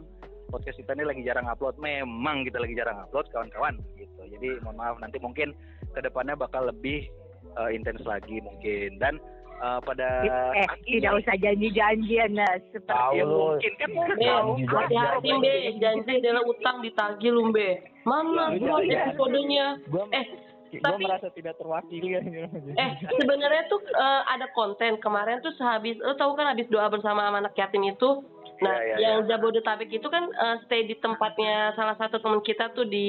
podcast 0.50 0.82
kita 0.82 0.98
ini 0.98 1.04
lagi 1.06 1.22
jarang 1.22 1.46
upload. 1.46 1.78
Memang 1.78 2.42
kita 2.42 2.58
lagi 2.58 2.74
jarang 2.74 2.98
upload 3.06 3.26
kawan-kawan. 3.30 3.78
Gitu. 3.94 4.22
Jadi 4.34 4.48
mohon 4.66 4.78
maaf 4.78 4.96
nanti 4.98 5.22
mungkin 5.22 5.54
ke 5.94 6.00
depannya 6.02 6.38
bakal 6.38 6.66
lebih 6.66 7.10
eh, 7.52 7.70
intens 7.72 8.02
lagi 8.02 8.38
mungkin 8.38 8.96
dan 8.96 9.18
eh, 9.56 9.78
pada 9.80 10.08
eh 10.52 10.64
saat 10.64 10.78
ini- 10.80 10.98
tidak 10.98 11.12
usah 11.18 11.34
janji-janjian 11.36 12.30
nah 12.32 12.52
seperti 12.68 12.88
Tahu 12.88 13.12
ya 13.12 13.24
mungkin 13.24 13.72
kan 13.76 13.90
Tahu. 13.90 14.50
hati-hati, 14.64 15.30
Be. 15.36 15.52
Janji 15.76 16.12
adalah 16.16 16.42
utang 16.44 16.76
ditagih 16.80 17.30
lu, 17.30 17.50
Be. 17.50 17.70
Mana 18.02 18.50
Iya, 18.50 18.58
gua 18.60 18.78
iya. 18.80 18.98
episodenya? 19.06 19.66
Eh, 20.10 20.24
gua 20.72 20.80
tapi- 20.80 21.04
merasa 21.04 21.28
tidak 21.30 21.54
terwakili 21.54 22.14
ya 22.14 22.20
Eh, 22.82 22.90
sebenarnya 23.14 23.66
tuh 23.66 23.80
eh, 23.84 24.22
ada 24.26 24.48
konten 24.50 24.96
kemarin 24.96 25.38
tuh 25.40 25.52
sehabis, 25.52 25.98
lo 25.98 26.14
tahu 26.14 26.32
kan 26.32 26.48
habis 26.48 26.64
doa 26.66 26.86
bersama 26.86 27.22
sama 27.22 27.38
anak 27.38 27.52
yatim 27.54 27.84
itu. 27.84 28.24
Nah, 28.60 28.76
Iya, 28.76 28.92
iya, 28.94 28.96
yang 29.16 29.24
Jabodetabek 29.26 29.88
itu 29.90 30.04
kan 30.06 30.24
eh, 30.26 30.56
stay 30.64 30.84
di 30.84 30.94
tempatnya 30.94 31.72
salah 31.74 31.96
satu 31.96 32.16
teman 32.18 32.40
kita 32.40 32.70
tuh 32.70 32.84
di 32.84 33.08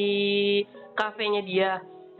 kafenya 0.94 1.42
dia. 1.42 1.72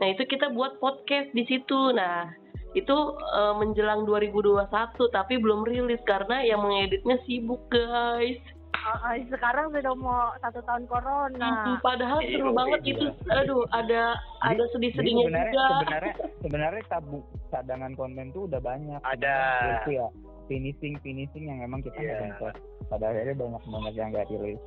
Nah, 0.02 0.10
itu 0.10 0.26
kita 0.26 0.50
buat 0.50 0.76
podcast 0.76 1.30
di 1.30 1.46
situ. 1.46 1.94
Nah, 1.94 2.26
itu 2.74 2.96
eh, 3.14 3.54
menjelang 3.54 4.02
2021 4.02 4.66
tapi 5.08 5.38
belum 5.38 5.62
rilis 5.62 6.02
karena 6.02 6.42
yang 6.42 6.58
mengeditnya 6.58 7.22
sibuk, 7.22 7.62
guys. 7.70 8.42
Ah, 8.74 8.98
ah, 9.04 9.20
sekarang 9.30 9.70
sudah 9.70 9.94
mau 9.94 10.34
satu 10.42 10.58
tahun 10.58 10.90
corona 10.90 11.78
Padahal 11.78 12.18
Iya, 12.18 12.34
seru 12.34 12.50
banget 12.50 12.80
iya. 12.82 12.90
itu. 12.90 13.06
Aduh, 13.30 13.62
ada 13.70 14.18
ada 14.42 14.58
Jadi 14.58 14.72
sedih-sedihnya 14.74 15.22
sebenarnya 15.22 15.52
juga. 15.54 15.68
sebenarnya 15.70 16.14
sebenarnya 16.42 16.82
tabung 16.90 17.22
cadangan 17.46 17.92
konten 17.94 18.34
tuh 18.34 18.50
udah 18.50 18.58
banyak 18.58 18.98
Ada. 18.98 19.38
Itu 19.78 19.90
ya 19.94 20.06
finishing 20.50 20.98
finishing 20.98 21.46
yang 21.46 21.62
emang 21.62 21.78
kita 21.80 21.94
nggak 21.94 22.10
Iya. 22.10 22.22
sempat 22.26 22.54
pada 22.90 23.04
akhirnya 23.06 23.36
banyak 23.38 23.62
banget 23.62 23.92
yang 23.94 24.08
nggak 24.10 24.26
rilis 24.26 24.60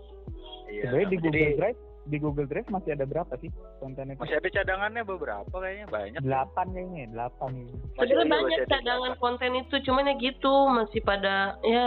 Iya. 0.65 0.81
sebenarnya 0.85 1.03
di 1.03 1.17
Jadi, 1.17 1.25
Google 1.27 1.55
Drive 1.59 1.79
di 2.05 2.17
Google 2.21 2.45
Drive 2.45 2.69
masih 2.69 2.93
ada 2.93 3.05
berapa 3.09 3.33
sih 3.41 3.49
konten 3.81 4.13
itu 4.13 4.21
masih 4.21 4.37
ada 4.37 4.49
cadangannya 4.53 5.01
beberapa 5.01 5.55
kayaknya 5.57 5.87
banyak. 5.89 6.21
Delapan 6.21 6.65
kayaknya 6.69 7.03
delapan. 7.09 7.49
Masih 7.49 7.93
Sebenarnya 7.97 8.15
ada, 8.15 8.29
banyak 8.29 8.45
masih 8.45 8.57
ada 8.57 8.67
cadangan 8.69 9.13
konten 9.17 9.51
itu, 9.57 9.75
cuman 9.89 10.09
ya 10.09 10.15
gitu 10.21 10.53
masih 10.69 10.99
pada 11.01 11.35
ya 11.65 11.85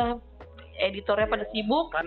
editornya 0.83 1.29
pada 1.31 1.45
sibuk. 1.55 1.87
kan 1.95 2.07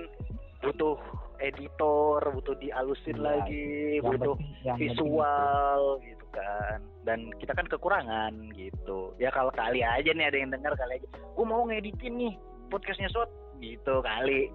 butuh 0.62 0.95
editor 1.41 2.19
butuh 2.38 2.56
dialusin 2.62 3.17
Iya, 3.17 3.26
lagi 3.26 3.65
yang 3.97 4.06
butuh 4.13 4.36
yang 4.62 4.78
penting 4.78 4.93
visual 4.93 5.82
gitu 6.06 6.26
kan. 6.36 6.80
Dan 7.02 7.19
kita 7.41 7.52
kan 7.58 7.65
kekurangan 7.65 8.34
gitu. 8.54 9.15
Ya 9.17 9.34
kalau 9.34 9.50
kali 9.56 9.82
aja 9.82 10.12
nih 10.13 10.28
ada 10.30 10.38
yang 10.38 10.52
dengar 10.54 10.76
kali 10.78 11.02
aja 11.02 11.08
gue 11.10 11.45
mau 11.47 11.65
ngeditin 11.65 12.13
nih 12.13 12.34
podcastnya 12.69 13.10
shot 13.10 13.32
gitu 13.63 14.04
kali. 14.04 14.52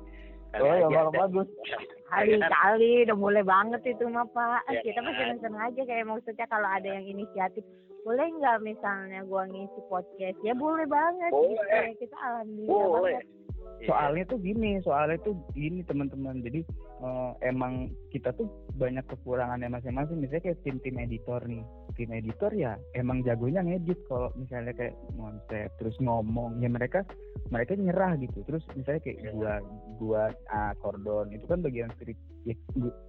Itu. 0.54 0.62
oh 0.62 0.76
ya 0.88 1.10
bagus 1.10 1.48
kali 2.06 2.30
Ya 2.32 2.38
kan? 2.40 2.52
kali 2.52 2.90
udah 3.02 3.16
mulai 3.16 3.42
banget 3.42 3.82
itu 3.84 4.04
mah 4.06 4.26
pak 4.28 4.62
Ya 4.68 4.80
kita 4.82 5.00
masih 5.00 5.24
kan? 5.24 5.38
seneng 5.40 5.62
aja 5.62 5.82
kayak 5.82 6.06
maksudnya 6.06 6.46
kalau 6.46 6.68
ada 6.68 6.88
yang 6.88 7.04
inisiatif 7.04 7.64
boleh 8.02 8.26
nggak 8.32 8.62
misalnya 8.62 9.20
gua 9.24 9.42
ngisi 9.44 9.80
podcast 9.86 10.38
ya 10.40 10.54
boleh 10.54 10.86
banget 10.86 11.30
Boleh. 11.30 11.50
gitu 11.50 11.64
ya 11.66 11.92
kita 11.96 12.16
alhamdulillah 12.16 12.70
boleh 12.88 13.12
banget 13.12 13.24
Iya. 13.26 13.45
Soalnya 13.84 14.24
tuh 14.24 14.40
gini 14.40 14.80
soalnya 14.80 15.20
tuh 15.22 15.36
gini 15.52 15.84
teman-teman. 15.84 16.40
Jadi 16.40 16.64
eh, 17.04 17.30
emang 17.44 17.92
kita 18.08 18.32
tuh 18.34 18.48
banyak 18.74 19.04
kekurangannya 19.06 19.68
masing-masing. 19.68 20.18
Misalnya 20.18 20.52
kayak 20.52 20.60
tim-tim 20.64 20.96
editor 20.96 21.40
nih. 21.44 21.64
Tim 21.96 22.10
editor 22.12 22.52
ya 22.52 22.76
emang 22.92 23.24
jagonya 23.24 23.64
ngedit 23.64 23.96
kalau 24.08 24.28
misalnya 24.36 24.72
kayak 24.76 24.96
konsep 25.16 25.68
terus 25.78 25.96
ngomong. 26.00 26.60
Ya 26.64 26.68
mereka 26.72 27.04
mereka 27.52 27.76
nyerah 27.76 28.16
gitu. 28.16 28.40
Terus 28.48 28.64
misalnya 28.74 29.00
kayak 29.04 29.18
Iya. 29.22 29.30
gua 29.32 29.54
gua 30.00 30.22
ah, 30.52 30.72
kordon 30.80 31.32
itu 31.32 31.44
kan 31.44 31.60
bagian 31.60 31.92
script. 31.96 32.20
Ya, 32.46 32.54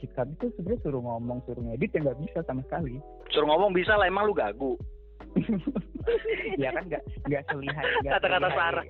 kita 0.01 0.25
itu 0.25 0.49
sebenarnya 0.57 0.81
suruh 0.81 1.01
ngomong 1.03 1.45
suruh 1.45 1.61
ngedit 1.61 1.93
ya 1.93 1.99
nggak 2.09 2.19
bisa 2.25 2.39
sama 2.43 2.65
sekali. 2.65 2.97
Suruh 3.29 3.47
ngomong 3.47 3.71
bisa 3.71 3.93
lah 3.95 4.09
emang 4.09 4.27
lu 4.27 4.35
gagu. 4.35 4.75
Ya 6.57 6.71
kan 6.71 6.87
nggak 6.87 7.03
nggak 7.27 7.43
selihai 7.51 7.85
nggak 7.99 8.13
Kata-kata 8.15 8.49
Sarah. 8.55 8.85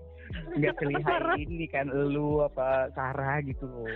Nggak 0.57 0.75
selihai 0.79 1.39
ini 1.39 1.65
kan 1.67 1.87
lu 1.89 2.41
apa 2.41 2.91
Sarah 2.93 3.39
gitu 3.43 3.65
loh 3.67 3.91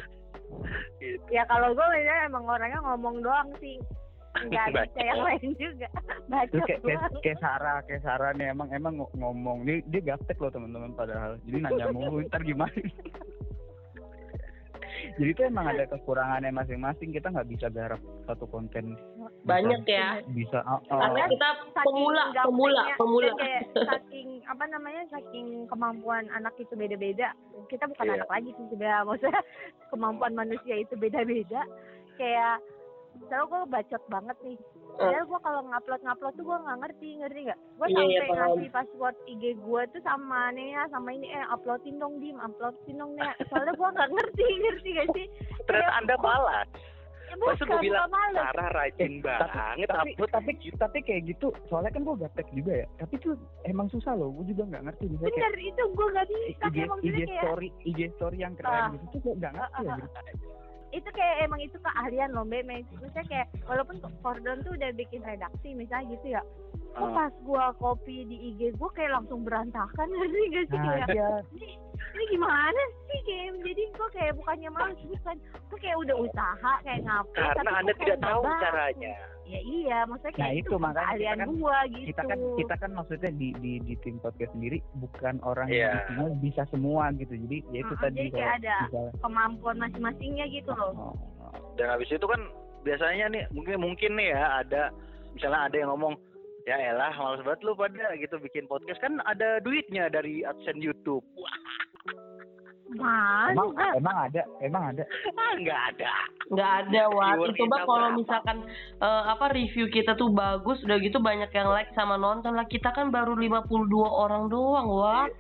Gitu. 1.00 1.24
ya 1.32 1.48
kalau 1.48 1.72
gue 1.72 1.88
misalnya 1.96 2.28
emang 2.28 2.44
orangnya 2.44 2.80
ngomong 2.84 3.24
doang 3.24 3.50
sih 3.64 3.80
nggak 4.32 4.68
bisa 4.76 5.00
yang 5.04 5.22
lain 5.24 5.50
juga 5.60 5.88
baca 6.28 6.60
kayak, 6.64 6.80
kayak, 7.20 7.38
Sarah, 7.40 7.78
kayak 7.84 8.02
Sarah 8.04 8.32
nih 8.36 8.52
emang 8.52 8.72
emang 8.72 8.96
ng- 9.00 9.14
ngomong 9.20 9.64
dia 9.68 9.84
dia 9.92 10.02
gaptek 10.14 10.40
loh 10.40 10.48
teman-teman 10.48 10.96
padahal. 10.96 11.36
Jadi 11.44 11.58
nanya 11.60 11.92
mulu 11.92 12.24
ntar 12.28 12.40
gimana. 12.44 12.72
Jadi 15.18 15.30
itu 15.34 15.42
emang 15.46 15.66
ada 15.72 15.84
kekurangannya 15.90 16.52
masing-masing. 16.54 17.14
Kita 17.14 17.32
nggak 17.34 17.50
bisa 17.50 17.68
garap 17.70 18.02
satu 18.26 18.46
konten. 18.48 18.96
Banyak 19.44 19.82
ya. 19.86 20.22
Bisa. 20.32 20.62
ah, 20.64 20.80
ah. 20.90 21.10
Karena 21.10 21.28
kita 21.30 21.50
pemula, 21.82 22.24
pemula, 22.46 22.84
pemula. 22.98 23.32
kayak 23.38 23.64
saking 23.74 24.42
apa 24.46 24.64
namanya 24.68 25.02
saking 25.10 25.66
kemampuan 25.72 26.28
anak 26.36 26.54
itu 26.60 26.74
beda-beda 26.76 27.32
kita 27.72 27.88
bukan 27.88 28.04
Iya. 28.04 28.14
anak 28.20 28.30
lagi 28.30 28.50
sih 28.52 28.66
sebenarnya 28.68 29.08
maksudnya 29.08 29.42
kemampuan 29.88 30.34
manusia 30.36 30.76
itu 30.76 30.94
beda-beda 31.00 31.64
kayak 32.20 32.60
misalnya 33.16 33.46
gue 33.48 33.62
bacot 33.72 34.04
banget 34.12 34.38
nih 34.44 34.58
Padahal 34.94 35.26
gue 35.26 35.40
kalau 35.42 35.62
ngupload 35.64 36.02
ngupload 36.02 36.34
tuh 36.34 36.44
gue 36.44 36.58
nggak 36.60 36.80
ngerti 36.80 37.08
ngerti 37.18 37.40
nggak? 37.44 37.60
Gue 37.72 37.86
Iya, 37.86 37.96
sampai 37.96 38.08
iya, 38.08 38.22
paham. 38.22 38.38
ngasih 38.38 38.70
password 38.70 39.16
IG 39.26 39.44
gue 39.58 39.82
tuh 39.90 40.02
sama 40.02 40.40
Nea 40.52 40.84
sama 40.88 41.10
ini 41.10 41.28
eh 41.28 41.46
uploadin 41.48 41.96
dong 41.98 42.16
dim 42.18 42.38
uploadin 42.38 42.96
dong 42.96 43.12
Nea 43.14 43.34
soalnya 43.48 43.74
gue 43.74 43.90
nggak 43.90 44.10
ngerti 44.12 44.46
ngerti 44.60 44.90
gak 44.94 45.08
sih? 45.12 45.26
ternyata 45.64 45.94
anda 45.96 46.16
malas 46.18 46.70
Ya, 47.24 47.40
Masa 47.40 47.64
gue 47.64 47.80
bilang. 47.80 48.12
Sarah 48.12 48.70
rajin 48.76 49.00
Eh, 49.08 49.24
tapi- 49.24 49.24
banget 49.24 49.88
tapi 49.88 50.10
upload 50.12 50.32
tapi 50.34 50.52
tapi 50.76 50.98
kayak 51.00 51.22
gitu 51.26 51.48
soalnya 51.66 51.88
kan 51.90 52.04
gue 52.04 52.16
gaptek 52.18 52.48
juga 52.52 52.74
ya 52.76 52.88
tapi 52.98 53.16
tuh 53.18 53.34
emang 53.64 53.88
susah 53.88 54.12
loh 54.14 54.36
gue 54.36 54.52
juga 54.52 54.68
nggak 54.68 54.84
ngerti 54.84 55.04
misalnya 55.08 55.32
kayak 55.32 55.40
Bener 55.40 55.56
itu 55.64 55.84
gue 55.88 56.08
gak 56.12 56.26
bisa 56.28 56.44
IG, 56.44 56.76
emang 56.78 57.00
IG 57.00 57.08
gitu 57.08 57.20
kayak 57.24 57.40
story 57.42 57.68
IG 57.88 58.00
story 58.14 58.38
yang 58.38 58.54
keren 58.54 58.76
Ah. 58.76 58.92
gitu 58.92 59.06
tuh 59.08 59.20
gue 59.22 59.34
nggak 59.38 59.52
ngerti 59.54 59.72
Ah, 59.72 59.80
ya 59.80 59.88
ah, 59.88 59.96
gitu. 59.96 60.51
Itu 60.92 61.10
kayak 61.12 61.48
emang 61.48 61.60
itu 61.64 61.78
keahlian 61.80 62.36
loh 62.36 62.44
Mbak. 62.44 62.84
Maksudnya 63.00 63.26
kayak 63.28 63.48
walaupun 63.66 63.98
Kordon 64.24 64.60
tuh 64.64 64.76
udah 64.76 64.92
bikin 64.96 65.24
redaksi 65.24 65.72
misalnya 65.76 66.12
gitu 66.16 66.36
ya 66.36 66.42
kok 66.92 67.02
Ah. 67.02 67.14
pas 67.14 67.34
gua 67.42 67.66
copy 67.74 68.26
di 68.26 68.38
IG 68.50 68.76
gua 68.76 68.90
kayak 68.92 69.12
langsung 69.14 69.42
berantakan 69.42 70.08
ngerti 70.08 70.42
gak 70.50 70.66
sih? 70.68 70.78
Nah 70.78 70.94
kayak 70.98 71.08
iya. 71.12 71.30
Ini, 71.52 71.70
ini 72.12 72.24
gimana 72.30 72.82
sih 73.06 73.20
kayak 73.24 73.48
jadi 73.62 73.84
gua 73.92 74.08
kayak 74.10 74.34
bukannya 74.36 74.70
malas 74.70 75.00
bukan. 75.02 75.36
Gua 75.68 75.78
kayak 75.78 75.98
udah 75.98 76.16
usaha 76.20 76.72
kayak 76.82 77.00
ngapain 77.02 77.52
karena 77.56 77.72
anda 77.74 77.94
tidak 77.96 78.18
tahu 78.20 78.42
caranya. 78.60 79.14
Ya 79.44 79.60
iya 79.60 79.98
maksudnya 80.06 80.32
kayak 80.34 80.46
Nah, 80.46 80.54
itu, 80.54 80.70
itu 80.70 80.76
makanya 80.78 81.32
kan- 81.34 81.50
gua 81.52 81.78
gitu. 81.86 82.08
kita 82.08 82.22
kan 82.24 82.40
kita 82.56 82.76
kan 82.78 82.92
maksudnya 82.94 83.32
di 83.34 83.48
di 83.58 83.74
di 83.82 83.94
tim 84.00 84.16
podcast 84.18 84.52
sendiri 84.52 84.78
bukan 84.96 85.36
orang 85.42 85.68
Iya. 85.68 85.80
yang 85.82 85.96
isinya 86.08 86.28
bisa 86.40 86.62
semua 86.68 87.04
gitu. 87.14 87.34
Jadi 87.36 87.58
ya 87.70 87.80
itu 87.82 87.94
tadi 87.98 88.16
jadi 88.18 88.30
kayak 88.30 88.40
kalau 88.42 88.56
ada 88.58 88.76
misalnya- 88.82 89.14
kemampuan 89.20 89.78
masing-masingnya 89.78 90.46
gitu 90.50 90.72
loh. 90.72 90.92
Oh, 90.94 91.14
oh. 91.42 91.52
dan 91.76 91.88
habis 91.90 92.08
itu 92.08 92.24
kan 92.24 92.42
biasanya 92.82 93.26
nih 93.30 93.44
mungkin 93.50 93.76
mungkin 93.78 94.12
nih 94.16 94.28
ya 94.32 94.42
ada 94.60 94.82
misalnya 95.32 95.68
ada 95.68 95.76
yang 95.78 95.90
ngomong 95.90 96.16
ya 96.68 96.76
elah 96.94 97.14
malas 97.18 97.42
banget 97.46 97.62
lu 97.66 97.74
pada 97.74 98.14
gitu 98.18 98.36
bikin 98.42 98.66
podcast. 98.70 99.02
Kan 99.02 99.20
ada 99.26 99.62
duitnya 99.64 100.08
dari 100.12 100.46
adsense 100.46 100.82
YouTube. 100.82 101.26
Wah 103.00 103.48
emang 103.56 103.72
emang 103.96 104.16
ada? 104.28 104.42
Emang 104.60 104.84
ada? 104.92 105.04
Ah, 105.40 105.54
nggak 105.56 105.82
ada. 105.96 106.12
Nggak 106.52 106.72
ada 106.84 107.02
Wat 107.08 107.40
Viewer 107.40 107.52
coba 107.56 107.76
kita 107.80 107.88
kalau 107.88 108.10
misalkan 108.20 108.58
eh, 109.00 109.24
apa 109.32 109.46
review 109.56 109.86
kita 109.88 110.12
tuh 110.20 110.28
bagus 110.36 110.84
udah 110.84 110.98
gitu 111.00 111.24
banyak 111.24 111.48
yang 111.56 111.72
like 111.72 111.88
sama 111.96 112.20
nonton 112.20 112.52
lah. 112.52 112.68
Kita 112.68 112.92
kan 112.92 113.08
baru 113.08 113.40
52 113.40 113.72
orang 114.04 114.52
doang 114.52 114.88
Wat 114.92 115.32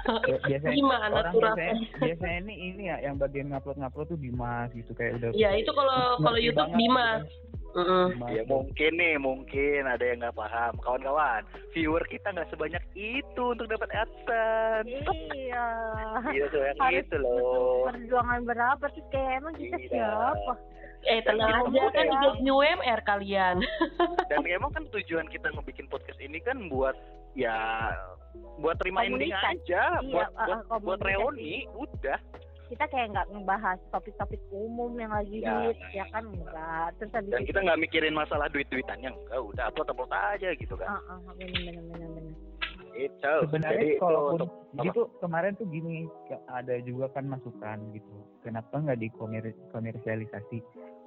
Ya, 0.00 0.38
biasanya 0.46 0.74
gimana 0.78 1.04
orang 1.10 1.32
tuh 1.34 1.40
biasanya 1.42 1.74
rasanya? 1.74 1.98
biasanya 1.98 2.38
ini 2.46 2.54
ini 2.72 2.82
ya 2.88 2.96
yang 3.10 3.14
bagian 3.18 3.46
ngupload 3.50 3.76
ngupload 3.82 4.06
tuh 4.14 4.18
Dimas 4.22 4.70
gitu 4.70 4.92
kayak 4.94 5.18
udah 5.18 5.28
ya 5.34 5.50
itu 5.58 5.70
kalau 5.74 6.16
kalau 6.22 6.38
YouTube 6.38 6.70
Dimas. 6.78 7.26
gitu 7.26 7.34
kan. 7.34 7.49
Dimas. 7.72 8.30
ya 8.32 8.42
mungkin 8.44 8.92
nih 8.96 9.14
mungkin 9.16 9.80
ada 9.84 10.02
yang 10.02 10.18
nggak 10.18 10.34
paham. 10.34 10.72
Kawan-kawan 10.80 11.42
viewer 11.70 12.02
kita 12.06 12.30
nggak 12.30 12.50
sebanyak 12.50 12.82
itu 12.94 13.42
untuk 13.42 13.66
dapat 13.66 13.90
adsense. 13.92 15.10
Iya. 15.30 15.66
Iya 16.30 16.44
tuh 16.50 16.60
yang 16.60 16.78
Harus 16.78 17.04
itu 17.04 17.16
loh. 17.18 17.86
perjuangan 17.88 18.40
berapa 18.42 18.84
terus 18.88 19.06
kayak 19.08 19.30
emang 19.38 19.54
kita 19.54 19.76
Iya. 19.78 19.88
siapa? 19.88 20.52
Eh 21.00 21.20
tenang 21.24 21.48
aja 21.48 21.82
kan 21.90 22.04
mau 22.04 22.36
digaji 22.36 22.50
UMR 22.50 23.00
kalian. 23.02 23.56
Dan 24.30 24.44
emang 24.44 24.70
kan 24.70 24.84
tujuan 24.90 25.26
kita 25.26 25.48
ngebikin 25.50 25.88
podcast 25.88 26.20
ini 26.20 26.42
kan 26.44 26.68
buat 26.68 26.92
ya 27.32 27.56
buat 28.60 28.76
terima 28.78 29.02
ending 29.02 29.32
aja 29.32 29.98
Iya, 29.98 30.12
buat 30.12 30.28
uh, 30.34 30.44
buat, 30.44 30.60
uh, 30.68 30.78
buat 30.84 31.00
reuni 31.00 31.64
udah 31.72 32.18
kita 32.70 32.86
kayak 32.86 33.10
nggak 33.10 33.26
ngebahas 33.28 33.78
topik-topik 33.90 34.38
umum 34.54 34.94
yang 34.94 35.10
lagi 35.10 35.42
Ya. 35.42 35.66
hits 35.66 35.82
ya 35.90 36.06
kan? 36.08 36.22
enggak 36.22 36.86
terus 36.96 37.10
habis 37.10 37.30
dan 37.34 37.42
itu 37.42 37.48
kita 37.50 37.60
nggak 37.66 37.80
mikirin 37.82 38.14
masalah 38.14 38.46
duit-duitannya 38.46 39.10
enggak 39.10 39.40
udah 39.42 39.64
upload 39.66 39.90
upload 39.90 40.12
aja 40.14 40.54
gitu 40.54 40.74
kan. 40.78 40.86
Ah 40.88 41.02
ah 41.10 41.34
bener 41.34 41.50
bener 41.50 41.82
bener 41.84 42.08
bener. 42.14 42.34
Itu 42.90 43.32
sebenarnya 43.46 43.74
jadi 43.74 43.86
itu 43.90 44.02
kalaupun 44.02 44.32
untuk 44.36 44.50
jadi 44.70 44.88
tuh 44.92 45.06
kemarin 45.18 45.52
tuh 45.58 45.66
gini 45.66 45.96
ada 46.46 46.74
juga 46.80 47.06
kan 47.10 47.26
masukan 47.26 47.78
gitu. 47.90 48.14
Kenapa 48.40 48.74
nggak 48.78 49.00
dikomersialisasi 49.00 50.58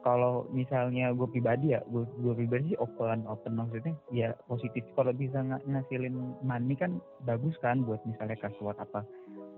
kalau 0.03 0.43
misalnya 0.51 1.16
gue 1.16 1.28
pribadi 1.32 1.72
ya 1.72 1.80
gue 1.88 2.03
gue 2.20 2.34
pribadi 2.36 2.76
sih 2.76 2.80
open 2.80 3.24
open. 3.24 3.55
Maksudnya 3.55 3.95
ya 4.11 4.36
positif. 4.45 4.84
Kalau 4.93 5.16
bisa 5.16 5.39
ng- 5.39 5.64
ngasilin 5.64 6.16
money 6.43 6.76
kan 6.76 6.99
bagus 7.24 7.55
kan 7.59 7.88
buat 7.88 8.03
misalnya 8.03 8.36
kasuat 8.36 8.76
apa 8.76 9.07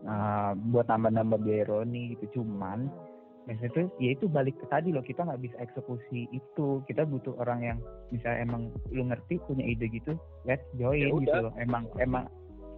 uh, 0.06 0.52
buat 0.72 0.88
nambah-nambah 0.88 1.40
biaya 1.42 1.66
Roni 1.66 2.16
gitu 2.16 2.42
cuman 2.42 2.88
maksudnya 3.46 3.72
tuh 3.78 3.86
ya 4.02 4.10
itu 4.18 4.26
balik 4.26 4.58
ke 4.58 4.66
tadi 4.68 4.90
loh 4.90 5.06
kita 5.06 5.22
nggak 5.22 5.38
bisa 5.38 5.54
eksekusi 5.62 6.26
itu 6.34 6.82
kita 6.90 7.06
butuh 7.06 7.38
orang 7.38 7.62
yang 7.62 7.78
misalnya 8.10 8.42
emang 8.42 8.62
lu 8.90 9.06
ngerti 9.06 9.38
punya 9.46 9.62
ide 9.62 9.86
gitu 9.90 10.18
let's 10.50 10.66
join 10.74 10.98
Ya 10.98 11.14
gitu 11.14 11.30
udah. 11.30 11.42
loh 11.46 11.54
emang 11.62 11.86
emang 12.02 12.26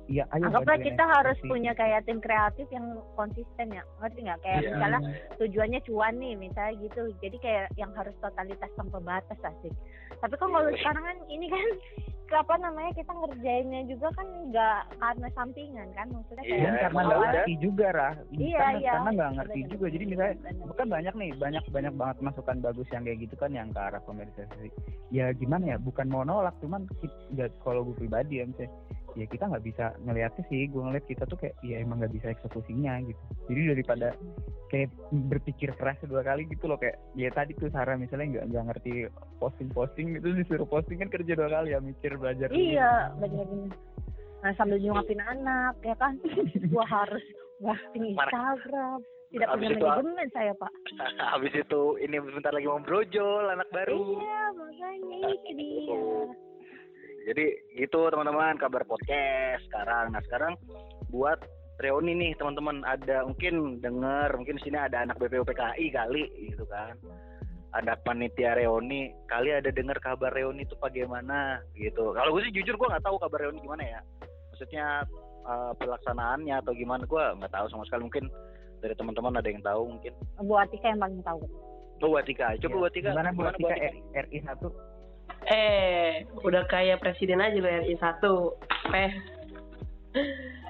ya 0.08 0.24
ayo 0.36 0.48
anggaplah 0.48 0.80
kita 0.80 1.04
harus 1.04 1.36
eksekusi. 1.40 1.52
punya 1.52 1.72
kayak 1.72 2.04
tim 2.04 2.20
kreatif 2.20 2.68
yang 2.72 3.00
konsisten 3.16 3.68
ya 3.72 3.84
ngerti 4.00 4.20
nggak 4.24 4.40
kayak 4.44 4.60
Iya. 4.60 4.70
misalnya 4.76 5.00
tujuannya 5.36 5.80
cuan 5.88 6.14
nih 6.20 6.34
misalnya 6.36 6.74
gitu 6.84 7.02
jadi 7.24 7.38
kayak 7.40 7.66
yang 7.80 7.92
harus 7.96 8.16
totalitas 8.20 8.72
tanpa 8.76 9.00
batas 9.00 9.40
asik 9.40 9.72
tapi 10.20 10.36
kan 10.36 10.48
kalau 10.52 10.68
Iya. 10.68 10.80
sekarang 10.84 11.04
kan 11.06 11.18
ini 11.28 11.48
kan 11.48 11.68
apa 12.34 12.56
namanya 12.60 12.92
kita 12.92 13.12
ngerjainnya 13.14 13.82
juga 13.88 14.08
kan 14.12 14.28
nggak 14.52 14.80
karena 15.00 15.28
sampingan 15.32 15.88
kan 15.96 16.08
maksudnya 16.12 16.44
Iya, 16.44 16.52
kayak 16.52 16.62
karena 16.68 16.90
emang 16.92 17.06
nggak 17.08 17.22
ngerti 17.24 17.54
juga 17.64 17.88
rah 17.96 18.16
Iya, 18.34 18.58
karena, 18.60 18.80
iya. 18.80 18.92
karena 18.92 19.10
nggak 19.16 19.32
ngerti 19.38 19.60
Bener, 19.60 19.72
juga 19.72 19.86
jadi 19.88 20.04
misalnya 20.06 20.36
bener. 20.38 20.66
bukan 20.68 20.88
banyak 20.92 21.14
nih 21.16 21.32
banyak 21.40 21.64
banyak 21.72 21.94
banget 21.96 22.18
masukan 22.20 22.58
bagus 22.60 22.88
yang 22.92 23.04
kayak 23.04 23.20
gitu 23.24 23.36
kan 23.40 23.52
yang 23.56 23.68
ke 23.72 23.80
arah 23.80 24.02
komersialisasi 24.04 24.70
ya 25.10 25.26
gimana 25.32 25.64
ya 25.72 25.78
bukan 25.80 26.08
mau 26.12 26.24
nolak 26.24 26.56
cuman 26.60 26.84
nggak 27.32 27.50
kalau 27.64 27.88
gue 27.88 27.96
pribadi 27.96 28.44
ya 28.44 28.46
misalnya 28.46 28.72
ya 29.18 29.26
kita 29.26 29.50
nggak 29.50 29.66
bisa 29.66 29.86
ngeliatnya 30.06 30.44
sih. 30.48 30.70
Gue 30.70 30.82
ngeliat 30.86 31.06
kita 31.10 31.26
tuh 31.26 31.38
kayak 31.42 31.58
ya 31.66 31.82
emang 31.82 32.00
nggak 32.00 32.14
bisa 32.14 32.28
eksekusinya 32.30 33.02
gitu. 33.02 33.22
Jadi 33.50 33.62
daripada 33.74 34.08
kayak 34.70 34.94
berpikir 35.10 35.74
keras 35.76 35.98
dua 36.06 36.22
kali 36.22 36.46
gitu 36.46 36.70
loh 36.70 36.78
kayak 36.78 37.02
ya 37.18 37.34
tadi 37.34 37.58
tuh 37.58 37.72
Sarah 37.74 37.98
misalnya 37.98 38.38
nggak 38.38 38.46
nggak 38.54 38.66
ngerti 38.72 38.92
posting 39.42 39.70
posting 39.72 40.08
itu 40.20 40.28
disuruh 40.36 40.68
posting 40.68 41.00
kan 41.00 41.10
kerja 41.10 41.34
dua 41.40 41.50
kali 41.50 41.72
ya 41.72 41.80
mikir 41.80 42.20
belajar 42.20 42.52
iya 42.52 43.16
bener-bener 43.16 43.72
nah 44.44 44.54
sambil 44.54 44.78
nyuapin 44.78 45.18
anak 45.24 45.74
ya 45.82 45.96
kan? 45.98 46.14
Gua 46.72 46.86
harus 46.86 47.24
posting 47.58 48.14
Instagram. 48.14 49.02
Tidak 49.28 49.44
Habis 49.44 49.76
punya 49.76 50.00
manajemen 50.00 50.30
saya 50.32 50.54
pak. 50.56 50.72
Habis 51.36 51.54
itu 51.58 51.82
ini 52.00 52.16
sebentar 52.22 52.54
lagi 52.56 52.68
mau 52.70 52.80
brojol 52.80 53.44
anak 53.52 53.68
baru. 53.76 53.98
Iya 53.98 54.44
makanya 54.56 55.18
itu 55.36 55.52
dia 55.58 56.06
jadi 57.28 57.46
gitu 57.76 58.08
teman-teman 58.08 58.56
kabar 58.56 58.88
podcast 58.88 59.60
sekarang. 59.68 60.16
Nah 60.16 60.24
sekarang 60.24 60.56
buat 61.12 61.36
reuni 61.84 62.16
nih 62.16 62.32
teman-teman. 62.40 62.88
Ada 62.88 63.28
mungkin 63.28 63.84
denger 63.84 64.32
mungkin 64.40 64.56
di 64.56 64.64
sini 64.64 64.80
ada 64.80 65.04
anak 65.04 65.20
BPUPKI 65.20 65.92
kali 65.92 66.24
gitu 66.48 66.64
kan. 66.72 66.96
Ada 67.76 68.00
panitia 68.08 68.56
reuni 68.56 69.12
kali 69.28 69.52
ada 69.52 69.68
dengar 69.76 70.00
kabar 70.00 70.32
reuni 70.32 70.64
itu 70.64 70.80
bagaimana 70.80 71.60
gitu. 71.76 72.16
Kalau 72.16 72.32
gue 72.32 72.48
sih 72.48 72.64
jujur 72.64 72.80
gue 72.80 72.88
nggak 72.96 73.04
tahu 73.04 73.20
kabar 73.20 73.44
reuni 73.44 73.60
gimana 73.60 73.84
ya. 73.84 74.00
Maksudnya 74.56 75.04
eh, 75.44 75.72
pelaksanaannya 75.84 76.56
atau 76.64 76.72
gimana 76.80 77.04
gue 77.04 77.24
nggak 77.44 77.52
tahu 77.52 77.68
sama 77.68 77.84
sekali. 77.92 78.08
Mungkin 78.08 78.32
dari 78.80 78.96
teman-teman 78.96 79.36
ada 79.36 79.52
yang 79.52 79.60
tahu 79.68 79.84
mungkin. 79.84 80.16
Bu 80.48 80.56
Atika 80.64 80.96
yang 80.96 81.04
paling 81.04 81.20
tahu. 81.28 81.44
Oh 81.98 82.14
buat 82.14 82.24
Tika. 82.30 82.56
Coba 82.62 82.72
Ya, 82.72 82.80
buat 82.80 82.94
Tika 82.96 83.10
gimana 83.12 83.36
Bu 83.36 83.44
Atika? 83.44 83.76
RI 84.16 84.40
satu 84.48 84.72
eh 85.48 86.28
udah 86.40 86.64
kayak 86.68 87.00
presiden 87.00 87.40
aja 87.40 87.56
lo 87.56 87.70
RI 87.70 87.96
satu. 87.98 88.36
Eh. 88.92 89.12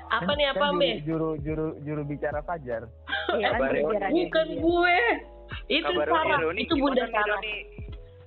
Apa 0.07 0.32
nih 0.34 0.47
apa 0.49 0.65
kan 0.65 0.75
Mbe 0.75 1.03
juru 1.03 1.36
juru 1.41 1.75
juru 1.82 2.01
bicara 2.03 2.39
Fajar. 2.41 2.88
Iya 3.36 3.47
kan 3.51 3.59
pikirannya 3.67 4.23
bukan 4.30 4.47
gue. 4.57 4.99
Itu 5.67 5.91
Sarah. 5.97 6.39
reuni 6.39 6.63
itu 6.63 6.75
bunda 6.75 7.03
nih, 7.03 7.11
Sarah? 7.11 7.39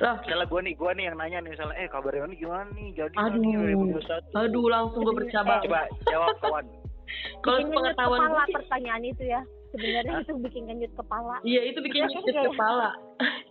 Loh, 0.00 0.16
misalnya 0.16 0.46
gue 0.48 0.60
nih 0.64 0.74
gue 0.74 0.90
nih 0.96 1.04
yang 1.04 1.16
nanya 1.20 1.38
nih 1.40 1.50
misalnya 1.52 1.76
eh 1.76 1.84
kabar 1.86 2.08
Reuni 2.10 2.32
gimana 2.34 2.64
nih? 2.72 2.88
Jadi 2.96 3.14
Aduh. 3.14 3.36
nih 3.36 3.52
2021? 3.76 4.32
aduh 4.32 4.66
langsung 4.66 5.00
gue 5.04 5.14
bercabang 5.14 5.60
coba 5.60 5.80
jawab 6.08 6.36
kawan. 6.40 6.64
Kalau 7.44 7.58
kenyut 7.58 7.74
pengetahuan 7.76 8.18
kepala 8.18 8.32
gue 8.32 8.44
sih 8.48 8.54
pertanyaan 8.56 9.02
itu 9.04 9.24
ya. 9.28 9.40
Sebenarnya 9.70 10.14
itu 10.24 10.32
bikin 10.40 10.62
kenyut 10.66 10.92
kepala. 10.96 11.36
Iya 11.44 11.60
itu 11.68 11.78
bikin 11.84 12.00
Iya, 12.00 12.10
nyusut 12.10 12.32
kayak- 12.32 12.48
kepala. 12.48 12.90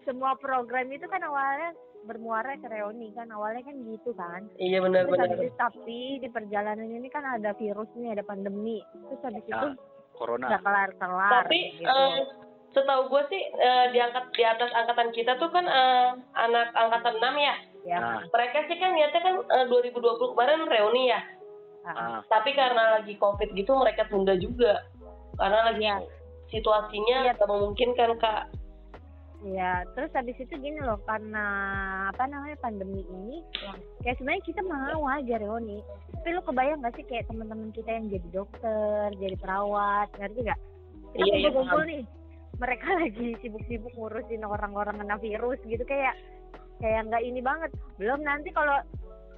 Semua 0.02 0.32
program 0.36 0.88
itu 0.90 1.06
kan 1.06 1.22
awalnya 1.22 1.70
bermuara 2.02 2.56
ke 2.56 2.68
reuni 2.68 3.12
kan 3.12 3.28
awalnya 3.30 3.62
kan 3.62 3.76
gitu 3.80 4.12
kan. 4.14 4.48
Iya 4.56 4.80
terus 4.80 4.86
benar-benar 4.88 5.28
habis 5.30 5.54
tapi 5.56 6.00
di 6.18 6.28
perjalanan 6.28 6.88
ini 6.88 7.08
kan 7.08 7.26
ada 7.26 7.52
virus 7.54 7.90
nih 7.94 8.14
ada 8.14 8.24
pandemi. 8.24 8.80
Terus 9.10 9.22
habis 9.22 9.44
itu 9.44 9.68
Ya, 9.70 9.76
corona. 10.16 10.46
nggak 10.48 10.64
kelar 10.64 10.90
kelar 10.96 11.32
tapi 11.44 11.60
gitu. 11.76 11.86
eh, 11.86 12.18
setahu 12.70 13.02
gue 13.08 13.24
sih 13.28 13.42
eh, 13.42 13.86
di 13.90 14.00
angkat 14.00 14.26
di 14.32 14.44
atas 14.44 14.70
angkatan 14.70 15.10
kita 15.12 15.36
tuh 15.38 15.50
kan 15.50 15.64
eh, 15.64 16.10
anak 16.36 16.72
angkatan 16.74 17.16
6 17.18 17.36
ya? 17.38 17.56
Ya. 17.88 17.98
Nah 18.00 18.20
mereka 18.28 18.68
sih 18.68 18.76
kan 18.76 18.92
niatnya 18.92 19.22
kan 19.22 19.36
eh, 19.42 19.66
2020 19.68 20.34
kemarin 20.36 20.68
reuni 20.68 21.10
ya? 21.10 21.22
Ah, 21.82 21.92
ah. 21.96 22.20
tapi 22.28 22.52
karena 22.52 23.00
lagi 23.00 23.16
covid 23.16 23.50
gitu 23.52 23.72
mereka 23.74 24.04
tunda 24.06 24.36
juga. 24.36 24.84
Karena 25.36 25.72
lagi 25.72 25.88
Iya. 25.88 26.04
situasinya 26.50 27.18
Iya. 27.24 27.32
nggak 27.34 27.48
memungkinkan 27.48 28.12
kak 28.20 28.52
Ya, 29.40 29.88
terus 29.96 30.12
habis 30.12 30.36
itu 30.36 30.52
gini 30.60 30.84
loh, 30.84 31.00
karena 31.08 31.48
apa 32.12 32.28
namanya 32.28 32.60
pandemi 32.60 33.08
ini, 33.08 33.40
ya, 33.56 33.72
kayak 34.04 34.20
sebenarnya 34.20 34.44
kita 34.44 34.62
mau 34.68 35.08
aja 35.08 35.40
reuni. 35.40 35.80
Tapi 36.12 36.36
lu 36.36 36.44
kebayang 36.44 36.84
gak 36.84 37.00
sih 37.00 37.08
kayak 37.08 37.24
teman-teman 37.32 37.72
kita 37.72 37.88
yang 37.88 38.12
jadi 38.12 38.28
dokter, 38.36 39.16
jadi 39.16 39.40
perawat, 39.40 40.12
ngerti 40.20 40.44
gak? 40.44 40.60
Kita 41.16 41.24
Iya, 41.24 41.24
iya, 41.24 41.48
kumpul-kumpul 41.56 41.84
nih, 41.88 42.04
mereka 42.60 42.88
lagi 43.00 43.28
sibuk-sibuk 43.40 43.94
ngurusin 43.96 44.44
orang-orang 44.44 45.00
kena 45.00 45.16
virus 45.18 45.60
gitu 45.64 45.84
kayak 45.88 46.14
kayak 46.80 47.08
nggak 47.12 47.24
ini 47.24 47.40
banget 47.44 47.72
belum 48.00 48.24
nanti 48.24 48.52
kalau 48.56 48.80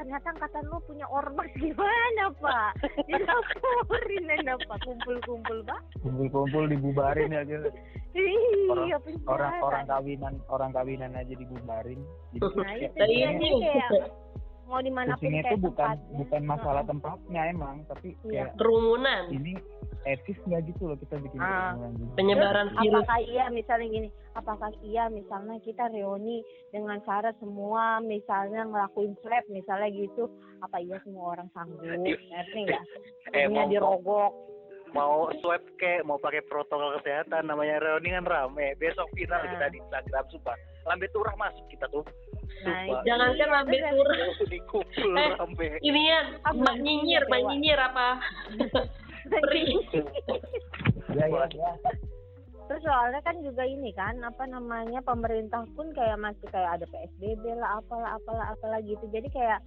ternyata 0.02 0.34
angkatan 0.34 0.66
lu 0.66 0.82
punya 0.90 1.06
ormas 1.14 1.46
gimana 1.62 2.26
pak? 2.42 2.72
Dilaporin 3.06 4.24
dan 4.26 4.58
apa 4.58 4.76
kumpul-kumpul 4.82 5.58
pak. 5.62 5.82
Kumpul-kumpul 6.02 6.66
dibubarin 6.66 7.30
ya 7.30 7.46
gitu 7.46 7.70
iya 8.18 8.98
orang 8.98 9.00
penjara. 9.00 9.64
orang 9.64 9.86
kawinan 9.88 10.34
orang 10.50 10.72
kawinan 10.74 11.12
aja 11.14 11.34
dibubarin. 11.38 12.00
Jadi 12.34 12.50
nah 12.58 12.74
itu 12.76 13.04
dia 13.08 13.30
nih 13.38 13.52
kayak 13.62 13.90
mau 14.72 14.80
di 14.80 14.90
mana 14.90 15.12
pun 15.12 15.20
pusingnya 15.20 15.44
kayak 15.44 15.52
itu 15.52 15.58
bukan 15.62 15.84
tempatnya. 15.92 16.16
bukan 16.18 16.42
masalah 16.48 16.84
tempatnya 16.84 17.42
emang 17.46 17.76
tapi 17.86 18.08
Iya. 18.24 18.32
kayak 18.32 18.50
kerumunan 18.56 19.24
ini 19.30 19.54
etis 20.02 20.38
nggak 20.42 20.62
gitu 20.66 20.82
loh 20.88 20.98
kita 20.98 21.16
bikin 21.20 21.38
Ah. 21.38 21.76
gitu. 21.78 22.04
penyebaran 22.16 22.68
virus 22.74 23.04
apakah 23.04 23.20
iya 23.22 23.46
misalnya 23.50 23.88
gini 23.88 24.10
apakah 24.32 24.72
iya 24.82 25.04
misalnya 25.08 25.56
kita 25.60 25.84
reuni 25.88 26.42
dengan 26.72 26.98
syarat 27.04 27.36
semua 27.38 28.00
misalnya 28.02 28.64
ngelakuin 28.64 29.14
swab 29.20 29.44
misalnya 29.48 29.92
gitu 29.92 30.32
apa 30.60 30.80
iya 30.80 30.98
semua 31.04 31.36
orang 31.36 31.52
sanggup 31.52 31.84
ngerti 31.84 32.60
nggak 32.66 32.84
Eh, 33.36 33.68
dirogok 33.68 34.32
mau 34.92 35.32
swab 35.40 35.64
kek 35.76 36.04
mau 36.04 36.18
pakai 36.18 36.44
protokol 36.46 37.00
kesehatan 37.00 37.48
namanya 37.48 37.80
reuni 37.80 38.12
kan 38.12 38.26
rame. 38.26 38.76
Besok 38.76 39.08
viral 39.12 39.40
Nah. 39.40 39.50
kita 39.50 39.66
di 39.70 39.78
Instagram 39.80 40.26
sumpah. 40.30 40.58
Lambe 40.84 41.08
turah 41.10 41.36
masuk 41.36 41.66
kita 41.68 41.88
tuh. 41.88 42.04
Nah 42.62 42.86
sumpah. 42.86 43.02
jangan 43.04 43.30
kan 43.32 43.38
iya, 43.38 43.46
lambe 43.48 43.78
turun 43.80 44.18
dikumpul 44.46 45.12
Eh. 45.16 45.30
rame 45.34 45.68
ini 45.82 46.02
ya 46.06 46.20
sih, 46.46 46.82
nyinyir 46.84 47.24
mbak 47.26 47.40
Dewa? 47.40 47.50
nyinyir 47.50 47.80
apa? 47.80 48.08
Ya 51.12 51.26
ya 51.28 51.46
ya 51.48 51.72
Terus 52.68 52.88
soalnya 52.88 53.20
kan 53.20 53.36
juga 53.44 53.68
ini 53.68 53.92
kan 53.92 54.16
apa 54.24 54.48
namanya 54.48 55.04
pemerintah 55.04 55.68
pun 55.76 55.92
kayak 55.92 56.16
masih 56.16 56.48
kayak 56.48 56.80
ada 56.80 56.86
PSBB 56.88 57.44
lah 57.60 57.84
apalah 57.84 58.16
apalah 58.16 58.56
apalah 58.56 58.80
gitu. 58.80 59.04
Jadi 59.12 59.28
kayak 59.28 59.60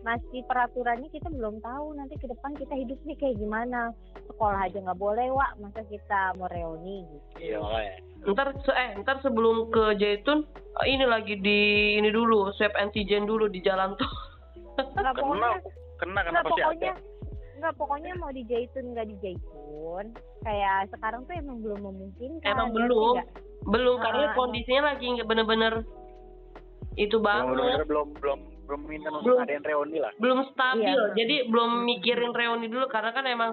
masih 0.00 0.40
peraturannya 0.48 1.12
kita 1.12 1.28
belum 1.28 1.60
tahu 1.60 1.92
nanti 1.92 2.16
ke 2.16 2.24
depan 2.24 2.56
kita 2.56 2.72
hidupnya 2.72 3.14
kayak 3.20 3.36
gimana. 3.36 3.92
Sekolah 4.26 4.64
aja 4.64 4.78
nggak 4.80 4.96
boleh, 5.00 5.28
Wak. 5.28 5.60
Masa 5.60 5.84
kita 5.86 6.32
mau 6.40 6.48
reuni 6.48 7.04
gitu. 7.04 7.26
iya 7.40 7.56
makanya 7.60 7.94
ntar 8.20 8.48
se- 8.64 8.76
eh 8.76 8.90
ntar 9.00 9.16
sebelum 9.24 9.72
ke 9.72 9.96
Jaitun 9.96 10.44
eh, 10.84 10.86
ini 10.92 11.08
lagi 11.08 11.40
di 11.40 11.60
ini 11.96 12.12
dulu 12.12 12.52
swab 12.52 12.76
antigen 12.76 13.24
dulu 13.24 13.48
di 13.48 13.64
jalan 13.64 13.96
tuh 13.96 14.12
Nggak 14.76 14.92
kena 14.92 15.12
pokoknya 15.16 15.50
kena 16.00 16.18
nggak 16.20 16.44
pasti 16.44 16.60
ada 16.60 16.68
pokoknya 16.68 16.92
nggak 17.60 17.74
pokoknya 17.76 18.12
mau 18.16 18.30
di 18.32 18.42
Jaitun 18.48 18.84
nggak 18.92 19.06
di 19.08 19.16
Jaitun. 19.20 20.06
Kayak 20.40 20.88
sekarang 20.92 21.20
tuh 21.28 21.34
emang 21.36 21.60
belum 21.60 21.80
memungkinkan. 21.84 22.48
Emang 22.48 22.68
ngerti 22.72 22.88
belum. 22.88 23.16
belum 23.68 23.96
karena 24.00 24.24
ah, 24.24 24.32
kondisinya 24.32 24.82
lagi 24.92 25.04
nggak 25.16 25.28
bener-bener 25.28 25.74
itu 26.96 27.16
belum 27.16 27.24
banget 27.24 27.84
belum 27.84 28.08
belum 28.20 28.40
belum 28.70 28.86
minta 28.86 29.10
untuk 29.10 29.26
Belum. 29.26 29.38
ngadain 29.42 29.64
reuni 29.64 29.98
lah 29.98 30.12
belum 30.16 30.38
stabil 30.48 30.86
Iya. 30.86 31.04
jadi 31.12 31.36
belum 31.44 31.70
mikirin 31.84 32.30
reuni 32.30 32.66
dulu 32.66 32.86
karena 32.86 33.10
kan 33.10 33.24
emang 33.26 33.50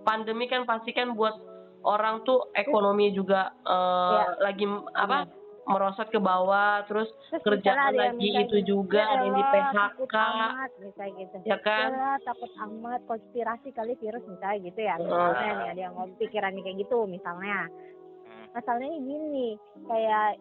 pandemi 0.00 0.46
kan 0.46 0.62
pasti 0.62 0.90
kan 0.90 1.12
buat 1.12 1.34
orang 1.82 2.22
tuh 2.22 2.54
ekonomi 2.54 3.10
juga 3.10 3.50
eh, 3.60 4.14
Iya. 4.14 4.26
lagi 4.40 4.64
apa 4.94 5.18
merosot 5.62 6.08
ke 6.08 6.18
bawah 6.18 6.82
terus 6.84 7.06
Terus 7.28 7.42
kerjaan 7.42 7.94
lagi 7.94 8.16
misalnya, 8.16 8.42
itu 8.44 8.58
juga 8.64 8.98
"Ya 8.98 9.06
ada 9.08 9.22
yang 9.22 9.34
di 9.34 9.44
PHK 9.44 10.14
amat, 10.14 10.70
misalnya 10.78 11.12
gitu. 11.16 11.36
ya 11.44 11.58
kan 11.60 11.88
"Ya, 11.90 12.10
takut 12.20 12.50
amat 12.60 13.00
konspirasi 13.04 13.68
kali 13.70 13.92
virus 13.96 14.24
misalnya 14.24 14.58
gitu 14.64 14.80
ya 14.80 14.94
Ah. 14.94 15.00
misalnya 15.00 15.50
nih 15.52 15.68
ada 15.68 15.80
yang 15.80 15.92
ngomong 15.94 16.14
pikirannya 16.16 16.60
kayak 16.60 16.78
gitu 16.80 16.98
misalnya 17.06 17.58
Hmm. 18.24 18.46
masalahnya 18.52 18.98
gini 18.98 19.48
kayak 19.84 20.38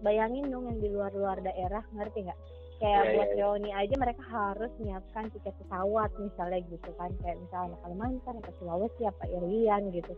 bayangin 0.00 0.46
dong 0.46 0.64
yang 0.64 0.78
di 0.78 0.88
luar-luar 0.88 1.38
daerah 1.40 1.82
ngerti 1.90 2.18
nggak 2.24 2.38
kayak 2.78 3.02
Iya, 3.02 3.12
buat 3.18 3.28
iya. 3.28 3.36
reuni 3.42 3.70
aja 3.74 3.94
mereka 3.98 4.22
harus 4.30 4.70
menyiapkan 4.78 5.24
tiket 5.34 5.54
pesawat 5.62 6.10
misalnya 6.18 6.60
gitu 6.70 6.90
kan 6.94 7.10
kayak 7.22 7.36
misalnya 7.42 7.76
Kalimantan 7.82 8.34
atau 8.38 8.52
Sulawesi 8.62 9.02
apa 9.02 9.24
Irian 9.26 9.82
gitu 9.90 10.14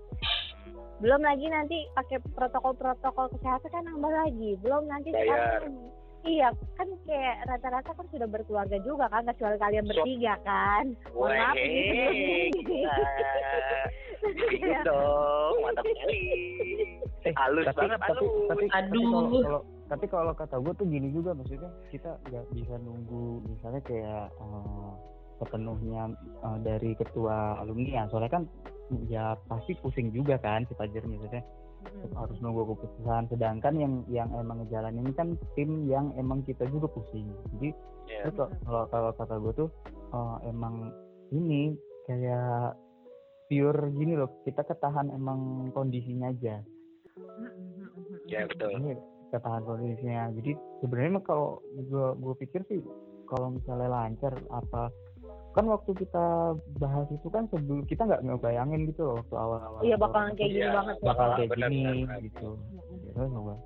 belum 1.01 1.25
lagi 1.25 1.47
nanti 1.49 1.89
pakai 1.97 2.21
protokol-protokol 2.37 3.33
kesehatan 3.37 3.71
kan 3.73 3.85
nambah 3.89 4.13
lagi 4.13 4.61
belum 4.61 4.85
nanti 4.93 5.09
Bayar. 5.09 5.25
sekarang 5.25 5.75
iya 6.21 6.49
kan 6.77 6.89
kayak 7.09 7.37
rata-rata 7.49 7.91
kan 7.97 8.07
sudah 8.13 8.29
berkeluarga 8.29 8.77
juga 8.85 9.09
kan 9.09 9.25
kecuali 9.25 9.57
kalian 9.57 9.89
bertiga 9.89 10.35
kan 10.45 10.85
mohon 11.17 11.33
maaf 11.33 11.57
ini. 11.57 12.53
Gitu 14.21 14.85
dong, 14.85 15.65
mantap 15.65 15.81
sekali. 15.89 16.21
Eh, 17.25 17.33
Halus 17.41 17.65
tapi, 17.73 17.89
banget, 17.89 17.99
tapi, 18.05 18.21
halus. 18.21 18.49
tapi, 18.53 18.65
tapi 18.69 18.77
Aduh. 18.77 19.01
kalau, 19.09 19.41
kalau 19.41 19.61
tapi 19.91 20.07
kalau 20.07 20.31
kata 20.31 20.63
gue 20.63 20.71
tuh 20.79 20.87
gini 20.87 21.11
juga 21.11 21.35
maksudnya 21.35 21.67
kita 21.91 22.15
nggak 22.31 22.47
bisa 22.55 22.79
nunggu 22.79 23.43
misalnya 23.51 23.83
kayak 23.83 24.31
eh, 24.31 24.91
sepenuhnya 25.43 26.15
eh, 26.47 26.59
dari 26.63 26.95
ketua 26.95 27.59
alumni 27.59 27.99
ya. 27.99 28.05
Soalnya 28.07 28.31
kan 28.31 28.43
ya 29.11 29.35
pasti 29.51 29.75
pusing 29.83 30.15
juga 30.15 30.39
kan 30.39 30.63
si 30.71 30.79
Fajar 30.79 31.03
misalnya 31.11 31.43
Mm-mm. 31.83 32.15
harus 32.15 32.39
nunggu 32.39 32.71
keputusan. 32.71 33.35
Sedangkan 33.35 33.75
yang 33.75 33.95
yang 34.07 34.31
emang 34.31 34.63
ngejalanin 34.63 35.11
kan 35.19 35.35
tim 35.59 35.91
yang 35.91 36.15
emang 36.15 36.47
kita 36.47 36.63
juga 36.71 36.87
pusing. 36.87 37.27
Jadi 37.59 37.75
Iya. 38.11 38.27
Kok- 38.35 38.67
kalau 38.67 38.85
kalau 38.91 39.11
kata 39.15 39.35
gue 39.39 39.53
tuh 39.67 39.69
eh, 40.15 40.37
emang 40.47 40.95
ini 41.35 41.75
kayak 42.07 42.79
pure 43.51 43.91
gini 43.95 44.15
loh. 44.15 44.31
Kita 44.47 44.63
ketahan 44.63 45.11
emang 45.11 45.71
kondisinya 45.75 46.31
aja. 46.31 46.63
Ya 48.31 48.47
betul. 48.47 48.71
ini 48.79 48.95
ketahan 49.31 49.63
kondisinya 49.65 50.31
jadi 50.37 50.53
sebenarnya 50.83 51.11
mah 51.19 51.25
kalau 51.25 51.49
gue 51.75 52.07
gue 52.19 52.35
pikir 52.47 52.61
sih 52.67 52.79
kalau 53.31 53.55
misalnya 53.55 53.89
lancar 53.89 54.35
apa 54.51 54.91
kan 55.51 55.67
waktu 55.67 55.91
kita 55.99 56.55
bahas 56.79 57.07
itu 57.11 57.27
kan 57.27 57.51
sebelum 57.51 57.83
kita 57.91 58.07
nggak 58.07 58.23
ngebayangin 58.23 58.87
gitu 58.91 59.03
loh 59.03 59.15
waktu 59.23 59.35
awal-awal 59.35 59.81
iya 59.83 59.97
bakalan 59.99 60.33
kayak 60.39 60.51
gini 60.55 60.63
Iya, 60.63 60.71
banget 60.75 60.97
ya. 60.97 61.07
bakal 61.11 61.27
Benar, 61.27 61.39
kayak 61.39 61.51
gini 61.59 61.87
gitu. 62.31 62.49
Ya 63.07 63.13
kan 63.19 63.29
gue 63.35 63.57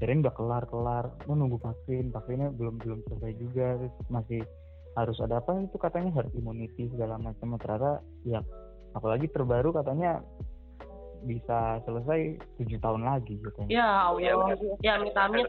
kirain 0.00 0.20
udah 0.26 0.34
kelar 0.34 0.64
kelar 0.66 1.04
mau 1.30 1.34
nunggu 1.38 1.58
vaksin 1.62 2.10
vaksinnya 2.10 2.50
belum 2.56 2.82
belum 2.82 2.98
selesai 3.06 3.32
juga 3.38 3.66
terus 3.78 3.94
masih 4.10 4.40
harus 4.94 5.18
ada 5.22 5.38
apa 5.38 5.54
itu 5.60 5.76
katanya 5.78 6.10
herd 6.18 6.34
immunity 6.34 6.90
segala 6.90 7.14
macam 7.20 7.54
ternyata 7.62 8.02
ya 8.26 8.40
apalagi 8.94 9.26
terbaru 9.30 9.70
katanya 9.70 10.22
bisa 11.24 11.58
selesai 11.82 12.20
tujuh 12.56 12.78
tahun 12.78 13.02
lagi 13.02 13.40
katanya 13.40 13.68
ya 13.68 13.88
Iya, 14.14 14.32
benar. 14.36 14.56
ya 14.78 14.92
amit 14.94 15.16
amit 15.16 15.48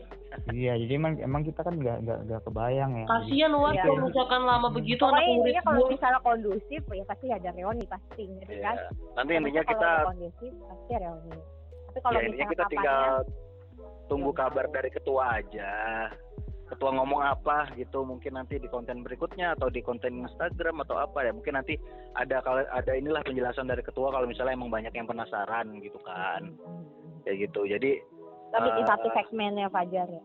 iya 0.50 0.74
jadi 0.76 0.94
emang 0.96 1.20
emang 1.20 1.44
kita 1.44 1.62
kan 1.62 1.76
nggak 1.76 1.98
nggak 2.02 2.20
nggak 2.26 2.42
kebayang 2.44 2.92
ya 2.96 3.06
kasihan 3.06 3.52
luas 3.52 3.74
Iya. 3.74 3.84
kalau 3.84 4.02
misalkan 4.04 4.42
lama 4.42 4.68
begitu 4.70 5.02
anak 5.02 5.12
Pokoknya 5.16 5.28
murid 5.28 5.44
intinya 5.46 5.62
kalau 5.62 5.86
misalnya 5.88 6.20
kondusif 6.20 6.82
ya 6.88 7.04
pasti 7.06 7.26
ada 7.30 7.50
reuni 7.52 7.86
pasti 7.86 8.24
Iya. 8.26 8.60
kan? 8.62 8.76
Nanti 9.16 9.32
intinya 9.34 9.62
kalau 9.62 9.72
kita 9.72 9.92
kondusif 10.04 10.52
pasti 10.66 10.92
reuni. 10.96 11.38
Tapi 11.86 12.00
kalau 12.02 12.18
ya 12.18 12.22
intinya 12.22 12.36
misalnya 12.36 12.52
kita 12.52 12.64
kapannya 12.64 12.74
tinggal 12.74 13.12
tunggu 14.06 14.32
kabar 14.32 14.66
dari 14.70 14.90
ketua 14.90 15.24
aja. 15.40 15.72
Ketua 16.66 16.98
ngomong 16.98 17.22
apa 17.22 17.70
gitu 17.78 18.02
mungkin 18.02 18.42
nanti 18.42 18.58
di 18.58 18.66
konten 18.66 19.06
berikutnya 19.06 19.54
atau 19.54 19.70
di 19.70 19.86
konten 19.86 20.26
Instagram 20.26 20.82
atau 20.82 20.98
apa 20.98 21.22
ya. 21.22 21.30
Mungkin 21.30 21.54
nanti 21.54 21.78
ada 22.18 22.42
kalau 22.42 22.66
ada 22.66 22.92
inilah 22.98 23.22
penjelasan 23.22 23.70
dari 23.70 23.86
ketua 23.86 24.10
kalau 24.10 24.26
misalnya 24.26 24.58
emang 24.58 24.74
banyak 24.74 24.90
yang 24.98 25.06
penasaran 25.06 25.78
gitu 25.86 26.02
kan. 26.02 26.58
Kayak 27.22 27.50
gitu. 27.50 27.70
Jadi 27.70 27.92
Tapi 28.50 28.70
di 28.74 28.82
eh, 28.82 28.88
satu 28.90 29.08
segmennya 29.14 29.70
Fajar 29.70 30.10
ya. 30.10 30.24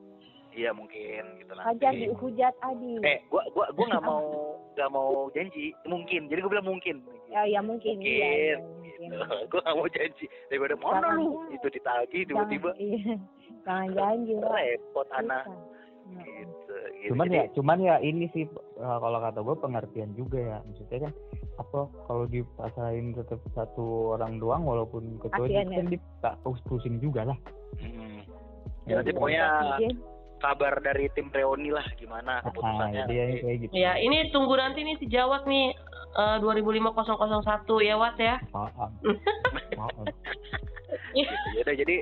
iya 0.51 0.71
mungkin 0.75 1.23
gitu 1.39 1.53
Fajar 1.55 1.95
nanti 1.95 2.11
dihujat 2.11 2.55
Adi. 2.59 2.99
eh 3.07 3.23
gua 3.31 3.47
gua 3.55 3.71
gua 3.71 3.87
nggak 3.87 4.05
mau 4.09 4.25
nggak 4.75 4.91
mau 4.97 5.29
janji. 5.37 5.77
Mungkin. 5.85 6.33
Jadi 6.33 6.41
gua 6.41 6.51
bilang 6.57 6.69
mungkin. 6.73 7.05
Ya, 7.29 7.45
ya 7.45 7.61
mungkin, 7.61 8.01
mungkin. 8.01 8.17
Iya, 8.17 8.29
iya, 8.33 8.57
gitu. 8.97 9.17
gua 9.53 9.61
nggak 9.61 9.77
mau 9.77 9.89
janji. 9.93 10.25
Daripada 10.49 10.75
mana 10.81 11.09
lu? 11.21 11.45
itu 11.53 11.69
ditagih 11.69 12.23
tiba-tiba. 12.25 12.73
Jangan, 12.73 12.81
iya. 12.81 13.15
Jangan 13.61 13.89
janji. 13.93 14.33
Repot 14.41 15.09
anak 15.13 15.45
gitu, 16.19 16.75
gitu. 16.99 17.09
cuman 17.15 17.27
Jadi, 17.29 17.37
ya 17.37 17.45
cuman 17.55 17.79
ya 17.79 17.95
ini 18.03 18.27
sih 18.35 18.45
eh, 18.51 18.99
kalau 19.01 19.19
kata 19.21 19.41
gue 19.41 19.57
pengertian 19.59 20.11
juga 20.19 20.39
ya 20.39 20.57
maksudnya 20.67 20.99
kan 21.09 21.13
apa 21.61 21.81
kalau 22.09 22.25
dipasrahin 22.27 23.13
tetap 23.15 23.41
satu 23.53 24.17
orang 24.19 24.41
doang 24.41 24.65
walaupun 24.65 25.21
ketuanya 25.21 25.63
Kasian 25.65 25.69
ya. 25.71 25.77
kan 25.79 25.87
di 25.93 25.99
tak 26.25 26.35
pus- 26.43 26.65
pusing 26.67 26.97
juga 26.99 27.29
lah 27.29 27.39
mm, 27.81 28.19
ya 28.89 28.95
nanti 29.01 29.11
pokoknya 29.13 29.47
Izin. 29.79 29.97
kabar 30.41 30.75
dari 30.81 31.07
tim 31.13 31.29
Reoni 31.29 31.69
lah 31.69 31.85
gimana 32.01 32.41
keputusannya 32.43 33.05
dia 33.13 33.25
nanti. 33.29 33.41
kayak 33.45 33.57
gitu 33.69 33.73
ya 33.77 33.93
ini 34.01 34.17
tunggu 34.33 34.57
nanti 34.57 34.81
nih 34.83 34.97
si 34.99 35.07
Jawat 35.07 35.45
nih 35.45 35.77
eh, 36.17 36.37
25001 36.41 37.87
ya 37.87 37.95
Wat 38.01 38.17
ya 38.17 38.37
Maaf. 38.57 38.91
Maaf. 39.79 40.05
gitu. 41.13 41.35
Yaudah, 41.59 41.75
jadi 41.77 41.97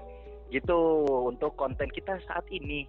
gitu 0.49 0.79
untuk 1.29 1.53
konten 1.61 1.89
kita 1.93 2.17
saat 2.25 2.45
ini 2.49 2.89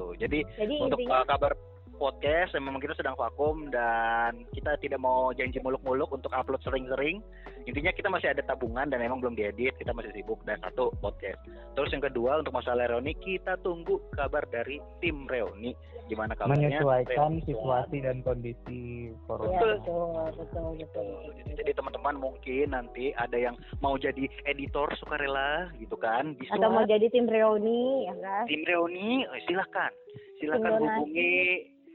gitu. 0.00 0.16
Jadi 0.16 0.38
Jadi 0.56 0.74
untuk 0.80 0.98
intinya 1.04 1.20
uh, 1.20 1.26
kabar 1.28 1.52
podcast 2.00 2.56
memang 2.56 2.80
kita 2.80 2.96
sedang 2.96 3.12
vakum 3.12 3.68
dan 3.68 4.48
kita 4.56 4.80
tidak 4.80 4.96
mau 5.04 5.36
janji 5.36 5.60
muluk-muluk 5.60 6.08
untuk 6.08 6.32
upload 6.32 6.64
sering-sering. 6.64 7.20
Intinya 7.68 7.92
kita 7.92 8.08
masih 8.08 8.32
ada 8.32 8.40
tabungan 8.40 8.88
dan 8.88 9.04
memang 9.04 9.20
belum 9.20 9.36
diedit 9.36 9.76
kita 9.76 9.92
masih 9.92 10.08
sibuk. 10.16 10.40
Dan 10.48 10.56
satu 10.64 10.96
podcast. 11.04 11.36
Terus 11.76 11.92
yang 11.92 12.00
kedua 12.00 12.40
untuk 12.40 12.56
masalah 12.56 12.88
reuni 12.88 13.12
kita 13.20 13.60
tunggu 13.60 14.00
kabar 14.16 14.48
dari 14.48 14.80
tim 15.04 15.28
reuni. 15.28 15.76
Gimana 16.08 16.32
kabarnya? 16.34 16.80
Menyesuaikan 16.80 17.38
Reuni 17.38 17.46
situasi 17.46 17.96
dan 18.02 18.24
kondisi 18.26 18.80
Iya 19.12 19.14
corona 19.30 19.60
Betul. 19.60 19.74
betul 19.78 20.08
betul. 20.34 20.70
Betul. 20.80 21.54
Jadi- 21.54 21.76
teman-teman 21.76 22.16
mungkin 22.18 22.66
nanti 22.74 23.14
ada 23.14 23.38
yang 23.38 23.54
mau 23.78 23.94
jadi 23.94 24.26
editor 24.48 24.90
sukarela 24.98 25.70
gitu 25.78 25.94
kan? 25.94 26.34
Bisa. 26.34 26.58
Atau 26.58 26.72
mau 26.72 26.82
jadi 26.82 27.06
tim 27.12 27.30
reuni 27.30 28.10
ya 28.10 28.14
kan? 28.18 28.44
tim 28.50 28.62
reuni 28.66 29.22
eh, 29.22 29.42
silakan. 29.46 29.92
Silakan 30.40 30.66
Tim 30.66 30.80
donasi. 30.80 30.96
hubungi 30.98 31.36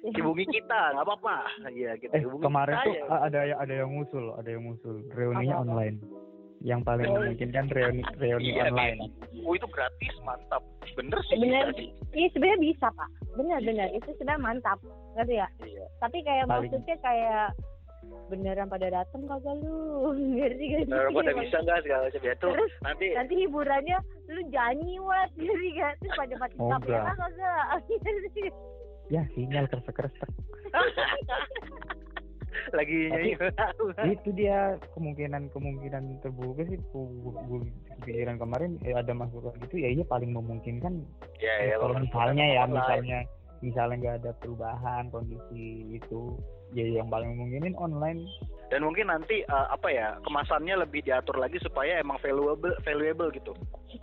hubungi 0.08 0.46
kita 0.48 0.80
nggak 0.92 1.02
apa-apa 1.04 1.36
ya 1.72 1.92
kita 1.96 2.14
eh 2.14 2.22
hubungi 2.22 2.44
kemarin 2.44 2.74
kita 2.74 2.84
tuh 2.84 2.94
aja. 2.96 3.06
a- 3.10 3.24
ada 3.26 3.40
yang 3.44 3.60
ada 3.60 3.74
yang 3.76 3.90
ngusul 3.92 4.26
ada 4.34 4.46
yang 4.48 4.64
ngusul 4.64 4.96
reuninya 5.12 5.56
Apa-apa? 5.56 5.66
online 5.68 5.98
yang 6.62 6.82
paling 6.82 7.06
Oh. 7.06 7.20
memungkinkan 7.20 7.66
reuni 7.68 8.02
reuni 8.16 8.50
Iya, 8.52 8.64
online 8.68 8.98
oh 9.42 9.54
itu 9.54 9.68
gratis 9.68 10.14
mantap 10.22 10.62
bener 10.94 11.20
sih 11.24 11.38
Bener. 11.38 11.68
Iya 12.12 12.28
sebenarnya 12.32 12.60
bisa 12.64 12.88
pak, 12.90 13.10
benar-benar 13.34 13.90
itu 13.92 14.08
sebenarnya 14.14 14.40
mantap, 14.42 14.80
ngerti 15.14 15.36
ya? 15.36 15.48
Iya. 15.60 15.86
Tapi 16.00 16.18
kayak 16.22 16.46
Paling- 16.46 16.72
maksudnya 16.72 16.96
kayak 17.02 17.48
beneran 18.26 18.68
pada 18.68 18.88
datang 18.90 19.22
kagak 19.26 19.56
lu, 19.60 19.78
ngerti 20.34 20.64
gak 20.66 20.82
sih? 20.82 20.88
Bener, 20.88 21.12
pada 21.12 21.32
bisa 21.36 21.58
nggak 21.60 21.80
segala 21.84 22.04
macam 22.06 22.22
ya 22.24 22.34
tuh 22.40 22.52
Terus 22.56 22.74
nanti 22.80 23.06
nanti 23.12 23.34
hiburannya 23.38 23.98
lu 24.28 24.42
nyanyi 24.48 24.94
wat, 25.02 25.30
ngerti 25.38 25.70
gak? 25.76 25.92
Terus 26.00 26.14
pada 26.16 26.36
mati 26.38 26.56
Oh, 26.56 26.72
enggak. 26.72 27.04
kagak? 27.12 27.66
Ngerti 28.02 28.40
gak? 28.42 28.56
Ya 29.10 29.22
sinyal 29.34 29.66
kresek-kresek 29.70 30.30
lagi 32.74 33.14
nyanyi. 33.14 33.38
itu 34.18 34.30
dia 34.34 34.76
kemungkinan 34.98 35.54
kemungkinan 35.54 36.18
terburuk 36.26 36.66
sih 36.66 36.82
gu- 36.92 37.38
gu- 37.46 37.70
pikiran 38.04 38.42
kemarin 38.42 38.82
eh, 38.82 38.98
ada 38.98 39.14
masukan 39.14 39.54
gitu 39.62 39.80
ya 39.80 39.90
iya 39.94 40.04
paling 40.08 40.34
memungkinkan 40.34 41.06
ya 41.38 41.54
ya 41.62 41.76
kalau 41.78 41.96
misalnya 42.02 42.46
ya 42.46 42.62
misalnya 42.66 43.20
misalnya 43.62 43.96
nggak 44.02 44.18
ada 44.26 44.32
perubahan 44.42 45.14
kondisi 45.14 45.94
itu 45.94 46.36
ya 46.74 46.86
yang 46.90 47.08
paling 47.08 47.38
memungkinkan 47.38 47.78
online 47.78 48.26
dan 48.68 48.82
mungkin 48.82 49.08
nanti 49.08 49.42
eh, 49.42 49.68
apa 49.70 49.88
ya 49.88 50.08
kemasannya 50.22 50.76
lebih 50.82 51.02
diatur 51.02 51.38
lagi 51.38 51.58
supaya 51.60 52.00
emang 52.00 52.18
valuable 52.20 52.74
valuable 52.82 53.30
gitu 53.30 53.54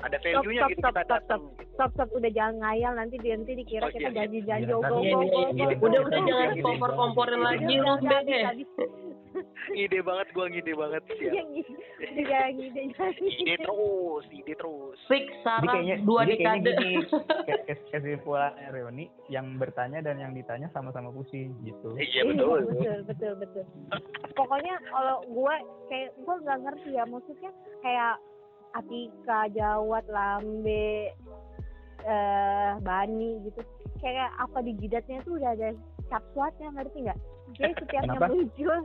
ada 0.01 0.17
value-nya 0.19 0.63
stop, 0.65 0.71
gitu 0.73 0.81
stop, 0.81 0.95
kita 0.95 1.03
stop, 1.05 1.11
datang 1.11 1.43
Stop 1.73 1.91
stop 1.95 2.09
udah 2.13 2.31
jangan 2.31 2.57
ngayal 2.61 2.93
nanti 2.95 3.17
dia 3.17 3.35
nanti 3.35 3.53
Oh, 3.53 3.59
dikira 3.59 3.87
kita 3.89 4.09
iya. 4.09 4.17
janji-janji 4.19 4.65
Iya, 4.65 4.73
go 4.73 4.81
go 4.81 4.97
iya, 5.01 5.09
iya, 5.09 5.13
go 5.13 5.23
iya, 5.23 5.29
go, 5.29 5.41
iya. 5.53 5.67
go, 5.73 5.85
Udah 5.87 6.01
udah 6.03 6.21
go. 6.21 6.29
jangan 6.29 6.49
Gini, 6.49 6.63
kompor-komporin 6.63 7.35
gini. 7.35 7.45
lagi 7.45 7.65
Udah, 7.65 7.77
lu 7.77 7.93
udah, 7.99 8.21
habis, 8.21 8.29
deh. 8.29 8.43
ide 9.83 9.99
banget 10.01 10.27
gua 10.33 10.47
ngide 10.47 10.73
banget 10.73 11.03
sih 11.11 11.27
Iya, 11.27 11.43
gitu. 11.51 11.73
Jangan 12.23 12.51
gitu, 12.59 12.81
jangan 12.93 13.15
ide 13.23 13.55
terus 13.59 14.25
ide 14.31 14.55
terus. 14.55 14.99
Fix 15.07 15.27
Sarah 15.41 15.73
kayaknya 15.73 15.97
dua 16.03 16.21
dekade. 16.25 16.71
gini 16.73 16.97
kes- 17.49 17.65
kes- 17.65 17.89
kesimpulannya 17.91 18.67
reuni 18.71 19.05
yang 19.27 19.57
bertanya 19.57 20.01
dan 20.01 20.17
yang 20.17 20.33
ditanya 20.33 20.69
sama-sama 20.71 21.09
pusing 21.09 21.55
gitu. 21.63 21.95
Iya 21.95 22.29
betul. 22.29 22.69
betul 22.69 22.99
betul 23.07 23.33
betul. 23.39 23.65
Pokoknya 24.33 24.75
kalau 24.87 25.25
gue 25.25 25.55
kayak 25.87 26.11
gue 26.17 26.35
nggak 26.39 26.59
ngerti 26.61 26.91
ya 26.93 27.05
maksudnya 27.05 27.51
kayak 27.81 28.15
Atika 28.73 29.53
Jawat 29.53 30.05
Lambe 30.09 31.13
eh 32.03 32.73
Bani 32.81 33.31
gitu. 33.45 33.61
Kayak 34.01 34.35
apa 34.37 34.59
di 34.61 34.75
jidatnya 34.77 35.23
tuh 35.23 35.39
udah 35.39 35.55
ada 35.55 35.71
cap 36.09 36.25
swatnya 36.33 36.69
ngerti 36.73 37.07
nggak? 37.07 37.19
Jadi 37.53 37.73
setiapnya 37.79 38.17
Kenapa? 38.17 38.33
muncul 38.33 38.79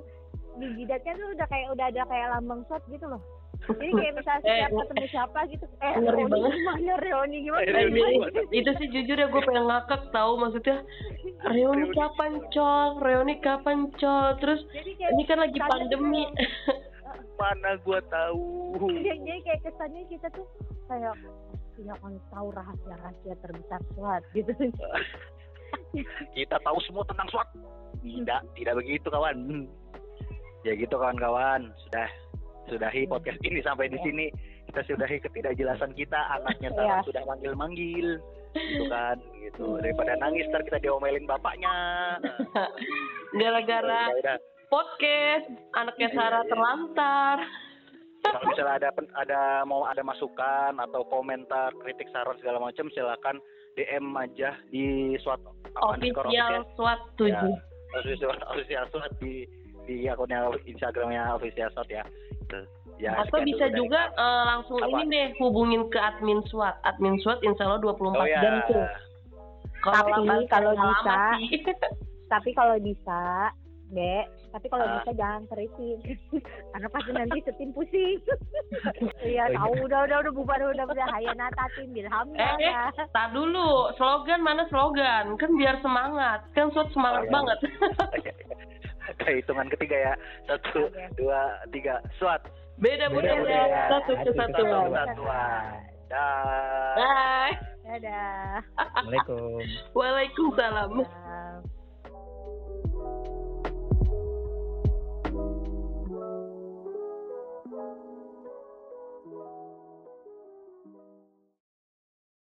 di 0.57 0.67
jidatnya 0.75 1.13
tuh 1.13 1.27
udah 1.33 1.47
kayak 1.47 1.67
udah 1.71 1.85
ada 1.87 2.03
kayak 2.05 2.27
lambang 2.33 2.61
swat 2.65 2.83
gitu 2.87 3.05
loh. 3.05 3.21
Jadi 3.57 3.89
kayak 3.89 4.13
misalnya 4.13 4.37
Eh, 4.39 4.49
setiap 4.53 4.71
ketemu 4.77 5.05
siapa 5.09 5.39
gitu 5.49 5.65
eh 5.81 5.93
ngeri 5.97 6.13
Reoni 6.13 6.29
banget. 6.29 6.51
gimana 6.53 6.93
Reoni 7.01 7.37
gimana 7.41 7.57
Eh, 7.57 7.65
Eh, 7.65 7.73
Reuni. 7.73 8.01
Bi, 8.47 8.55
itu 8.55 8.71
sih 8.77 8.87
jujur 8.87 9.17
ya 9.17 9.27
gue 9.27 9.41
pengen 9.41 9.65
ngakak 9.65 10.01
tahu 10.09 10.31
maksudnya. 10.37 10.77
Reuni 11.43 11.85
kapan 11.91 12.33
col 12.49 12.89
reuni 13.01 13.35
kapan 13.39 13.79
col 13.95 14.37
terus 14.37 14.61
kayak 14.69 15.09
ini 15.11 15.23
kan 15.25 15.37
lagi 15.37 15.57
pandemi. 15.59 16.23
mana 17.37 17.77
gua 17.81 18.01
tahu? 18.09 18.73
Jadi, 18.89 19.21
jadi 19.21 19.39
kayak 19.41 19.61
kesannya 19.63 20.01
kita 20.09 20.27
tuh 20.33 20.45
kayak 20.85 21.13
tidak 21.77 21.93
akan 22.01 22.13
tahu 22.29 22.47
rahasia-rahasia 22.49 23.33
terbesar 23.37 23.81
SWAT 23.93 24.23
gitu. 24.33 24.49
kita 26.37 26.57
tahu 26.61 26.77
semua 26.85 27.05
tentang 27.05 27.29
SWAT. 27.29 27.49
Tidak 27.97 28.41
tidak 28.53 28.73
begitu 28.77 29.07
kawan 29.09 29.65
ya 30.61 30.73
gitu 30.73 30.95
kawan-kawan. 30.95 31.69
Sudah 31.83 32.07
sudahi 32.67 33.05
podcast 33.05 33.39
ini 33.41 33.59
sampai 33.61 33.87
di 33.87 33.99
sini. 34.01 34.25
Kita 34.67 34.83
sudahi 34.85 35.17
ketidakjelasan 35.19 35.93
kita. 35.93 36.19
Anaknya 36.33 36.69
Sarah 36.71 36.99
Iya. 36.99 37.07
sudah 37.07 37.23
manggil-manggil. 37.25 38.07
Gitu 38.53 38.83
kan 38.87 39.17
gitu. 39.37 39.77
Daripada 39.77 40.17
nangis 40.17 40.47
ntar 40.49 40.63
kita 40.63 40.79
diomelin 40.79 41.23
bapaknya. 41.23 41.73
Gara-gara 43.39 44.01
udah. 44.13 44.37
podcast. 44.67 45.47
Anaknya 45.73 46.09
Sarah 46.11 46.43
terlantar. 46.43 47.37
Kalau 48.17 48.43
misalnya 48.43 48.75
ada 48.75 48.89
ada 49.15 49.39
mau 49.63 49.87
ada 49.87 50.03
masukan 50.03 50.75
atau 50.75 51.05
komentar 51.07 51.71
kritik 51.79 52.11
saran 52.11 52.35
segala 52.37 52.59
macam 52.59 52.91
silakan 52.91 53.39
DM 53.77 54.03
aja 54.11 54.51
di 54.67 55.15
underscore 55.15 56.27
official 56.27 56.65
SWAT 56.75 56.99
7 57.15 57.29
Ya. 57.29 57.39
official 57.95 58.31
official 58.51 58.83
SWAT 58.91 59.11
di 59.21 59.47
di 59.87 60.05
akunnya 60.05 60.39
Instagramnya 60.63 61.33
official 61.33 61.71
SWAT 61.71 61.89
ya 61.89 62.03
ya 62.97 63.13
atau 63.15 63.39
bisa 63.41 63.65
dari 63.65 63.77
juga 63.77 64.09
eh, 64.09 64.43
langsung 64.45 64.79
Apa? 64.79 64.89
ini 64.89 65.03
deh 65.07 65.27
hubungin 65.39 65.87
ke 65.87 65.97
admin 65.97 66.43
SWAT 66.45 66.75
admin 66.83 67.15
SWAT 67.19 67.39
insya 67.41 67.65
Allah 67.65 67.81
24 67.81 68.03
oh 68.13 68.25
ya 68.25 68.41
jam 68.41 68.55
tuh 68.67 68.85
Tapi 69.77 70.09
lambat, 70.09 70.49
kalau 70.49 70.71
lama 70.73 70.89
bisa, 70.91 71.15
sih. 71.37 71.47
Tapi 72.33 72.49
kalau 72.51 72.75
bisa, 72.81 73.53
Dek, 73.87 74.25
tapi 74.51 74.67
kalau 74.67 74.83
Ah. 74.83 74.99
bisa 74.99 75.11
jangan 75.15 75.47
terisin. 75.47 75.95
Karena 76.73 76.87
pasti 76.91 77.11
nanti 77.13 77.39
setim 77.39 77.71
pusing. 77.71 78.19
Iya, 79.23 79.47
Oh, 79.47 79.47
iya. 79.47 79.55
tahu 79.55 79.73
udah 79.85 79.99
udah 80.03 80.17
udah 80.19 80.33
bubar 80.33 80.59
udah 80.59 80.83
udah 80.83 81.07
hayanata 81.07 81.63
tim 81.71 81.87
bilham 81.93 82.27
Eh, 82.35 82.43
eh, 82.43 82.67
ya. 82.67 82.91
tar 83.07 83.31
dulu 83.31 83.95
slogan 83.95 84.43
mana 84.43 84.67
slogan 84.67 85.39
kan 85.39 85.51
biar 85.55 85.79
semangat 85.79 86.43
kan 86.51 86.67
SWAT 86.73 86.91
semangat 86.91 87.23
Oh, 87.23 87.27
iya. 87.27 87.31
banget 87.31 87.57
Oke, 89.07 89.29
hitungan 89.39 89.67
ketiga 89.71 89.95
ya 90.11 90.13
satu 90.51 90.91
Oke. 90.91 91.03
dua 91.15 91.41
tiga 91.71 92.03
SWAT 92.19 92.43
beda 92.77 93.07
Beda 93.09 93.33
budaya 93.39 93.81
satu 93.87 94.11
satu 94.19 94.31
kesatuan 94.35 94.85
kesatuan 94.91 95.63
dah 96.07 96.91
Bye. 96.95 97.55
Dadah. 97.87 98.59
Assalamualaikum 98.75 99.59
Waalaikumsalam. 99.95 100.91
Bye. 101.03 101.75